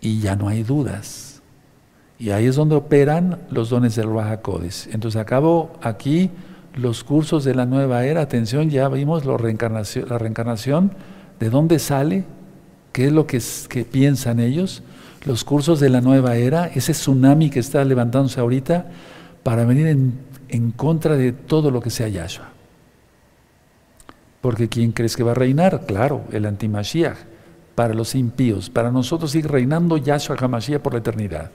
Y 0.00 0.20
ya 0.20 0.34
no 0.34 0.48
hay 0.48 0.62
dudas. 0.62 1.42
Y 2.18 2.30
ahí 2.30 2.46
es 2.46 2.56
donde 2.56 2.76
operan 2.76 3.40
los 3.50 3.68
dones 3.68 3.94
del 3.94 4.10
Raja 4.10 4.40
Entonces, 4.90 5.20
acabo 5.20 5.72
aquí 5.82 6.30
los 6.74 7.04
cursos 7.04 7.44
de 7.44 7.54
la 7.54 7.66
nueva 7.66 8.06
era. 8.06 8.22
Atención, 8.22 8.70
ya 8.70 8.88
vimos 8.88 9.26
la 9.26 9.36
reencarnación, 9.36 10.08
la 10.08 10.16
reencarnación 10.16 10.92
de 11.38 11.50
dónde 11.50 11.78
sale, 11.78 12.24
qué 12.92 13.08
es 13.08 13.12
lo 13.12 13.26
que 13.26 13.42
piensan 13.84 14.40
ellos. 14.40 14.82
Los 15.24 15.44
cursos 15.44 15.80
de 15.80 15.88
la 15.88 16.00
nueva 16.00 16.36
era, 16.36 16.66
ese 16.66 16.92
tsunami 16.92 17.50
que 17.50 17.60
está 17.60 17.84
levantándose 17.84 18.40
ahorita 18.40 18.86
para 19.42 19.64
venir 19.64 19.86
en 19.86 20.32
en 20.52 20.70
contra 20.70 21.16
de 21.16 21.32
todo 21.32 21.70
lo 21.70 21.80
que 21.80 21.90
sea 21.90 22.08
Yahshua. 22.08 22.50
Porque 24.42 24.68
¿quién 24.68 24.92
crees 24.92 25.16
que 25.16 25.22
va 25.22 25.32
a 25.32 25.34
reinar? 25.34 25.86
Claro, 25.86 26.24
el 26.30 26.44
antimashiach, 26.44 27.16
para 27.74 27.94
los 27.94 28.14
impíos. 28.14 28.68
Para 28.68 28.90
nosotros 28.90 29.30
sigue 29.30 29.48
reinando 29.48 29.96
Yahshua 29.96 30.36
HaMashiach 30.38 30.82
por 30.82 30.92
la 30.92 30.98
eternidad. 30.98 31.50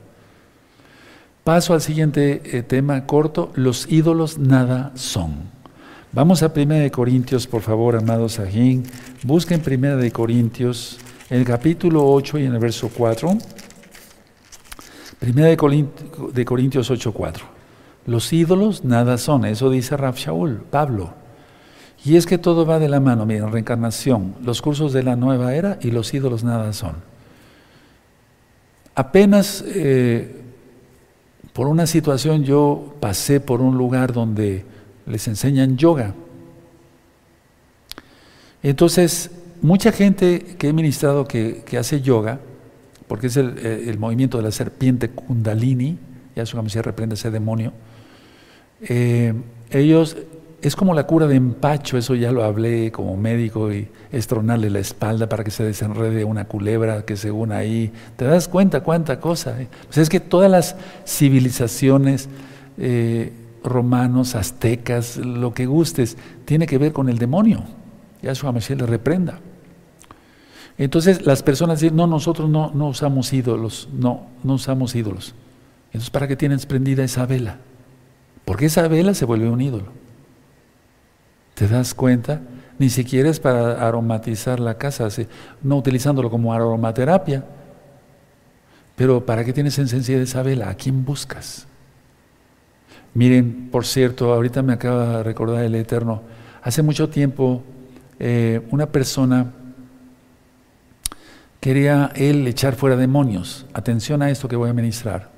Paso 1.43 1.73
al 1.73 1.81
siguiente 1.81 2.41
eh, 2.43 2.63
tema 2.63 3.05
corto, 3.05 3.51
los 3.53 3.89
ídolos 3.89 4.39
nada 4.39 4.91
son. 4.95 5.55
Vamos 6.11 6.41
a 6.41 6.51
1 6.53 6.73
de 6.73 6.91
Corintios, 6.91 7.45
por 7.45 7.61
favor, 7.61 7.95
amados 7.95 8.33
Sajín. 8.33 8.83
Busquen 9.23 9.61
1 9.65 9.97
de 9.97 10.11
Corintios, 10.11 10.97
en 11.29 11.39
el 11.39 11.45
capítulo 11.45 12.05
8 12.05 12.39
y 12.39 12.45
en 12.45 12.53
el 12.53 12.59
verso 12.59 12.89
4. 12.95 13.37
1 15.21 15.43
de 16.31 16.45
Corintios 16.45 16.89
8, 16.89 17.11
4. 17.11 17.45
Los 18.05 18.31
ídolos 18.31 18.85
nada 18.85 19.17
son, 19.17 19.45
eso 19.45 19.69
dice 19.69 19.97
Raf 19.97 20.17
Shaul, 20.17 20.61
Pablo. 20.69 21.13
Y 22.05 22.15
es 22.15 22.25
que 22.25 22.37
todo 22.37 22.65
va 22.65 22.79
de 22.79 22.87
la 22.87 22.99
mano, 22.99 23.25
miren, 23.25 23.51
reencarnación, 23.51 24.35
los 24.43 24.61
cursos 24.61 24.93
de 24.93 25.03
la 25.03 25.15
nueva 25.15 25.53
era 25.53 25.77
y 25.81 25.91
los 25.91 26.13
ídolos 26.13 26.43
nada 26.43 26.71
son. 26.71 26.95
Apenas 28.95 29.63
eh, 29.67 30.41
por 31.51 31.67
una 31.67 31.85
situación 31.85 32.43
yo 32.43 32.95
pasé 32.99 33.39
por 33.39 33.61
un 33.61 33.77
lugar 33.77 34.13
donde 34.13 34.63
les 35.05 35.27
enseñan 35.27 35.75
yoga. 35.75 36.13
Entonces, 38.63 39.31
mucha 39.61 39.91
gente 39.91 40.55
que 40.57 40.69
he 40.69 40.73
ministrado 40.73 41.27
que, 41.27 41.63
hace 41.79 42.01
yoga, 42.01 42.39
porque 43.07 43.27
es 43.27 43.37
el, 43.37 43.97
movimiento 43.99 44.37
de 44.37 44.43
la 44.43 44.51
serpiente 44.51 45.09
kundalini, 45.09 45.97
ya 46.35 46.45
su 46.45 46.61
se 46.69 46.81
reprende 46.81 47.15
ese 47.15 47.31
demonio, 47.31 47.73
eh, 48.81 49.33
ellos, 49.71 50.17
es 50.61 50.75
como 50.75 50.93
la 50.93 51.05
cura 51.05 51.27
de 51.27 51.35
empacho, 51.35 51.97
eso 51.97 52.15
ya 52.15 52.31
lo 52.31 52.43
hablé 52.43 52.91
como 52.91 53.15
médico, 53.17 53.71
y 53.71 53.87
estronarle 54.11 54.69
la 54.69 54.79
espalda 54.79 55.27
para 55.29 55.43
que 55.43 55.51
se 55.51 55.63
desenrede 55.63 56.23
una 56.23 56.45
culebra 56.45 57.03
que 57.05 57.15
según 57.15 57.51
ahí, 57.51 57.91
te 58.15 58.25
das 58.25 58.47
cuenta 58.47 58.81
cuánta 58.81 59.19
cosa. 59.19 59.59
Eh? 59.61 59.67
Pues 59.85 59.97
es 59.97 60.09
que 60.09 60.19
todas 60.19 60.49
las 60.49 60.75
civilizaciones, 61.05 62.29
eh, 62.77 63.31
romanos, 63.63 64.35
aztecas, 64.35 65.17
lo 65.17 65.53
que 65.53 65.65
gustes, 65.65 66.17
tiene 66.45 66.67
que 66.67 66.77
ver 66.77 66.93
con 66.93 67.09
el 67.09 67.17
demonio. 67.17 67.63
Ya 68.21 68.33
su 68.33 68.47
le 68.51 68.85
reprenda. 68.85 69.39
Entonces 70.77 71.25
las 71.25 71.41
personas 71.41 71.79
dicen, 71.79 71.95
no, 71.95 72.05
nosotros 72.05 72.49
no, 72.49 72.71
no 72.73 72.87
usamos 72.87 73.33
ídolos, 73.33 73.89
no, 73.91 74.27
no 74.43 74.53
usamos 74.53 74.95
ídolos. 74.95 75.33
Entonces, 75.87 76.09
¿para 76.09 76.27
qué 76.27 76.35
tienes 76.35 76.65
prendida 76.65 77.03
esa 77.03 77.25
vela? 77.25 77.57
Porque 78.45 78.67
esa 78.67 78.87
vela 78.87 79.13
se 79.13 79.25
vuelve 79.25 79.49
un 79.49 79.61
ídolo. 79.61 79.87
¿Te 81.55 81.67
das 81.67 81.93
cuenta? 81.95 82.41
Ni 82.77 82.89
siquiera 82.89 83.29
es 83.29 83.39
para 83.39 83.87
aromatizar 83.87 84.59
la 84.59 84.77
casa, 84.77 85.07
no 85.63 85.77
utilizándolo 85.77 86.29
como 86.29 86.53
aromaterapia. 86.53 87.43
Pero 88.95 89.25
¿para 89.25 89.43
qué 89.43 89.53
tienes 89.53 89.79
en 89.79 89.87
de 89.87 90.21
esa 90.21 90.43
vela? 90.43 90.69
¿A 90.69 90.75
quién 90.75 91.03
buscas? 91.03 91.67
Miren, 93.15 93.69
por 93.71 93.85
cierto, 93.85 94.31
ahorita 94.31 94.61
me 94.61 94.73
acaba 94.73 95.17
de 95.17 95.23
recordar 95.23 95.63
el 95.63 95.73
Eterno. 95.73 96.21
Hace 96.61 96.83
mucho 96.83 97.09
tiempo 97.09 97.63
eh, 98.19 98.61
una 98.69 98.85
persona 98.91 99.53
quería 101.67 102.11
él 102.15 102.47
echar 102.47 102.75
fuera 102.75 102.95
demonios. 102.95 103.65
Atención 103.73 104.21
a 104.21 104.29
esto 104.29 104.47
que 104.47 104.55
voy 104.55 104.69
a 104.69 104.73
ministrar, 104.73 105.31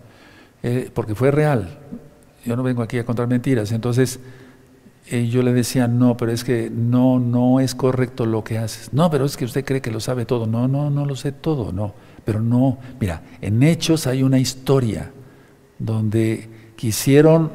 eh, 0.61 0.91
porque 0.93 1.15
fue 1.15 1.31
real 1.31 1.79
yo 2.45 2.55
no 2.55 2.63
vengo 2.63 2.81
aquí 2.81 2.97
a 2.97 3.05
contar 3.05 3.27
mentiras. 3.27 3.71
Entonces 3.71 4.19
eh, 5.07 5.27
yo 5.27 5.41
le 5.43 5.53
decía, 5.53 5.87
no, 5.87 6.17
pero 6.17 6.31
es 6.31 6.43
que 6.43 6.69
no, 6.69 7.19
no 7.19 7.59
es 7.59 7.75
correcto 7.75 8.25
lo 8.25 8.43
que 8.43 8.57
haces. 8.57 8.93
No, 8.93 9.09
pero 9.09 9.25
es 9.25 9.37
que 9.37 9.45
usted 9.45 9.65
cree 9.65 9.81
que 9.81 9.91
lo 9.91 9.99
sabe 9.99 10.25
todo. 10.25 10.45
No, 10.45 10.67
no, 10.67 10.89
no 10.89 11.05
lo 11.05 11.15
sé 11.15 11.31
todo, 11.31 11.71
no. 11.71 11.93
Pero 12.25 12.41
no, 12.41 12.77
mira, 12.99 13.23
en 13.41 13.61
Hechos 13.63 14.07
hay 14.07 14.23
una 14.23 14.39
historia 14.39 15.11
donde 15.79 16.47
quisieron 16.75 17.51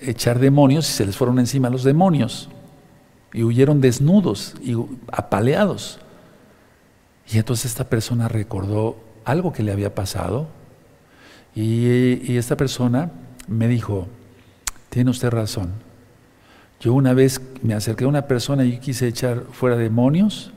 echar 0.00 0.38
demonios 0.38 0.88
y 0.88 0.92
se 0.92 1.06
les 1.06 1.16
fueron 1.16 1.38
encima 1.38 1.70
los 1.70 1.82
demonios 1.82 2.48
y 3.32 3.42
huyeron 3.42 3.80
desnudos 3.80 4.54
y 4.62 4.76
apaleados. 5.10 5.98
Y 7.28 7.38
entonces 7.38 7.72
esta 7.72 7.84
persona 7.84 8.28
recordó 8.28 8.96
algo 9.24 9.52
que 9.52 9.62
le 9.62 9.72
había 9.72 9.94
pasado 9.94 10.48
y, 11.54 12.36
esta 12.36 12.56
persona 12.56 13.10
me 13.48 13.66
dijo, 13.66 14.06
tiene 14.90 15.10
usted 15.10 15.30
razón. 15.30 15.72
Yo 16.80 16.92
una 16.92 17.14
vez 17.14 17.40
me 17.62 17.74
acerqué 17.74 18.04
a 18.04 18.08
una 18.08 18.26
persona 18.26 18.64
y 18.64 18.78
quise 18.78 19.08
echar 19.08 19.44
fuera 19.50 19.76
demonios 19.76 20.52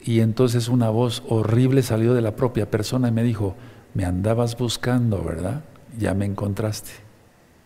y 0.00 0.20
entonces 0.20 0.68
una 0.68 0.90
voz 0.90 1.22
horrible 1.28 1.82
salió 1.82 2.12
de 2.14 2.22
la 2.22 2.34
propia 2.34 2.70
persona 2.70 3.08
y 3.08 3.12
me 3.12 3.22
dijo, 3.22 3.54
me 3.94 4.04
andabas 4.04 4.58
buscando, 4.58 5.22
¿verdad? 5.22 5.62
Ya 5.96 6.14
me 6.14 6.24
encontraste. 6.24 6.90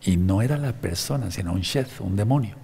Y 0.03 0.17
no 0.17 0.41
era 0.41 0.57
la 0.57 0.73
persona, 0.73 1.31
sino 1.31 1.53
un 1.53 1.61
chef, 1.61 2.01
un 2.01 2.15
demonio. 2.15 2.55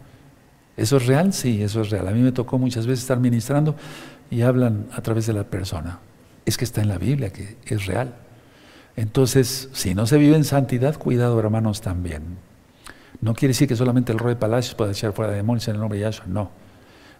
¿Eso 0.77 0.97
es 0.97 1.07
real? 1.07 1.33
Sí, 1.33 1.61
eso 1.61 1.81
es 1.81 1.89
real. 1.89 2.07
A 2.07 2.11
mí 2.11 2.21
me 2.21 2.31
tocó 2.31 2.57
muchas 2.57 2.85
veces 2.85 3.01
estar 3.01 3.19
ministrando 3.19 3.75
y 4.31 4.41
hablan 4.41 4.87
a 4.91 5.01
través 5.01 5.25
de 5.27 5.33
la 5.33 5.43
persona. 5.43 5.99
Es 6.45 6.57
que 6.57 6.65
está 6.65 6.81
en 6.81 6.87
la 6.87 6.97
Biblia, 6.97 7.31
que 7.31 7.57
es 7.65 7.85
real. 7.85 8.15
Entonces, 8.95 9.69
si 9.71 9.95
no 9.95 10.05
se 10.05 10.17
vive 10.17 10.35
en 10.35 10.43
santidad, 10.43 10.97
cuidado 10.97 11.39
hermanos 11.39 11.79
también. 11.79 12.37
No 13.21 13.33
quiere 13.33 13.51
decir 13.51 13.67
que 13.67 13.75
solamente 13.75 14.11
el 14.11 14.19
rey 14.19 14.33
de 14.33 14.39
palacios 14.39 14.75
pueda 14.75 14.91
echar 14.91 15.13
fuera 15.13 15.31
demonios 15.31 15.67
en 15.67 15.75
el 15.75 15.81
nombre 15.81 15.97
de 15.97 16.03
Yahshua, 16.03 16.25
no, 16.27 16.51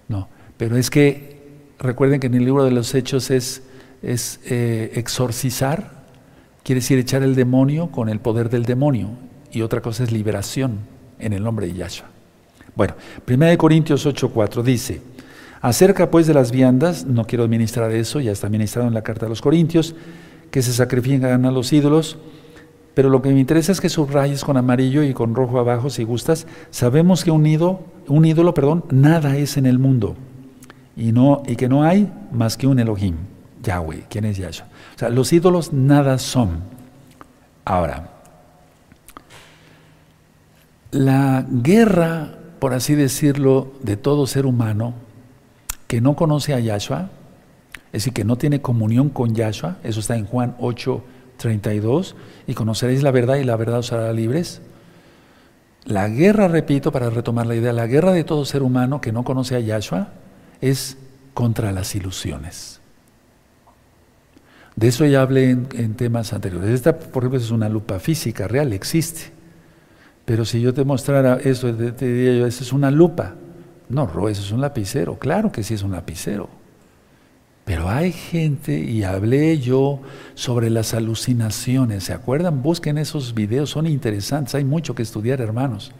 no. 0.07 0.29
Pero 0.57 0.77
es 0.77 0.89
que 0.89 1.39
recuerden 1.77 2.19
que 2.19 2.27
en 2.27 2.35
el 2.35 2.45
libro 2.45 2.63
de 2.63 2.71
los 2.71 2.93
hechos 2.95 3.31
es, 3.31 3.63
eh, 4.03 4.91
exorcizar, 4.95 6.03
quiere 6.63 6.79
decir 6.79 6.99
echar 6.99 7.23
el 7.23 7.35
demonio 7.35 7.91
con 7.91 8.09
el 8.09 8.19
poder 8.19 8.49
del 8.49 8.63
demonio, 8.63 9.09
y 9.51 9.61
otra 9.61 9.81
cosa 9.81 10.03
es 10.03 10.11
liberación 10.11 10.79
en 11.17 11.33
el 11.33 11.43
nombre 11.43 11.67
de 11.67 11.73
Yahshua. 11.73 12.07
Bueno, 12.75 12.95
1 13.25 13.57
Corintios 13.57 14.05
8:4 14.05 14.63
dice, 14.63 15.01
acerca 15.61 16.09
pues 16.11 16.27
de 16.27 16.33
las 16.33 16.51
viandas, 16.51 17.05
no 17.05 17.25
quiero 17.25 17.47
ministrar 17.47 17.91
eso, 17.91 18.19
ya 18.19 18.31
está 18.31 18.49
ministrado 18.49 18.87
en 18.87 18.93
la 18.93 19.01
carta 19.01 19.25
de 19.25 19.29
los 19.29 19.41
Corintios, 19.41 19.95
que 20.51 20.61
se 20.61 20.73
sacrifican 20.73 21.45
a 21.45 21.51
los 21.51 21.71
ídolos, 21.73 22.17
pero 22.93 23.09
lo 23.09 23.21
que 23.21 23.29
me 23.29 23.39
interesa 23.39 23.71
es 23.71 23.81
que 23.81 23.89
subrayes 23.89 24.43
con 24.43 24.57
amarillo 24.57 25.03
y 25.03 25.13
con 25.13 25.35
rojo 25.35 25.59
abajo 25.59 25.89
si 25.89 26.03
gustas. 26.03 26.47
Sabemos 26.71 27.23
que 27.23 27.31
un 27.31 27.45
ídolo, 27.45 27.81
un 28.07 28.25
ídolo, 28.25 28.53
perdón, 28.53 28.83
nada 28.89 29.37
es 29.37 29.57
en 29.57 29.65
el 29.65 29.79
mundo 29.79 30.15
y 30.97 31.11
no 31.11 31.43
y 31.47 31.55
que 31.55 31.69
no 31.69 31.83
hay 31.83 32.11
más 32.31 32.57
que 32.57 32.67
un 32.67 32.79
Elohim, 32.79 33.15
Yahweh, 33.63 34.05
¿quién 34.09 34.25
es 34.25 34.37
Yahshua? 34.37 34.67
O 34.95 34.99
sea, 34.99 35.09
los 35.09 35.31
ídolos 35.31 35.71
nada 35.71 36.17
son. 36.17 36.61
Ahora, 37.63 38.09
la 40.91 41.45
guerra, 41.49 42.35
por 42.59 42.73
así 42.73 42.95
decirlo, 42.95 43.71
de 43.83 43.95
todo 43.95 44.27
ser 44.27 44.45
humano 44.45 44.93
que 45.89 45.99
no 45.99 46.15
conoce 46.15 46.53
a 46.53 46.59
Yahshua 46.59 47.09
es 47.91 48.03
decir, 48.03 48.13
que 48.13 48.23
no 48.23 48.37
tiene 48.37 48.61
comunión 48.61 49.09
con 49.09 49.33
Yahshua, 49.33 49.77
eso 49.83 49.99
está 49.99 50.15
en 50.15 50.25
Juan 50.25 50.55
8, 50.59 51.03
32, 51.37 52.15
y 52.45 52.53
conoceréis 52.53 53.01
la 53.01 53.09
verdad 53.09 53.37
y 53.37 53.43
la 53.43 53.55
verdad 53.55 53.79
os 53.79 53.91
hará 53.91 54.13
libres. 54.13 54.61
La 55.85 56.07
guerra, 56.07 56.47
repito, 56.47 56.91
para 56.91 57.09
retomar 57.09 57.47
la 57.47 57.55
idea, 57.55 57.73
la 57.73 57.87
guerra 57.87 58.11
de 58.11 58.23
todo 58.23 58.45
ser 58.45 58.61
humano 58.61 59.01
que 59.01 59.11
no 59.11 59.23
conoce 59.23 59.55
a 59.55 59.59
Yahshua 59.59 60.09
es 60.61 60.97
contra 61.33 61.71
las 61.71 61.95
ilusiones. 61.95 62.79
De 64.75 64.87
eso 64.87 65.03
ya 65.05 65.23
hablé 65.23 65.49
en, 65.49 65.95
temas 65.95 66.31
anteriores. 66.31 66.69
Esta, 66.69 66.97
por 66.99 67.23
ejemplo, 67.23 67.39
es 67.39 67.49
una 67.49 67.69
lupa 67.69 67.99
física 67.99 68.47
real, 68.47 68.71
existe. 68.71 69.31
Pero 70.25 70.45
si 70.45 70.61
yo 70.61 70.75
te 70.75 70.83
mostrara 70.85 71.39
eso, 71.43 71.73
te 71.73 72.05
diría 72.05 72.39
yo, 72.39 72.45
eso 72.45 72.63
es 72.63 72.71
una 72.71 72.91
lupa. 72.91 73.33
No, 73.89 74.05
Ro, 74.05 74.29
eso 74.29 74.41
es 74.41 74.51
un 74.51 74.61
lapicero. 74.61 75.17
Claro 75.17 75.51
que 75.51 75.63
sí 75.63 75.73
es 75.73 75.83
un 75.83 75.91
lapicero. 75.91 76.49
Pero 77.65 77.87
hay 77.87 78.11
gente, 78.11 78.79
y 78.79 79.03
hablé 79.03 79.59
yo 79.59 79.99
sobre 80.33 80.71
las 80.71 80.95
alucinaciones, 80.95 82.05
¿se 82.05 82.13
acuerdan? 82.13 82.63
Busquen 82.63 82.97
esos 82.97 83.35
videos, 83.35 83.69
son 83.69 83.85
interesantes, 83.85 84.55
hay 84.55 84.63
mucho 84.63 84.95
que 84.95 85.03
estudiar, 85.03 85.39
hermanos. 85.39 85.91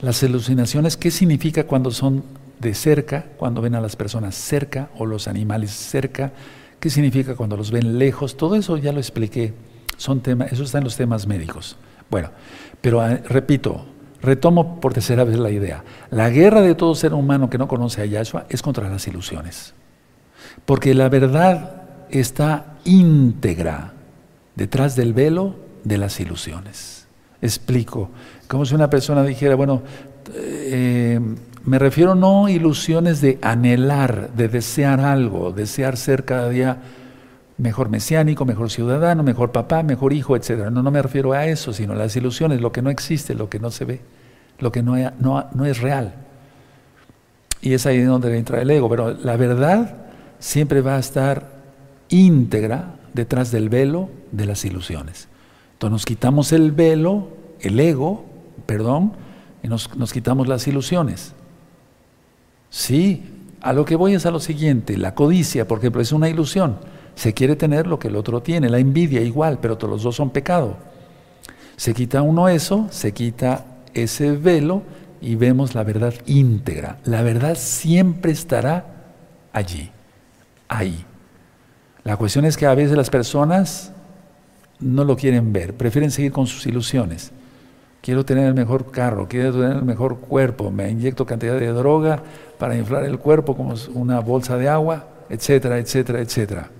Las 0.00 0.22
alucinaciones, 0.22 0.98
¿qué 0.98 1.10
significa 1.10 1.64
cuando 1.64 1.90
son 1.90 2.22
de 2.58 2.74
cerca, 2.74 3.24
cuando 3.38 3.62
ven 3.62 3.76
a 3.76 3.80
las 3.80 3.96
personas 3.96 4.34
cerca 4.34 4.90
o 4.98 5.06
los 5.06 5.26
animales 5.26 5.70
cerca? 5.70 6.32
¿Qué 6.80 6.90
significa 6.90 7.34
cuando 7.34 7.56
los 7.56 7.70
ven 7.70 7.98
lejos? 7.98 8.36
Todo 8.36 8.56
eso 8.56 8.76
ya 8.76 8.92
lo 8.92 8.98
expliqué, 8.98 9.54
son 9.96 10.20
eso 10.50 10.64
está 10.64 10.78
en 10.78 10.84
los 10.84 10.96
temas 10.96 11.26
médicos. 11.26 11.78
Bueno, 12.10 12.30
pero 12.82 13.00
ah, 13.00 13.18
repito, 13.26 13.86
retomo 14.22 14.80
por 14.80 14.92
tercera 14.92 15.24
vez 15.24 15.38
la 15.38 15.50
idea. 15.50 15.84
La 16.10 16.30
guerra 16.30 16.60
de 16.62 16.74
todo 16.74 16.94
ser 16.94 17.14
humano 17.14 17.50
que 17.50 17.58
no 17.58 17.68
conoce 17.68 18.02
a 18.02 18.06
Yahshua 18.06 18.46
es 18.48 18.62
contra 18.62 18.88
las 18.88 19.06
ilusiones. 19.06 19.74
Porque 20.64 20.94
la 20.94 21.08
verdad 21.08 21.82
está 22.10 22.76
íntegra 22.84 23.92
detrás 24.54 24.96
del 24.96 25.14
velo 25.14 25.56
de 25.84 25.98
las 25.98 26.20
ilusiones. 26.20 27.06
Explico, 27.40 28.10
como 28.48 28.66
si 28.66 28.74
una 28.74 28.90
persona 28.90 29.22
dijera, 29.22 29.54
bueno, 29.54 29.82
eh, 30.34 31.18
me 31.64 31.78
refiero 31.78 32.14
no 32.14 32.46
a 32.46 32.50
ilusiones 32.50 33.20
de 33.20 33.38
anhelar, 33.42 34.30
de 34.34 34.48
desear 34.48 35.00
algo, 35.00 35.52
desear 35.52 35.96
ser 35.96 36.24
cada 36.24 36.48
día 36.48 36.78
mejor 37.60 37.90
mesiánico, 37.90 38.44
mejor 38.44 38.70
ciudadano, 38.70 39.22
mejor 39.22 39.52
papá, 39.52 39.82
mejor 39.82 40.12
hijo, 40.12 40.34
etc. 40.34 40.70
No, 40.70 40.82
no 40.82 40.90
me 40.90 41.02
refiero 41.02 41.32
a 41.32 41.46
eso, 41.46 41.72
sino 41.72 41.92
a 41.92 41.96
las 41.96 42.16
ilusiones, 42.16 42.60
lo 42.60 42.72
que 42.72 42.82
no 42.82 42.90
existe, 42.90 43.34
lo 43.34 43.48
que 43.48 43.60
no 43.60 43.70
se 43.70 43.84
ve, 43.84 44.00
lo 44.58 44.72
que 44.72 44.82
no, 44.82 44.96
no, 45.18 45.46
no 45.52 45.66
es 45.66 45.80
real. 45.80 46.14
Y 47.60 47.74
es 47.74 47.84
ahí 47.86 48.00
donde 48.00 48.36
entra 48.36 48.62
el 48.62 48.70
ego. 48.70 48.88
Pero 48.88 49.12
la 49.12 49.36
verdad 49.36 49.96
siempre 50.38 50.80
va 50.80 50.96
a 50.96 50.98
estar 50.98 51.60
íntegra 52.08 52.94
detrás 53.12 53.50
del 53.50 53.68
velo 53.68 54.08
de 54.32 54.46
las 54.46 54.64
ilusiones. 54.64 55.28
Entonces 55.74 55.92
nos 55.92 56.04
quitamos 56.06 56.52
el 56.52 56.72
velo, 56.72 57.28
el 57.60 57.78
ego, 57.78 58.24
perdón, 58.64 59.12
y 59.62 59.68
nos, 59.68 59.94
nos 59.96 60.12
quitamos 60.12 60.48
las 60.48 60.66
ilusiones. 60.66 61.34
Sí, 62.70 63.24
a 63.60 63.74
lo 63.74 63.84
que 63.84 63.96
voy 63.96 64.14
es 64.14 64.24
a 64.24 64.30
lo 64.30 64.40
siguiente, 64.40 64.96
la 64.96 65.14
codicia, 65.14 65.68
por 65.68 65.78
ejemplo, 65.78 66.00
es 66.00 66.12
una 66.12 66.28
ilusión. 66.28 66.78
Se 67.14 67.34
quiere 67.34 67.56
tener 67.56 67.86
lo 67.86 67.98
que 67.98 68.08
el 68.08 68.16
otro 68.16 68.42
tiene, 68.42 68.68
la 68.68 68.78
envidia 68.78 69.20
igual, 69.20 69.58
pero 69.60 69.76
todos 69.76 69.92
los 69.92 70.02
dos 70.02 70.16
son 70.16 70.30
pecado. 70.30 70.76
Se 71.76 71.94
quita 71.94 72.22
uno 72.22 72.48
eso, 72.48 72.88
se 72.90 73.12
quita 73.12 73.64
ese 73.94 74.32
velo 74.32 74.82
y 75.20 75.34
vemos 75.34 75.74
la 75.74 75.84
verdad 75.84 76.14
íntegra. 76.26 76.98
La 77.04 77.22
verdad 77.22 77.56
siempre 77.56 78.32
estará 78.32 78.84
allí 79.52 79.90
ahí. 80.70 81.04
La 82.04 82.16
cuestión 82.16 82.46
es 82.46 82.56
que 82.56 82.64
a 82.64 82.74
veces 82.74 82.96
las 82.96 83.10
personas 83.10 83.92
no 84.78 85.04
lo 85.04 85.16
quieren 85.16 85.52
ver, 85.52 85.74
prefieren 85.74 86.10
seguir 86.10 86.32
con 86.32 86.46
sus 86.46 86.66
ilusiones. 86.66 87.32
Quiero 88.00 88.24
tener 88.24 88.46
el 88.46 88.54
mejor 88.54 88.90
carro, 88.90 89.28
quiero 89.28 89.52
tener 89.52 89.76
el 89.76 89.84
mejor 89.84 90.20
cuerpo, 90.20 90.70
me 90.70 90.88
inyecto 90.88 91.26
cantidad 91.26 91.58
de 91.58 91.66
droga 91.66 92.22
para 92.58 92.76
inflar 92.76 93.04
el 93.04 93.18
cuerpo 93.18 93.54
como 93.54 93.74
una 93.92 94.20
bolsa 94.20 94.56
de 94.56 94.70
agua, 94.70 95.06
etcétera, 95.28 95.78
etcétera, 95.78 96.20
etcétera. 96.20 96.70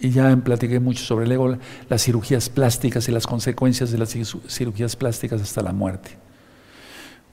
Y 0.00 0.10
ya 0.10 0.36
platiqué 0.36 0.80
mucho 0.80 1.04
sobre 1.04 1.26
el 1.26 1.32
ego, 1.32 1.56
las 1.88 2.02
cirugías 2.02 2.48
plásticas 2.48 3.08
y 3.08 3.12
las 3.12 3.26
consecuencias 3.26 3.90
de 3.90 3.98
las 3.98 4.16
cirugías 4.48 4.96
plásticas 4.96 5.40
hasta 5.40 5.62
la 5.62 5.72
muerte. 5.72 6.10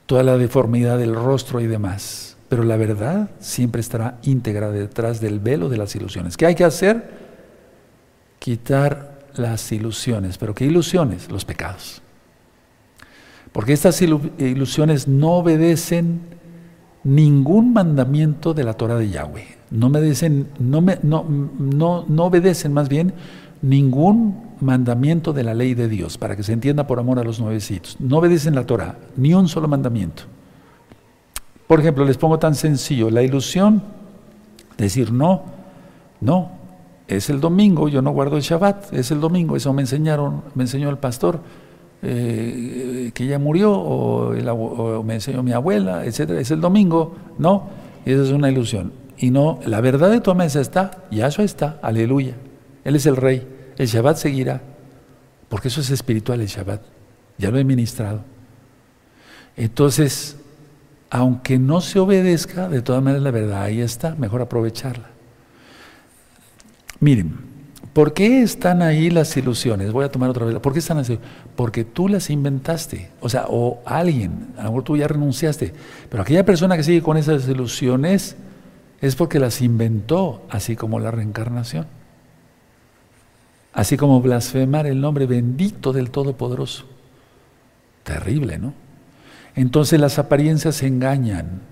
Toda 0.06 0.22
la 0.22 0.36
deformidad 0.38 0.98
del 0.98 1.14
rostro 1.14 1.60
y 1.60 1.66
demás 1.66 2.32
pero 2.52 2.64
la 2.64 2.76
verdad 2.76 3.30
siempre 3.40 3.80
estará 3.80 4.18
íntegra 4.24 4.70
detrás 4.70 5.22
del 5.22 5.40
velo 5.40 5.70
de 5.70 5.78
las 5.78 5.96
ilusiones. 5.96 6.36
¿Qué 6.36 6.44
hay 6.44 6.54
que 6.54 6.64
hacer? 6.64 7.08
Quitar 8.38 9.20
las 9.36 9.72
ilusiones. 9.72 10.36
¿Pero 10.36 10.54
qué 10.54 10.66
ilusiones? 10.66 11.30
Los 11.30 11.46
pecados. 11.46 12.02
Porque 13.52 13.72
estas 13.72 14.02
ilusiones 14.02 15.08
no 15.08 15.36
obedecen 15.36 16.20
ningún 17.04 17.72
mandamiento 17.72 18.52
de 18.52 18.64
la 18.64 18.74
Torah 18.74 18.96
de 18.96 19.08
Yahweh. 19.08 19.61
No 19.72 19.88
obedecen, 19.88 20.48
no, 20.60 20.80
me, 20.80 20.98
no, 21.02 21.24
no, 21.24 22.04
no 22.06 22.24
obedecen 22.24 22.72
más 22.72 22.88
bien 22.88 23.14
ningún 23.62 24.52
mandamiento 24.60 25.32
de 25.32 25.44
la 25.44 25.54
ley 25.54 25.74
de 25.74 25.88
Dios, 25.88 26.18
para 26.18 26.36
que 26.36 26.42
se 26.42 26.52
entienda 26.52 26.86
por 26.86 26.98
amor 26.98 27.18
a 27.18 27.24
los 27.24 27.40
nuevecitos. 27.40 27.96
No 27.98 28.18
obedecen 28.18 28.54
la 28.54 28.66
Torah, 28.66 28.98
ni 29.16 29.34
un 29.34 29.48
solo 29.48 29.66
mandamiento. 29.68 30.24
Por 31.66 31.80
ejemplo, 31.80 32.04
les 32.04 32.18
pongo 32.18 32.38
tan 32.38 32.54
sencillo, 32.54 33.10
la 33.10 33.22
ilusión, 33.22 33.82
decir 34.76 35.12
no, 35.12 35.44
no, 36.20 36.50
es 37.08 37.30
el 37.30 37.40
domingo, 37.40 37.88
yo 37.88 38.02
no 38.02 38.10
guardo 38.10 38.36
el 38.36 38.42
Shabbat, 38.42 38.92
es 38.92 39.10
el 39.10 39.20
domingo, 39.20 39.56
eso 39.56 39.72
me 39.72 39.82
enseñaron, 39.82 40.42
me 40.54 40.64
enseñó 40.64 40.90
el 40.90 40.98
pastor 40.98 41.40
eh, 42.02 43.10
que 43.14 43.26
ya 43.26 43.38
murió, 43.38 43.72
o, 43.72 45.02
me 45.02 45.14
enseñó 45.14 45.42
mi 45.42 45.52
abuela, 45.52 46.04
etcétera, 46.04 46.40
es 46.40 46.50
el 46.50 46.60
domingo, 46.60 47.14
no, 47.38 47.68
esa 48.04 48.22
es 48.22 48.30
una 48.30 48.50
ilusión. 48.50 48.92
Y 49.22 49.30
no, 49.30 49.60
la 49.64 49.80
verdad 49.80 50.10
de 50.10 50.20
tu 50.20 50.34
mesa 50.34 50.60
está, 50.60 51.04
y 51.08 51.20
eso 51.20 51.42
está, 51.42 51.78
aleluya. 51.80 52.34
Él 52.82 52.96
es 52.96 53.06
el 53.06 53.14
rey, 53.14 53.46
el 53.78 53.86
Shabbat 53.86 54.16
seguirá, 54.16 54.60
porque 55.48 55.68
eso 55.68 55.80
es 55.80 55.90
espiritual 55.90 56.40
el 56.40 56.48
Shabbat, 56.48 56.82
ya 57.38 57.52
lo 57.52 57.58
he 57.58 57.62
ministrado. 57.62 58.24
Entonces, 59.56 60.38
aunque 61.08 61.56
no 61.60 61.80
se 61.80 62.00
obedezca, 62.00 62.68
de 62.68 62.82
todas 62.82 63.00
maneras 63.00 63.22
la 63.22 63.30
verdad 63.30 63.62
ahí 63.62 63.80
está, 63.80 64.16
mejor 64.16 64.42
aprovecharla. 64.42 65.10
Miren, 66.98 67.32
¿por 67.92 68.14
qué 68.14 68.42
están 68.42 68.82
ahí 68.82 69.08
las 69.08 69.36
ilusiones? 69.36 69.92
Voy 69.92 70.04
a 70.04 70.10
tomar 70.10 70.30
otra 70.30 70.46
vez. 70.46 70.58
¿Por 70.58 70.72
qué 70.72 70.80
están 70.80 70.98
así? 70.98 71.20
Porque 71.54 71.84
tú 71.84 72.08
las 72.08 72.28
inventaste, 72.28 73.12
o 73.20 73.28
sea, 73.28 73.44
o 73.46 73.82
alguien, 73.86 74.48
a 74.56 74.64
lo 74.64 74.70
mejor 74.70 74.82
tú 74.82 74.96
ya 74.96 75.06
renunciaste, 75.06 75.72
pero 76.10 76.24
aquella 76.24 76.44
persona 76.44 76.76
que 76.76 76.82
sigue 76.82 77.02
con 77.02 77.16
esas 77.16 77.46
ilusiones 77.46 78.34
es 79.02 79.16
porque 79.16 79.40
las 79.40 79.60
inventó, 79.60 80.46
así 80.48 80.76
como 80.76 81.00
la 81.00 81.10
reencarnación. 81.10 81.86
Así 83.72 83.96
como 83.96 84.20
blasfemar 84.20 84.86
el 84.86 85.00
nombre 85.00 85.26
bendito 85.26 85.92
del 85.92 86.10
Todopoderoso. 86.10 86.84
Terrible, 88.04 88.58
¿no? 88.58 88.74
Entonces 89.56 89.98
las 89.98 90.20
apariencias 90.20 90.84
engañan, 90.84 91.62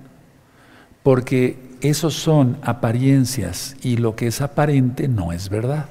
porque 1.04 1.70
esos 1.80 2.14
son 2.14 2.58
apariencias 2.62 3.76
y 3.80 3.96
lo 3.96 4.16
que 4.16 4.26
es 4.26 4.40
aparente 4.40 5.06
no 5.06 5.32
es 5.32 5.48
verdad. 5.50 5.86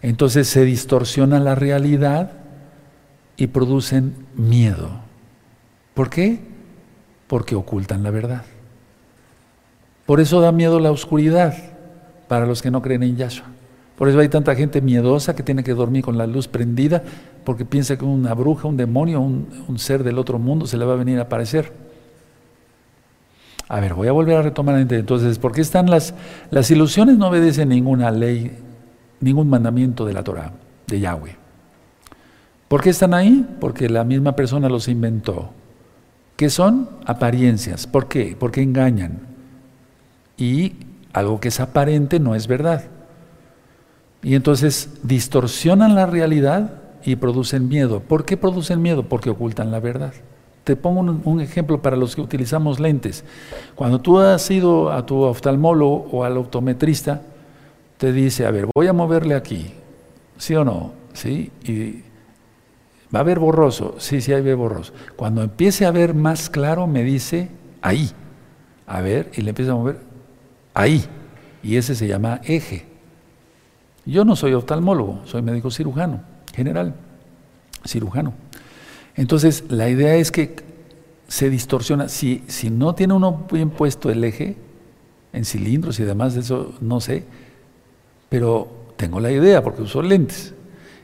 Entonces 0.00 0.48
se 0.48 0.64
distorsiona 0.64 1.40
la 1.40 1.56
realidad 1.56 2.32
y 3.36 3.48
producen 3.48 4.14
miedo. 4.36 4.90
¿Por 5.94 6.08
qué? 6.08 6.38
Porque 7.26 7.56
ocultan 7.56 8.04
la 8.04 8.10
verdad. 8.10 8.44
Por 10.06 10.20
eso 10.20 10.40
da 10.40 10.52
miedo 10.52 10.80
la 10.80 10.90
oscuridad 10.90 11.54
para 12.28 12.46
los 12.46 12.62
que 12.62 12.70
no 12.70 12.82
creen 12.82 13.02
en 13.02 13.16
Yahshua. 13.16 13.46
Por 13.96 14.08
eso 14.08 14.18
hay 14.18 14.28
tanta 14.28 14.54
gente 14.54 14.80
miedosa 14.80 15.36
que 15.36 15.42
tiene 15.42 15.62
que 15.62 15.74
dormir 15.74 16.02
con 16.02 16.18
la 16.18 16.26
luz 16.26 16.48
prendida 16.48 17.02
porque 17.44 17.64
piensa 17.64 17.96
que 17.96 18.04
una 18.04 18.34
bruja, 18.34 18.68
un 18.68 18.76
demonio, 18.76 19.20
un, 19.20 19.78
ser 19.78 20.02
del 20.02 20.18
otro 20.18 20.38
mundo 20.38 20.66
se 20.66 20.76
le 20.76 20.84
va 20.84 20.94
a 20.94 20.96
venir 20.96 21.18
a 21.18 21.22
aparecer. 21.22 21.72
A 23.68 23.80
ver, 23.80 23.94
voy 23.94 24.08
a 24.08 24.12
volver 24.12 24.36
a 24.36 24.42
retomar 24.42 24.76
entonces, 24.78 25.38
¿por 25.38 25.52
qué 25.52 25.60
están 25.60 25.88
las, 25.88 26.14
las 26.50 26.70
ilusiones? 26.70 27.16
No 27.16 27.28
obedecen 27.28 27.68
ninguna 27.68 28.10
ley, 28.10 28.58
ningún 29.20 29.48
mandamiento 29.48 30.04
de 30.04 30.12
la 30.12 30.22
Torah, 30.24 30.52
de 30.86 31.00
Yahweh. 31.00 31.36
¿Por 32.68 32.82
qué 32.82 32.90
están 32.90 33.14
ahí? 33.14 33.46
Porque 33.60 33.88
la 33.88 34.04
misma 34.04 34.34
persona 34.34 34.68
los 34.68 34.88
inventó. 34.88 35.50
¿Qué 36.36 36.50
son? 36.50 36.88
Apariencias. 37.04 37.86
¿Por 37.86 38.08
qué? 38.08 38.36
Porque 38.38 38.62
engañan. 38.62 39.31
Y 40.36 40.74
algo 41.12 41.40
que 41.40 41.48
es 41.48 41.60
aparente 41.60 42.20
no 42.20 42.34
es 42.34 42.46
verdad. 42.46 42.84
Y 44.22 44.34
entonces 44.34 44.90
distorsionan 45.02 45.94
la 45.94 46.06
realidad 46.06 46.82
y 47.04 47.16
producen 47.16 47.68
miedo. 47.68 48.00
¿Por 48.00 48.24
qué 48.24 48.36
producen 48.36 48.80
miedo? 48.80 49.02
Porque 49.04 49.30
ocultan 49.30 49.70
la 49.70 49.80
verdad. 49.80 50.12
Te 50.64 50.76
pongo 50.76 51.00
un, 51.00 51.40
ejemplo 51.40 51.82
para 51.82 51.96
los 51.96 52.14
que 52.14 52.20
utilizamos 52.20 52.78
lentes. 52.78 53.24
Cuando 53.74 54.00
tú 54.00 54.20
has 54.20 54.48
ido 54.50 54.92
a 54.92 55.04
tu 55.04 55.22
oftalmólogo 55.22 56.08
o 56.12 56.22
al 56.22 56.36
optometrista, 56.36 57.20
te 57.98 58.12
dice, 58.12 58.46
a 58.46 58.52
ver, 58.52 58.66
voy 58.72 58.86
a 58.86 58.92
moverle 58.92 59.34
aquí, 59.34 59.72
¿sí 60.38 60.54
o 60.54 60.64
no? 60.64 60.92
¿Sí? 61.14 61.50
Y 61.64 62.02
va 63.14 63.20
a 63.20 63.24
ver 63.24 63.40
borroso, 63.40 63.96
sí, 63.98 64.20
sí, 64.20 64.32
hay 64.32 64.42
ve 64.42 64.54
borroso. 64.54 64.92
Cuando 65.16 65.42
empiece 65.42 65.84
a 65.84 65.90
ver 65.90 66.14
más 66.14 66.48
claro, 66.48 66.86
me 66.86 67.02
dice, 67.02 67.48
ahí, 67.80 68.10
a 68.86 69.00
ver, 69.00 69.30
y 69.34 69.42
le 69.42 69.50
empieza 69.50 69.72
a 69.72 69.74
mover, 69.74 69.98
ahí, 70.74 71.04
y 71.62 71.76
ese 71.76 71.94
se 71.94 72.08
llama 72.08 72.40
eje. 72.44 72.86
Yo 74.04 74.24
no 74.24 74.36
soy 74.36 74.54
oftalmólogo, 74.54 75.22
soy 75.24 75.42
médico 75.42 75.70
cirujano, 75.70 76.22
general, 76.54 76.94
cirujano. 77.86 78.34
Entonces, 79.14 79.64
la 79.68 79.88
idea 79.88 80.16
es 80.16 80.32
que 80.32 80.56
se 81.28 81.50
distorsiona. 81.50 82.08
Si, 82.08 82.42
si 82.48 82.70
no 82.70 82.94
tiene 82.94 83.14
uno 83.14 83.46
bien 83.50 83.70
puesto 83.70 84.10
el 84.10 84.24
eje, 84.24 84.56
en 85.32 85.44
cilindros 85.44 85.98
y 85.98 86.04
demás, 86.04 86.36
eso 86.36 86.74
no 86.80 87.00
sé, 87.00 87.24
pero 88.28 88.68
tengo 88.96 89.20
la 89.20 89.30
idea 89.30 89.62
porque 89.62 89.82
uso 89.82 90.02
lentes. 90.02 90.54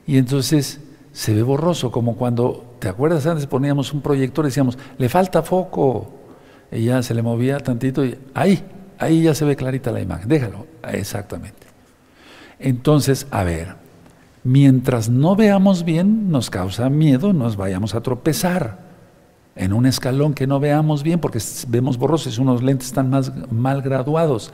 Y 0.07 0.19
entonces 0.19 0.81
se 1.13 1.35
ve 1.35 1.43
borroso, 1.43 1.91
como 1.91 2.17
cuando, 2.17 2.77
¿te 2.79 2.89
acuerdas? 2.89 3.27
Antes 3.27 3.47
poníamos 3.47 3.93
un 3.93 4.03
proyector 4.03 4.45
y 4.45 4.49
decíamos, 4.49 4.79
le 4.99 5.09
falta 5.09 5.43
foco. 5.43 6.15
Y 6.71 6.85
ya 6.85 7.03
se 7.03 7.15
le 7.15 7.23
movía 7.23 7.59
tantito 7.59 8.05
y 8.05 8.19
ahí, 8.35 8.63
ahí 8.99 9.23
ya 9.23 9.35
se 9.35 9.45
ve 9.45 9.57
clarita 9.57 9.91
la 9.91 10.01
imagen. 10.01 10.29
Déjalo, 10.29 10.67
exactamente. 10.91 11.67
Entonces, 12.59 13.27
a 13.31 13.45
ver, 13.45 13.77
mientras 14.45 15.09
no 15.09 15.37
veamos 15.37 15.85
bien, 15.85 16.31
nos 16.31 16.51
causa 16.51 16.91
miedo, 16.91 17.33
nos 17.33 17.57
vayamos 17.57 17.95
a 17.95 18.01
tropezar 18.01 18.89
en 19.55 19.73
un 19.73 19.87
escalón 19.87 20.35
que 20.35 20.47
no 20.47 20.61
veamos 20.61 21.03
bien 21.03 21.19
porque 21.19 21.41
vemos 21.69 21.99
borrosos, 21.99 22.39
unos 22.39 22.63
lentes 22.63 22.89
están 22.89 23.11
más 23.11 23.33
mal 23.51 23.83
graduados. 23.83 24.53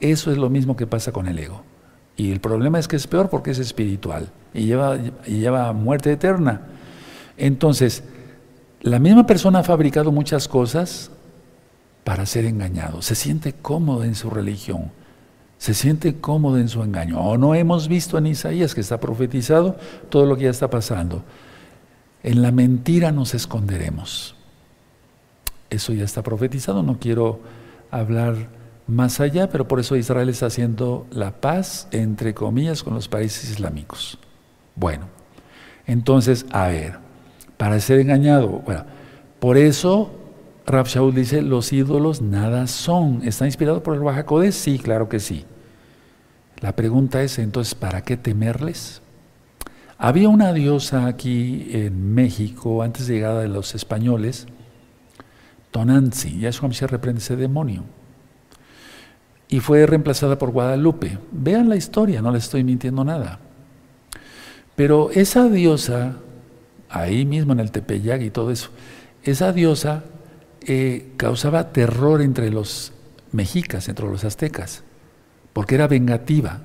Eso 0.00 0.30
es 0.30 0.38
lo 0.38 0.50
mismo 0.50 0.76
que 0.76 0.86
pasa 0.86 1.12
con 1.12 1.26
el 1.26 1.38
ego. 1.38 1.62
Y 2.16 2.32
el 2.32 2.40
problema 2.40 2.78
es 2.78 2.88
que 2.88 2.96
es 2.96 3.06
peor 3.06 3.28
porque 3.28 3.50
es 3.50 3.58
espiritual 3.58 4.30
y 4.54 4.64
lleva, 4.64 4.96
y 5.26 5.38
lleva 5.38 5.72
muerte 5.72 6.12
eterna. 6.12 6.62
Entonces, 7.36 8.02
la 8.80 8.98
misma 8.98 9.26
persona 9.26 9.58
ha 9.58 9.62
fabricado 9.62 10.10
muchas 10.12 10.48
cosas 10.48 11.10
para 12.06 12.24
ser 12.24 12.44
engañado. 12.44 13.02
Se 13.02 13.16
siente 13.16 13.52
cómodo 13.52 14.04
en 14.04 14.14
su 14.14 14.30
religión, 14.30 14.92
se 15.58 15.74
siente 15.74 16.20
cómodo 16.20 16.56
en 16.56 16.68
su 16.68 16.84
engaño. 16.84 17.20
O 17.20 17.36
no 17.36 17.52
hemos 17.56 17.88
visto 17.88 18.16
en 18.16 18.28
Isaías 18.28 18.76
que 18.76 18.80
está 18.80 19.00
profetizado 19.00 19.76
todo 20.08 20.24
lo 20.24 20.36
que 20.36 20.44
ya 20.44 20.50
está 20.50 20.70
pasando. 20.70 21.24
En 22.22 22.42
la 22.42 22.52
mentira 22.52 23.10
nos 23.10 23.34
esconderemos. 23.34 24.36
Eso 25.68 25.92
ya 25.94 26.04
está 26.04 26.22
profetizado, 26.22 26.84
no 26.84 27.00
quiero 27.00 27.40
hablar 27.90 28.50
más 28.86 29.18
allá, 29.18 29.50
pero 29.50 29.66
por 29.66 29.80
eso 29.80 29.96
Israel 29.96 30.28
está 30.28 30.46
haciendo 30.46 31.08
la 31.10 31.40
paz, 31.40 31.88
entre 31.90 32.34
comillas, 32.34 32.84
con 32.84 32.94
los 32.94 33.08
países 33.08 33.50
islámicos. 33.50 34.16
Bueno, 34.76 35.08
entonces, 35.88 36.46
a 36.52 36.68
ver, 36.68 37.00
para 37.56 37.80
ser 37.80 37.98
engañado, 37.98 38.62
bueno, 38.64 38.84
por 39.40 39.56
eso 39.56 40.25
Rab 40.66 40.86
Shaul 40.86 41.14
dice, 41.14 41.42
los 41.42 41.72
ídolos 41.72 42.20
nada 42.20 42.66
son. 42.66 43.20
¿Está 43.22 43.46
inspirado 43.46 43.84
por 43.84 43.94
el 43.94 44.00
Bajacodes? 44.00 44.56
Sí, 44.56 44.80
claro 44.80 45.08
que 45.08 45.20
sí. 45.20 45.44
La 46.60 46.74
pregunta 46.74 47.22
es, 47.22 47.38
entonces, 47.38 47.76
¿para 47.76 48.02
qué 48.02 48.16
temerles? 48.16 49.00
Había 49.96 50.28
una 50.28 50.52
diosa 50.52 51.06
aquí 51.06 51.68
en 51.70 52.14
México, 52.14 52.82
antes 52.82 53.06
de 53.06 53.14
llegada 53.14 53.42
de 53.42 53.48
los 53.48 53.76
españoles, 53.76 54.46
Tonanzi, 55.70 56.40
Yahshua 56.40 56.72
se 56.72 56.86
reprende 56.86 57.20
ese 57.20 57.36
demonio. 57.36 57.84
Y 59.48 59.60
fue 59.60 59.86
reemplazada 59.86 60.36
por 60.36 60.50
Guadalupe. 60.50 61.18
Vean 61.30 61.68
la 61.68 61.76
historia, 61.76 62.20
no 62.20 62.32
les 62.32 62.44
estoy 62.44 62.64
mintiendo 62.64 63.04
nada. 63.04 63.38
Pero 64.74 65.10
esa 65.12 65.48
diosa, 65.48 66.16
ahí 66.90 67.24
mismo 67.24 67.52
en 67.52 67.60
el 67.60 67.70
Tepeyac 67.70 68.22
y 68.22 68.30
todo 68.30 68.50
eso, 68.50 68.70
esa 69.22 69.52
diosa 69.52 70.02
eh, 70.66 71.12
causaba 71.16 71.72
terror 71.72 72.20
entre 72.20 72.50
los 72.50 72.92
mexicas, 73.32 73.88
entre 73.88 74.06
los 74.06 74.24
aztecas, 74.24 74.82
porque 75.52 75.76
era 75.76 75.86
vengativa. 75.86 76.62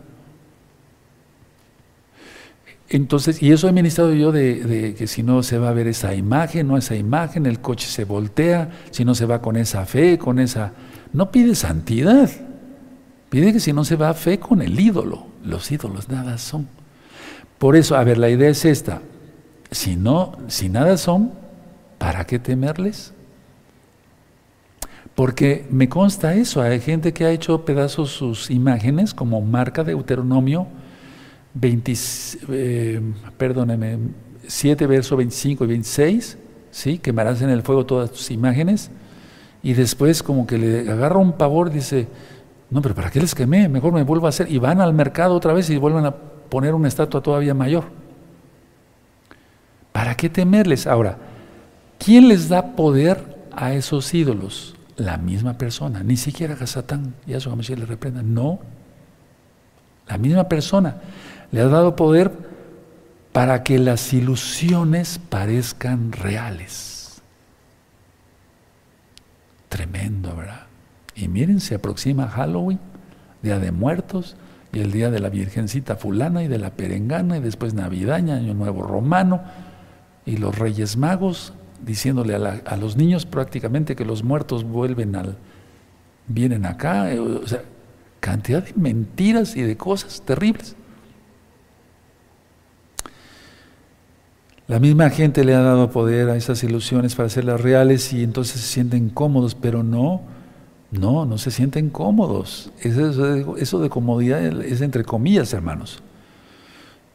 Entonces, 2.89 3.41
y 3.41 3.51
eso 3.51 3.69
he 3.69 3.71
ministrado 3.71 4.13
yo 4.13 4.31
de, 4.31 4.95
que 4.97 5.07
si 5.07 5.23
no 5.23 5.43
se 5.43 5.57
va 5.57 5.69
a 5.69 5.73
ver 5.73 5.87
esa 5.87 6.13
imagen, 6.13 6.67
no 6.67 6.77
esa 6.77 6.95
imagen, 6.95 7.45
el 7.45 7.61
coche 7.61 7.87
se 7.87 8.03
voltea, 8.03 8.69
si 8.89 9.05
no 9.05 9.15
se 9.15 9.25
va 9.25 9.41
con 9.41 9.55
esa 9.55 9.85
fe, 9.85 10.17
con 10.17 10.39
esa... 10.39 10.73
No 11.13 11.31
pide 11.31 11.55
santidad, 11.55 12.29
pide 13.29 13.53
que 13.53 13.59
si 13.61 13.71
no 13.71 13.85
se 13.85 13.95
va 13.95 14.13
fe 14.13 14.39
con 14.39 14.61
el 14.61 14.77
ídolo. 14.77 15.27
Los 15.45 15.71
ídolos 15.71 16.09
nada 16.09 16.37
son. 16.37 16.67
Por 17.59 17.75
eso, 17.75 17.95
a 17.95 18.03
ver, 18.03 18.17
la 18.17 18.29
idea 18.29 18.49
es 18.49 18.65
esta. 18.65 19.01
Si 19.69 19.95
no, 19.95 20.37
si 20.47 20.67
nada 20.67 20.97
son, 20.97 21.31
¿para 21.97 22.25
qué 22.25 22.39
temerles? 22.39 23.13
Porque 25.22 25.67
me 25.69 25.88
consta 25.88 26.34
eso, 26.34 26.63
hay 26.63 26.80
gente 26.80 27.13
que 27.13 27.26
ha 27.26 27.30
hecho 27.30 27.63
pedazos 27.63 28.09
sus 28.09 28.49
imágenes 28.49 29.13
como 29.13 29.39
marca 29.39 29.84
de 29.84 29.91
Deuteronomio 29.91 30.65
20, 31.53 31.93
eh, 32.49 32.99
perdóneme, 33.38 33.99
7, 34.47 34.88
verso 34.88 35.15
25 35.15 35.63
y 35.63 35.67
26, 35.67 36.38
¿sí? 36.72 36.97
quemarás 36.97 37.39
en 37.43 37.51
el 37.51 37.61
fuego 37.61 37.86
todas 37.86 38.09
tus 38.09 38.32
imágenes, 38.32 38.89
y 39.61 39.74
después 39.74 40.24
como 40.24 40.47
que 40.47 40.57
le 40.57 40.91
agarra 40.91 41.19
un 41.19 41.34
pavor, 41.34 41.69
dice, 41.69 42.07
no, 42.72 42.82
pero 42.82 42.95
¿para 42.95 43.11
qué 43.11 43.19
les 43.19 43.36
quemé? 43.36 43.69
Mejor 43.69 43.93
me 43.93 44.01
vuelvo 44.01 44.26
a 44.26 44.30
hacer, 44.30 44.51
y 44.51 44.57
van 44.57 44.82
al 44.82 44.95
mercado 44.95 45.36
otra 45.36 45.53
vez 45.53 45.69
y 45.69 45.78
vuelven 45.78 46.05
a 46.07 46.15
poner 46.15 46.74
una 46.74 46.88
estatua 46.88 47.22
todavía 47.22 47.53
mayor. 47.53 47.84
¿Para 49.91 50.17
qué 50.17 50.30
temerles? 50.30 50.88
Ahora, 50.88 51.19
¿quién 51.99 52.28
les 52.28 52.49
da 52.49 52.76
poder 52.76 53.24
a 53.51 53.76
esos 53.76 54.11
ídolos? 54.15 54.78
La 54.97 55.17
misma 55.17 55.57
persona, 55.57 56.03
ni 56.03 56.17
siquiera 56.17 56.55
a 56.59 56.67
Satán, 56.67 57.15
y 57.25 57.33
a 57.33 57.39
su 57.39 57.49
le 57.55 57.85
reprenda, 57.85 58.21
no, 58.21 58.59
la 60.07 60.17
misma 60.17 60.49
persona. 60.49 60.97
Le 61.51 61.61
ha 61.61 61.67
dado 61.67 61.95
poder 61.95 62.31
para 63.31 63.63
que 63.63 63.79
las 63.79 64.11
ilusiones 64.13 65.19
parezcan 65.29 66.11
reales. 66.11 67.21
Tremendo, 69.69 70.35
¿verdad? 70.35 70.67
Y 71.15 71.27
miren, 71.27 71.61
se 71.61 71.75
aproxima 71.75 72.27
Halloween, 72.27 72.79
Día 73.41 73.59
de 73.59 73.71
Muertos, 73.71 74.35
y 74.73 74.79
el 74.79 74.91
Día 74.91 75.09
de 75.09 75.19
la 75.19 75.29
Virgencita 75.29 75.95
Fulana 75.95 76.43
y 76.43 76.47
de 76.47 76.57
la 76.57 76.71
Perengana, 76.71 77.37
y 77.37 77.41
después 77.41 77.73
Navidaña, 77.73 78.35
Año 78.35 78.53
Nuevo 78.53 78.83
Romano, 78.83 79.41
y 80.25 80.37
los 80.37 80.57
Reyes 80.57 80.97
Magos, 80.97 81.53
diciéndole 81.86 82.36
a, 82.36 82.77
los 82.77 82.95
niños 82.97 83.25
prácticamente 83.25 83.95
que 83.95 84.05
los 84.05 84.23
muertos 84.23 84.63
vuelven 84.63 85.15
al, 85.15 85.38
vienen 86.27 86.65
acá, 86.65 87.11
eh, 87.11 87.19
o 87.19 87.47
sea, 87.47 87.63
cantidad 88.19 88.63
de 88.63 88.73
mentiras 88.75 89.55
y 89.55 89.61
de 89.61 89.75
cosas 89.77 90.21
terribles. 90.21 90.75
La 94.67 94.79
misma 94.79 95.09
gente 95.09 95.43
le 95.43 95.53
ha 95.53 95.61
dado 95.61 95.91
poder 95.91 96.29
a 96.29 96.38
esas 96.38 96.63
ilusiones 96.63 97.15
para 97.15 97.27
hacerlas 97.27 97.59
reales 97.59 98.13
y 98.13 98.23
entonces 98.23 98.61
se 98.61 98.67
sienten 98.67 99.09
cómodos, 99.09 99.53
pero 99.53 99.84
no, 99.84 100.21
no, 100.91 101.25
no 101.25 101.38
se 101.38 101.51
sienten 101.51 101.89
cómodos. 101.89 102.71
Eso, 102.79 103.79
de 103.79 103.89
comodidad 103.89 104.41
es 104.61 104.79
entre 104.79 105.03
comillas, 105.03 105.53
hermanos. 105.53 106.01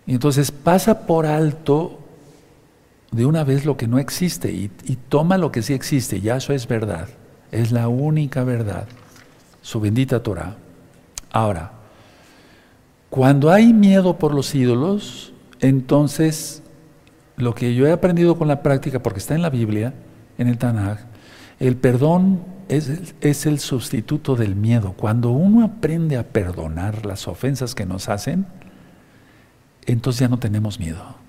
Y 0.07 0.13
entonces 0.13 0.51
pasa 0.51 1.07
por 1.07 1.25
alto 1.25 1.99
de 3.11 3.27
una 3.27 3.45
vez 3.45 3.65
lo 3.65 3.77
que 3.77 3.89
no 3.89 3.99
existe 3.99 4.53
y, 4.53 4.69
toma 5.09 5.39
lo 5.39 5.53
que 5.53 5.63
sí 5.63 5.73
existe. 5.73 6.21
Ya 6.21 6.37
eso 6.37 6.53
es 6.53 6.67
verdad. 6.67 7.09
Es 7.53 7.73
la 7.73 7.89
única 7.89 8.45
verdad. 8.45 8.87
Su 9.63 9.81
bendita 9.81 10.23
Torah. 10.23 10.57
Ahora, 11.31 11.73
cuando 13.11 13.51
hay 13.51 13.73
miedo 13.73 14.19
por 14.19 14.35
los 14.35 14.55
ídolos, 14.55 15.33
entonces 15.61 16.63
lo 17.37 17.55
que 17.55 17.75
yo 17.75 17.87
he 17.87 17.93
aprendido 17.93 18.37
con 18.37 18.49
la 18.49 18.63
práctica, 18.63 19.03
porque 19.03 19.19
está 19.19 19.35
en 19.35 19.43
la 19.43 19.51
Biblia, 19.51 19.95
en 20.39 20.49
el 20.49 20.59
Tanaj, 20.59 20.99
el 21.59 21.77
perdón 21.77 22.41
es, 22.69 23.47
el 23.47 23.59
sustituto 23.59 24.37
del 24.37 24.57
miedo. 24.57 24.93
Cuando 24.93 25.31
uno 25.31 25.65
aprende 25.65 26.17
a 26.17 26.25
perdonar 26.25 27.07
las 27.07 27.29
ofensas 27.29 27.75
que 27.75 27.87
nos 27.87 28.09
hacen, 28.09 28.47
entonces 29.87 30.21
ya 30.21 30.29
no 30.29 30.39
tenemos 30.39 30.79
miedo. 30.81 31.26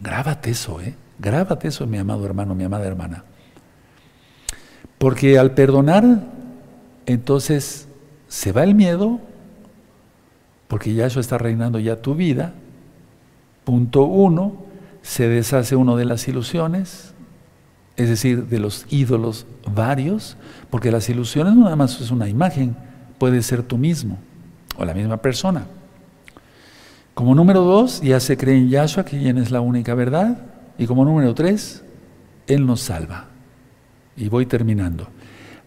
Grábate 0.00 0.50
eso, 0.50 0.80
¿eh? 0.80 0.94
Grábate 1.18 1.68
eso, 1.68 1.86
mi 1.86 1.98
amado 1.98 2.24
hermano, 2.24 2.54
mi 2.54 2.64
amada 2.64 2.86
hermana. 2.86 3.24
Porque 4.98 5.38
al 5.38 5.52
perdonar, 5.52 6.04
entonces 7.06 7.88
se 8.28 8.52
va 8.52 8.62
el 8.62 8.74
miedo, 8.74 9.20
porque 10.68 10.94
ya 10.94 11.06
eso 11.06 11.18
está 11.18 11.38
reinando 11.38 11.78
ya 11.78 12.02
tu 12.02 12.14
vida. 12.14 12.52
Punto 13.64 14.04
uno 14.04 14.56
se 15.02 15.28
deshace 15.28 15.74
uno 15.76 15.96
de 15.96 16.04
las 16.04 16.28
ilusiones, 16.28 17.14
es 17.96 18.08
decir, 18.08 18.46
de 18.46 18.60
los 18.60 18.86
ídolos 18.90 19.46
varios, 19.72 20.36
porque 20.70 20.90
las 20.92 21.08
ilusiones 21.08 21.54
no 21.54 21.64
nada 21.64 21.76
más 21.76 22.00
es 22.00 22.10
una 22.10 22.28
imagen, 22.28 22.76
puede 23.18 23.42
ser 23.42 23.62
tú 23.62 23.78
mismo, 23.78 24.18
o 24.76 24.84
la 24.84 24.94
misma 24.94 25.16
persona. 25.16 25.66
Como 27.18 27.34
número 27.34 27.62
dos, 27.62 28.00
ya 28.00 28.20
se 28.20 28.36
cree 28.36 28.56
en 28.56 28.68
Yahshua, 28.68 29.04
que 29.04 29.28
es 29.28 29.50
la 29.50 29.60
única 29.60 29.92
verdad. 29.94 30.38
Y 30.78 30.86
como 30.86 31.04
número 31.04 31.34
tres, 31.34 31.82
Él 32.46 32.64
nos 32.64 32.80
salva. 32.80 33.24
Y 34.16 34.28
voy 34.28 34.46
terminando. 34.46 35.08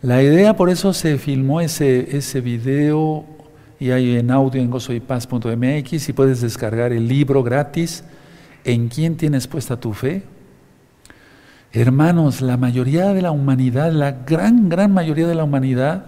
La 0.01 0.23
idea, 0.23 0.55
por 0.55 0.69
eso 0.69 0.93
se 0.93 1.17
filmó 1.17 1.59
ese, 1.59 2.15
ese 2.15 2.39
video 2.39 3.25
y 3.81 3.91
hay 3.91 4.15
en 4.15 4.31
audio 4.31 4.61
en 4.61 4.71
gozoypaz.mx 4.71 6.07
y 6.07 6.13
puedes 6.13 6.39
descargar 6.39 6.93
el 6.93 7.09
libro 7.09 7.43
gratis. 7.43 8.05
¿En 8.63 8.87
quién 8.87 9.17
tienes 9.17 9.45
puesta 9.45 9.77
tu 9.77 9.91
fe? 9.91 10.23
Hermanos, 11.73 12.39
la 12.39 12.55
mayoría 12.55 13.11
de 13.11 13.23
la 13.23 13.31
humanidad, 13.31 13.91
la 13.91 14.13
gran, 14.13 14.69
gran 14.69 14.93
mayoría 14.93 15.27
de 15.27 15.35
la 15.35 15.43
humanidad, 15.43 16.05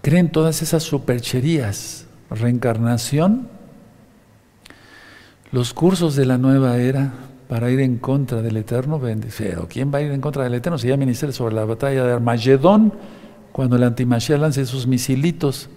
creen 0.00 0.32
todas 0.32 0.62
esas 0.62 0.82
supercherías 0.82 2.06
reencarnación, 2.30 3.48
los 5.52 5.74
cursos 5.74 6.14
de 6.14 6.26
la 6.26 6.38
nueva 6.38 6.76
era 6.76 7.12
para 7.48 7.70
ir 7.70 7.80
en 7.80 7.98
contra 7.98 8.42
del 8.42 8.56
Eterno, 8.56 9.00
pero 9.00 9.66
¿quién 9.68 9.92
va 9.92 9.98
a 9.98 10.02
ir 10.02 10.12
en 10.12 10.20
contra 10.20 10.44
del 10.44 10.54
Eterno? 10.54 10.78
Si 10.78 10.86
ya 10.86 10.96
ministré 10.96 11.32
sobre 11.32 11.56
la 11.56 11.64
batalla 11.64 12.04
de 12.04 12.12
Armagedón, 12.12 12.92
cuando 13.50 13.74
el 13.74 13.82
antimashiach 13.82 14.38
lance 14.38 14.64
sus 14.66 14.86
misilitos, 14.86 15.68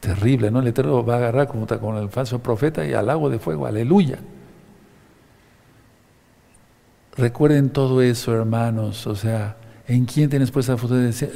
terrible, 0.00 0.50
¿no? 0.50 0.60
El 0.60 0.66
Eterno 0.66 1.02
va 1.02 1.14
a 1.14 1.16
agarrar 1.16 1.48
como 1.48 1.66
con 1.66 1.96
el 1.96 2.10
falso 2.10 2.38
profeta 2.40 2.86
y 2.86 2.92
al 2.92 3.08
agua 3.08 3.30
de 3.30 3.38
fuego, 3.38 3.64
aleluya. 3.64 4.18
Recuerden 7.16 7.70
todo 7.70 8.02
eso, 8.02 8.34
hermanos, 8.34 9.06
o 9.06 9.16
sea, 9.16 9.56
¿en 9.88 10.04
quién 10.04 10.28
tienes 10.28 10.50
puesta 10.50 10.76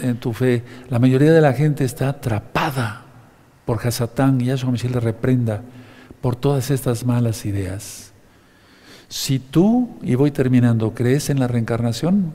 en 0.02 0.16
tu 0.18 0.34
fe? 0.34 0.62
La 0.90 0.98
mayoría 0.98 1.32
de 1.32 1.40
la 1.40 1.54
gente 1.54 1.84
está 1.84 2.10
atrapada 2.10 3.07
por 3.68 3.86
Hasatán, 3.86 4.40
y 4.40 4.46
Yahshua 4.46 4.70
Mashiach 4.70 4.92
le 4.92 5.00
reprenda 5.00 5.60
por 6.22 6.36
todas 6.36 6.70
estas 6.70 7.04
malas 7.04 7.44
ideas. 7.44 8.12
Si 9.08 9.38
tú, 9.38 9.90
y 10.00 10.14
voy 10.14 10.30
terminando, 10.30 10.94
crees 10.94 11.28
en 11.28 11.38
la 11.38 11.48
reencarnación, 11.48 12.32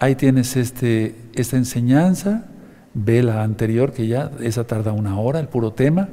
ahí 0.00 0.16
tienes 0.16 0.58
este, 0.58 1.16
esta 1.34 1.56
enseñanza, 1.56 2.44
ve 2.92 3.22
la 3.22 3.42
anterior, 3.42 3.94
que 3.94 4.06
ya, 4.06 4.32
esa 4.42 4.64
tarda 4.66 4.92
una 4.92 5.18
hora, 5.18 5.40
el 5.40 5.48
puro 5.48 5.72
tema. 5.72 6.10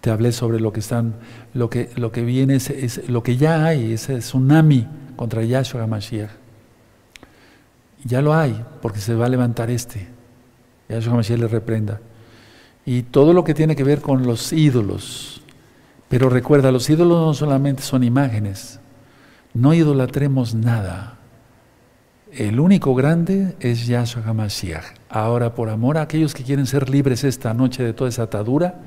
Te 0.00 0.10
hablé 0.10 0.30
sobre 0.30 0.60
lo 0.60 0.72
que 0.72 0.78
están, 0.78 1.14
lo 1.52 1.68
que, 1.68 1.90
lo 1.96 2.12
que 2.12 2.22
viene, 2.22 2.54
es, 2.54 3.08
lo 3.08 3.24
que 3.24 3.38
ya 3.38 3.64
hay, 3.64 3.94
ese 3.94 4.18
tsunami 4.18 4.86
contra 5.16 5.42
Yahshua 5.42 5.88
Mashiach. 5.88 6.30
Ya 8.04 8.22
lo 8.22 8.34
hay, 8.34 8.64
porque 8.80 9.00
se 9.00 9.16
va 9.16 9.26
a 9.26 9.28
levantar 9.28 9.68
este. 9.68 10.06
Yahshua 10.88 11.16
Mashiach 11.16 11.40
le 11.40 11.48
reprenda 11.48 11.98
y 12.84 13.02
todo 13.02 13.32
lo 13.32 13.44
que 13.44 13.54
tiene 13.54 13.76
que 13.76 13.84
ver 13.84 14.00
con 14.00 14.26
los 14.26 14.52
ídolos. 14.52 15.42
Pero 16.08 16.28
recuerda, 16.28 16.72
los 16.72 16.90
ídolos 16.90 17.18
no 17.18 17.34
solamente 17.34 17.82
son 17.82 18.04
imágenes, 18.04 18.80
no 19.54 19.72
idolatremos 19.72 20.54
nada. 20.54 21.18
El 22.32 22.60
único 22.60 22.94
grande 22.94 23.56
es 23.60 23.86
Yahshua 23.86 24.22
HaMashiach. 24.26 24.84
Ahora, 25.08 25.54
por 25.54 25.68
amor 25.68 25.98
a 25.98 26.02
aquellos 26.02 26.34
que 26.34 26.44
quieren 26.44 26.66
ser 26.66 26.88
libres 26.88 27.24
esta 27.24 27.52
noche 27.52 27.82
de 27.82 27.92
toda 27.92 28.08
esa 28.08 28.24
atadura, 28.24 28.80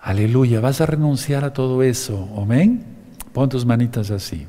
aleluya, 0.00 0.60
vas 0.60 0.80
a 0.80 0.86
renunciar 0.86 1.44
a 1.44 1.52
todo 1.52 1.82
eso. 1.82 2.28
Amén. 2.36 2.84
Pon 3.32 3.48
tus 3.48 3.64
manitas 3.64 4.10
así. 4.10 4.46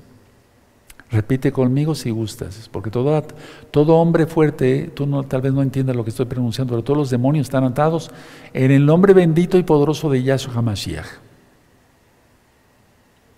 Repite 1.13 1.51
conmigo 1.51 1.93
si 1.93 2.09
gustas, 2.09 2.67
porque 2.71 2.89
todo, 2.89 3.23
todo 3.69 3.97
hombre 3.97 4.25
fuerte, 4.25 4.91
tú 4.95 5.23
tal 5.25 5.41
vez 5.41 5.53
no 5.53 5.61
entiendas 5.61 5.95
lo 5.95 6.03
que 6.03 6.09
estoy 6.09 6.25
pronunciando, 6.25 6.71
pero 6.73 6.83
todos 6.83 6.97
los 6.97 7.09
demonios 7.11 7.45
están 7.45 7.63
atados 7.63 8.09
en 8.51 8.71
el 8.71 8.83
nombre 8.83 9.13
bendito 9.13 9.59
y 9.59 9.63
poderoso 9.63 10.09
de 10.09 10.23
Yahshua 10.23 10.55
HaMashiach. 10.55 11.05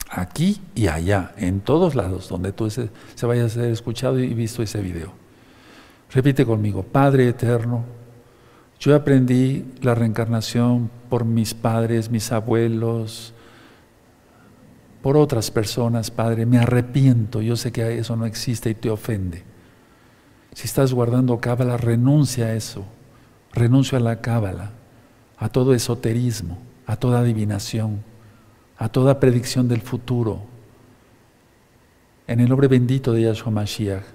Aquí 0.09 0.61
y 0.73 0.87
allá, 0.87 1.33
en 1.35 1.59
todos 1.59 1.95
lados 1.95 2.29
donde 2.29 2.53
tú 2.53 2.69
se, 2.69 2.89
se 3.13 3.25
vaya 3.25 3.43
a 3.43 3.49
ser 3.49 3.65
escuchado 3.65 4.19
y 4.19 4.33
visto 4.33 4.63
ese 4.63 4.79
video. 4.79 5.11
Repite 6.13 6.45
conmigo, 6.45 6.81
Padre 6.81 7.27
eterno, 7.27 7.83
yo 8.79 8.95
aprendí 8.95 9.65
la 9.81 9.95
reencarnación 9.95 10.89
por 11.09 11.25
mis 11.25 11.53
padres, 11.53 12.09
mis 12.09 12.31
abuelos, 12.31 13.34
por 15.05 15.17
otras 15.17 15.51
personas, 15.51 16.09
Padre, 16.09 16.47
me 16.47 16.57
arrepiento, 16.57 17.39
yo 17.39 17.55
sé 17.55 17.71
que 17.71 17.99
eso 17.99 18.15
no 18.15 18.25
existe 18.25 18.71
y 18.71 18.73
te 18.73 18.89
ofende. 18.89 19.43
Si 20.51 20.65
estás 20.65 20.93
guardando 20.93 21.37
cábala, 21.37 21.77
renuncia 21.77 22.47
a 22.47 22.55
eso, 22.55 22.83
renuncio 23.53 23.99
a 23.99 24.01
la 24.01 24.19
cábala, 24.19 24.71
a 25.37 25.49
todo 25.49 25.75
esoterismo, 25.75 26.57
a 26.87 26.95
toda 26.95 27.19
adivinación, 27.19 28.01
a 28.79 28.89
toda 28.89 29.19
predicción 29.19 29.67
del 29.67 29.81
futuro. 29.81 30.41
En 32.25 32.39
el 32.39 32.49
nombre 32.49 32.67
bendito 32.67 33.13
de 33.13 33.21
Yahshua 33.21 33.51
Mashiach, 33.51 34.05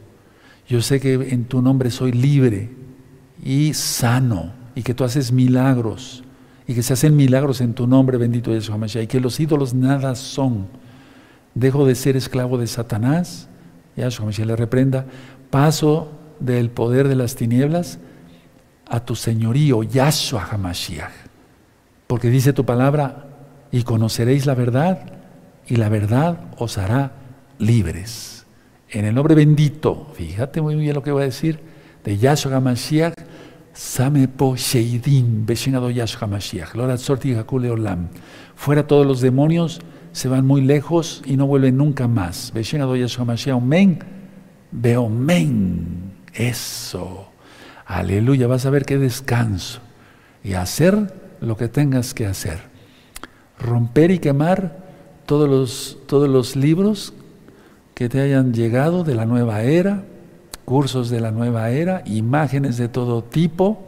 yo 0.66 0.82
sé 0.82 0.99
que 0.99 1.12
en 1.12 1.45
tu 1.45 1.62
nombre 1.62 1.93
soy 1.93 2.11
libre 2.11 2.68
y 3.45 3.74
sano 3.74 4.55
y 4.74 4.82
que 4.82 4.95
tú 4.95 5.05
haces 5.05 5.30
milagros 5.30 6.24
y 6.66 6.74
que 6.74 6.82
se 6.82 6.95
hacen 6.95 7.14
milagros 7.14 7.61
en 7.61 7.74
tu 7.74 7.86
nombre 7.86 8.18
bendito 8.18 8.53
Yahshua 8.53 8.76
Mashiach 8.76 9.05
y 9.05 9.07
que 9.07 9.20
los 9.20 9.38
ídolos 9.38 9.72
nada 9.72 10.16
son 10.16 10.80
dejo 11.55 11.86
de 11.86 11.94
ser 11.94 12.16
esclavo 12.16 12.59
de 12.59 12.66
Satanás, 12.66 13.48
Yahshua 13.96 14.30
le 14.44 14.57
reprenda, 14.57 15.07
paso 15.51 16.12
del 16.38 16.70
poder 16.70 17.09
de 17.09 17.16
las 17.16 17.34
tinieblas 17.34 17.98
a 18.88 19.01
tu 19.01 19.14
señorío, 19.14 19.82
Yahshua 19.82 20.48
HaMashiach. 20.51 21.12
Porque 22.07 22.30
dice 22.30 22.53
tu 22.53 22.64
palabra, 22.64 23.26
y 23.70 23.82
conoceréis 23.82 24.46
la 24.46 24.55
verdad, 24.55 24.98
y 25.66 25.76
la 25.76 25.88
verdad 25.88 26.40
os 26.59 26.78
hará 26.78 27.12
libres. 27.59 28.46
En 28.88 29.05
el 29.05 29.14
nombre 29.14 29.34
bendito, 29.34 30.11
fíjate 30.14 30.61
muy 30.61 30.74
bien 30.74 30.94
lo 30.94 31.03
que 31.03 31.12
voy 31.12 31.22
a 31.22 31.26
decir, 31.26 31.61
de 32.05 32.18
Yahshua 32.18 32.57
HaMashiach, 32.57 33.14
Samepo 33.72 34.57
Sheidim, 34.57 35.46
Beshinado 35.46 35.90
Yahshua 35.90 36.22
HaMashiach, 36.22 36.74
Lora 36.74 36.96
Tzorti 36.96 37.34
Olam. 37.34 38.09
Fuera 38.57 38.86
todos 38.86 39.07
los 39.07 39.20
demonios, 39.20 39.80
se 40.13 40.29
van 40.29 40.47
muy 40.47 40.63
lejos 40.63 41.23
y 41.25 41.37
no 41.37 41.47
vuelven 41.47 41.77
nunca 41.77 42.09
más. 42.09 42.53
Veo 44.73 45.09
men. 45.09 46.13
Eso. 46.33 47.29
Aleluya. 47.87 48.47
Vas 48.47 48.67
a 48.67 48.71
ver 48.71 48.85
qué 48.85 48.99
descanso. 48.99 49.81
Y 50.43 50.55
hacer 50.55 51.15
lo 51.41 51.57
que 51.57 51.69
tengas 51.69 52.15
que 52.15 52.27
hacer. 52.27 52.61
Romper 53.59 54.11
y 54.11 54.19
quemar 54.19 54.79
todos 55.27 55.49
los, 55.49 55.99
todos 56.07 56.29
los 56.29 56.57
libros 56.57 57.13
que 57.95 58.09
te 58.09 58.21
hayan 58.21 58.55
llegado 58.55 59.05
de 59.05 59.15
la 59.15 59.27
nueva 59.27 59.63
era, 59.63 60.05
cursos 60.65 61.11
de 61.11 61.21
la 61.21 61.31
nueva 61.31 61.71
era, 61.71 62.03
imágenes 62.07 62.79
de 62.79 62.89
todo 62.89 63.23
tipo, 63.23 63.87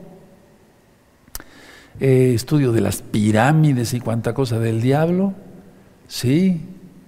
eh, 2.00 2.32
estudio 2.34 2.72
de 2.72 2.80
las 2.80 3.02
pirámides 3.02 3.94
y 3.94 4.00
cuánta 4.00 4.34
cosa 4.34 4.58
del 4.58 4.82
diablo, 4.82 5.34
Sí, 6.12 6.60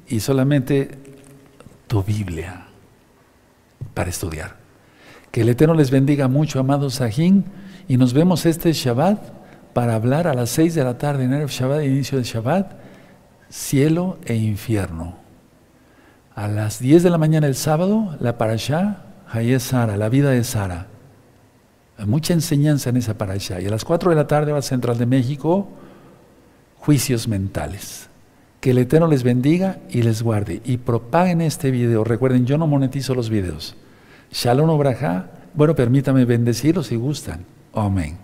y 0.09 0.21
solamente 0.21 0.89
tu 1.87 2.03
Biblia 2.03 2.69
para 3.93 4.09
estudiar. 4.09 4.57
Que 5.31 5.43
el 5.43 5.51
Eterno 5.51 5.75
les 5.75 5.91
bendiga 5.91 6.27
mucho, 6.27 6.59
amados 6.59 6.95
Sajín, 6.95 7.45
y 7.87 7.99
nos 7.99 8.15
vemos 8.15 8.47
este 8.47 8.73
Shabbat 8.73 9.21
para 9.75 9.95
hablar 9.95 10.27
a 10.27 10.33
las 10.33 10.49
seis 10.49 10.75
de 10.75 10.85
la 10.85 10.97
tarde 10.97 11.25
en 11.25 11.35
el 11.35 11.49
Shabbat, 11.49 11.85
inicio 11.85 12.17
del 12.17 12.25
Shabbat, 12.25 12.73
cielo 13.51 14.17
e 14.25 14.37
infierno. 14.37 15.19
A 16.35 16.49
las 16.49 16.79
10 16.79 17.03
de 17.03 17.11
la 17.11 17.19
mañana 17.19 17.47
el 17.47 17.57
sábado, 17.57 18.17
la 18.21 18.39
parashá, 18.39 19.05
Hayé 19.31 19.61
Sara, 19.61 19.99
la 19.99 20.09
vida 20.09 20.31
de 20.31 20.45
Sara. 20.45 20.87
Mucha 22.07 22.33
enseñanza 22.33 22.89
en 22.89 22.97
esa 22.97 23.19
parashá. 23.19 23.61
Y 23.61 23.67
a 23.67 23.71
las 23.71 23.85
4 23.85 24.09
de 24.09 24.17
la 24.17 24.27
tarde 24.27 24.53
va 24.53 24.61
a 24.61 24.63
Central 24.63 24.97
de 24.97 25.05
México, 25.05 25.69
juicios 26.79 27.29
mentales. 27.29 28.09
Que 28.65 28.71
el 28.71 28.79
Eterno 28.79 29.09
les 29.09 29.25
bendiga 29.25 29.77
y 29.91 30.01
les 30.01 30.23
guarde. 30.23 30.63
Y 30.65 30.79
propaguen 30.79 31.43
este 31.43 31.71
video. 31.71 32.03
Recuerden, 32.03 32.47
yo 32.47 32.57
no 32.57 32.67
monetizo 32.67 33.15
los 33.15 33.29
videos. 33.29 33.77
Shalom 34.33 34.71
Obraja. 34.71 35.27
Bueno, 35.53 35.75
permítame 35.75 36.25
bendecirlos 36.25 36.87
si 36.87 36.97
gustan. 36.97 37.45
Amén. 37.75 38.17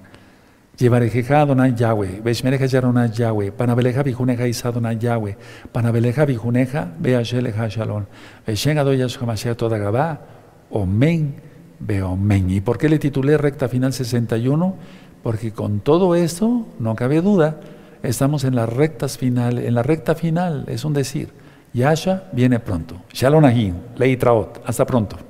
Llevarejeja 0.79 1.43
Adonai 1.43 1.75
Yahweh, 1.75 2.23
Beshmereja 2.25 2.65
Yaronai 2.65 3.13
Yahweh, 3.13 3.53
Panabeleja 3.53 4.03
Bijuneja 4.03 4.49
Isadonai 4.49 4.99
Yahweh, 4.99 5.37
Panabeleja 5.73 6.25
Bijuneja, 6.25 6.89
Beasheleja 6.99 7.69
Shalom, 7.69 8.07
Beshen 8.47 8.79
Adoya 8.79 9.09
Shomashia 9.09 9.55
Toda 9.59 9.77
Gabá, 9.77 10.23
Omen, 10.71 11.35
Beomen. 11.81 12.49
¿Y 12.49 12.63
por 12.63 12.79
qué 12.79 12.89
le 12.89 12.99
titulé 12.99 13.37
Recta 13.37 13.69
Final 13.69 13.93
61? 13.93 14.75
Porque 15.23 15.53
con 15.53 15.81
todo 15.81 16.15
esto, 16.15 16.67
no 16.79 16.97
cabe 16.97 17.21
duda, 17.21 17.61
Estamos 18.03 18.45
en 18.45 18.57
las 18.57 18.69
rectas 18.69 19.19
final, 19.19 19.59
en 19.59 19.75
la 19.75 19.83
recta 19.83 20.15
final, 20.15 20.65
es 20.69 20.85
un 20.85 20.95
decir. 20.95 21.33
Yasha 21.73 22.25
viene 22.33 22.59
pronto. 22.59 23.03
Shalom 23.13 23.45
Ahim, 23.45 23.75
Traot. 24.19 24.63
Hasta 24.65 24.87
pronto. 24.87 25.30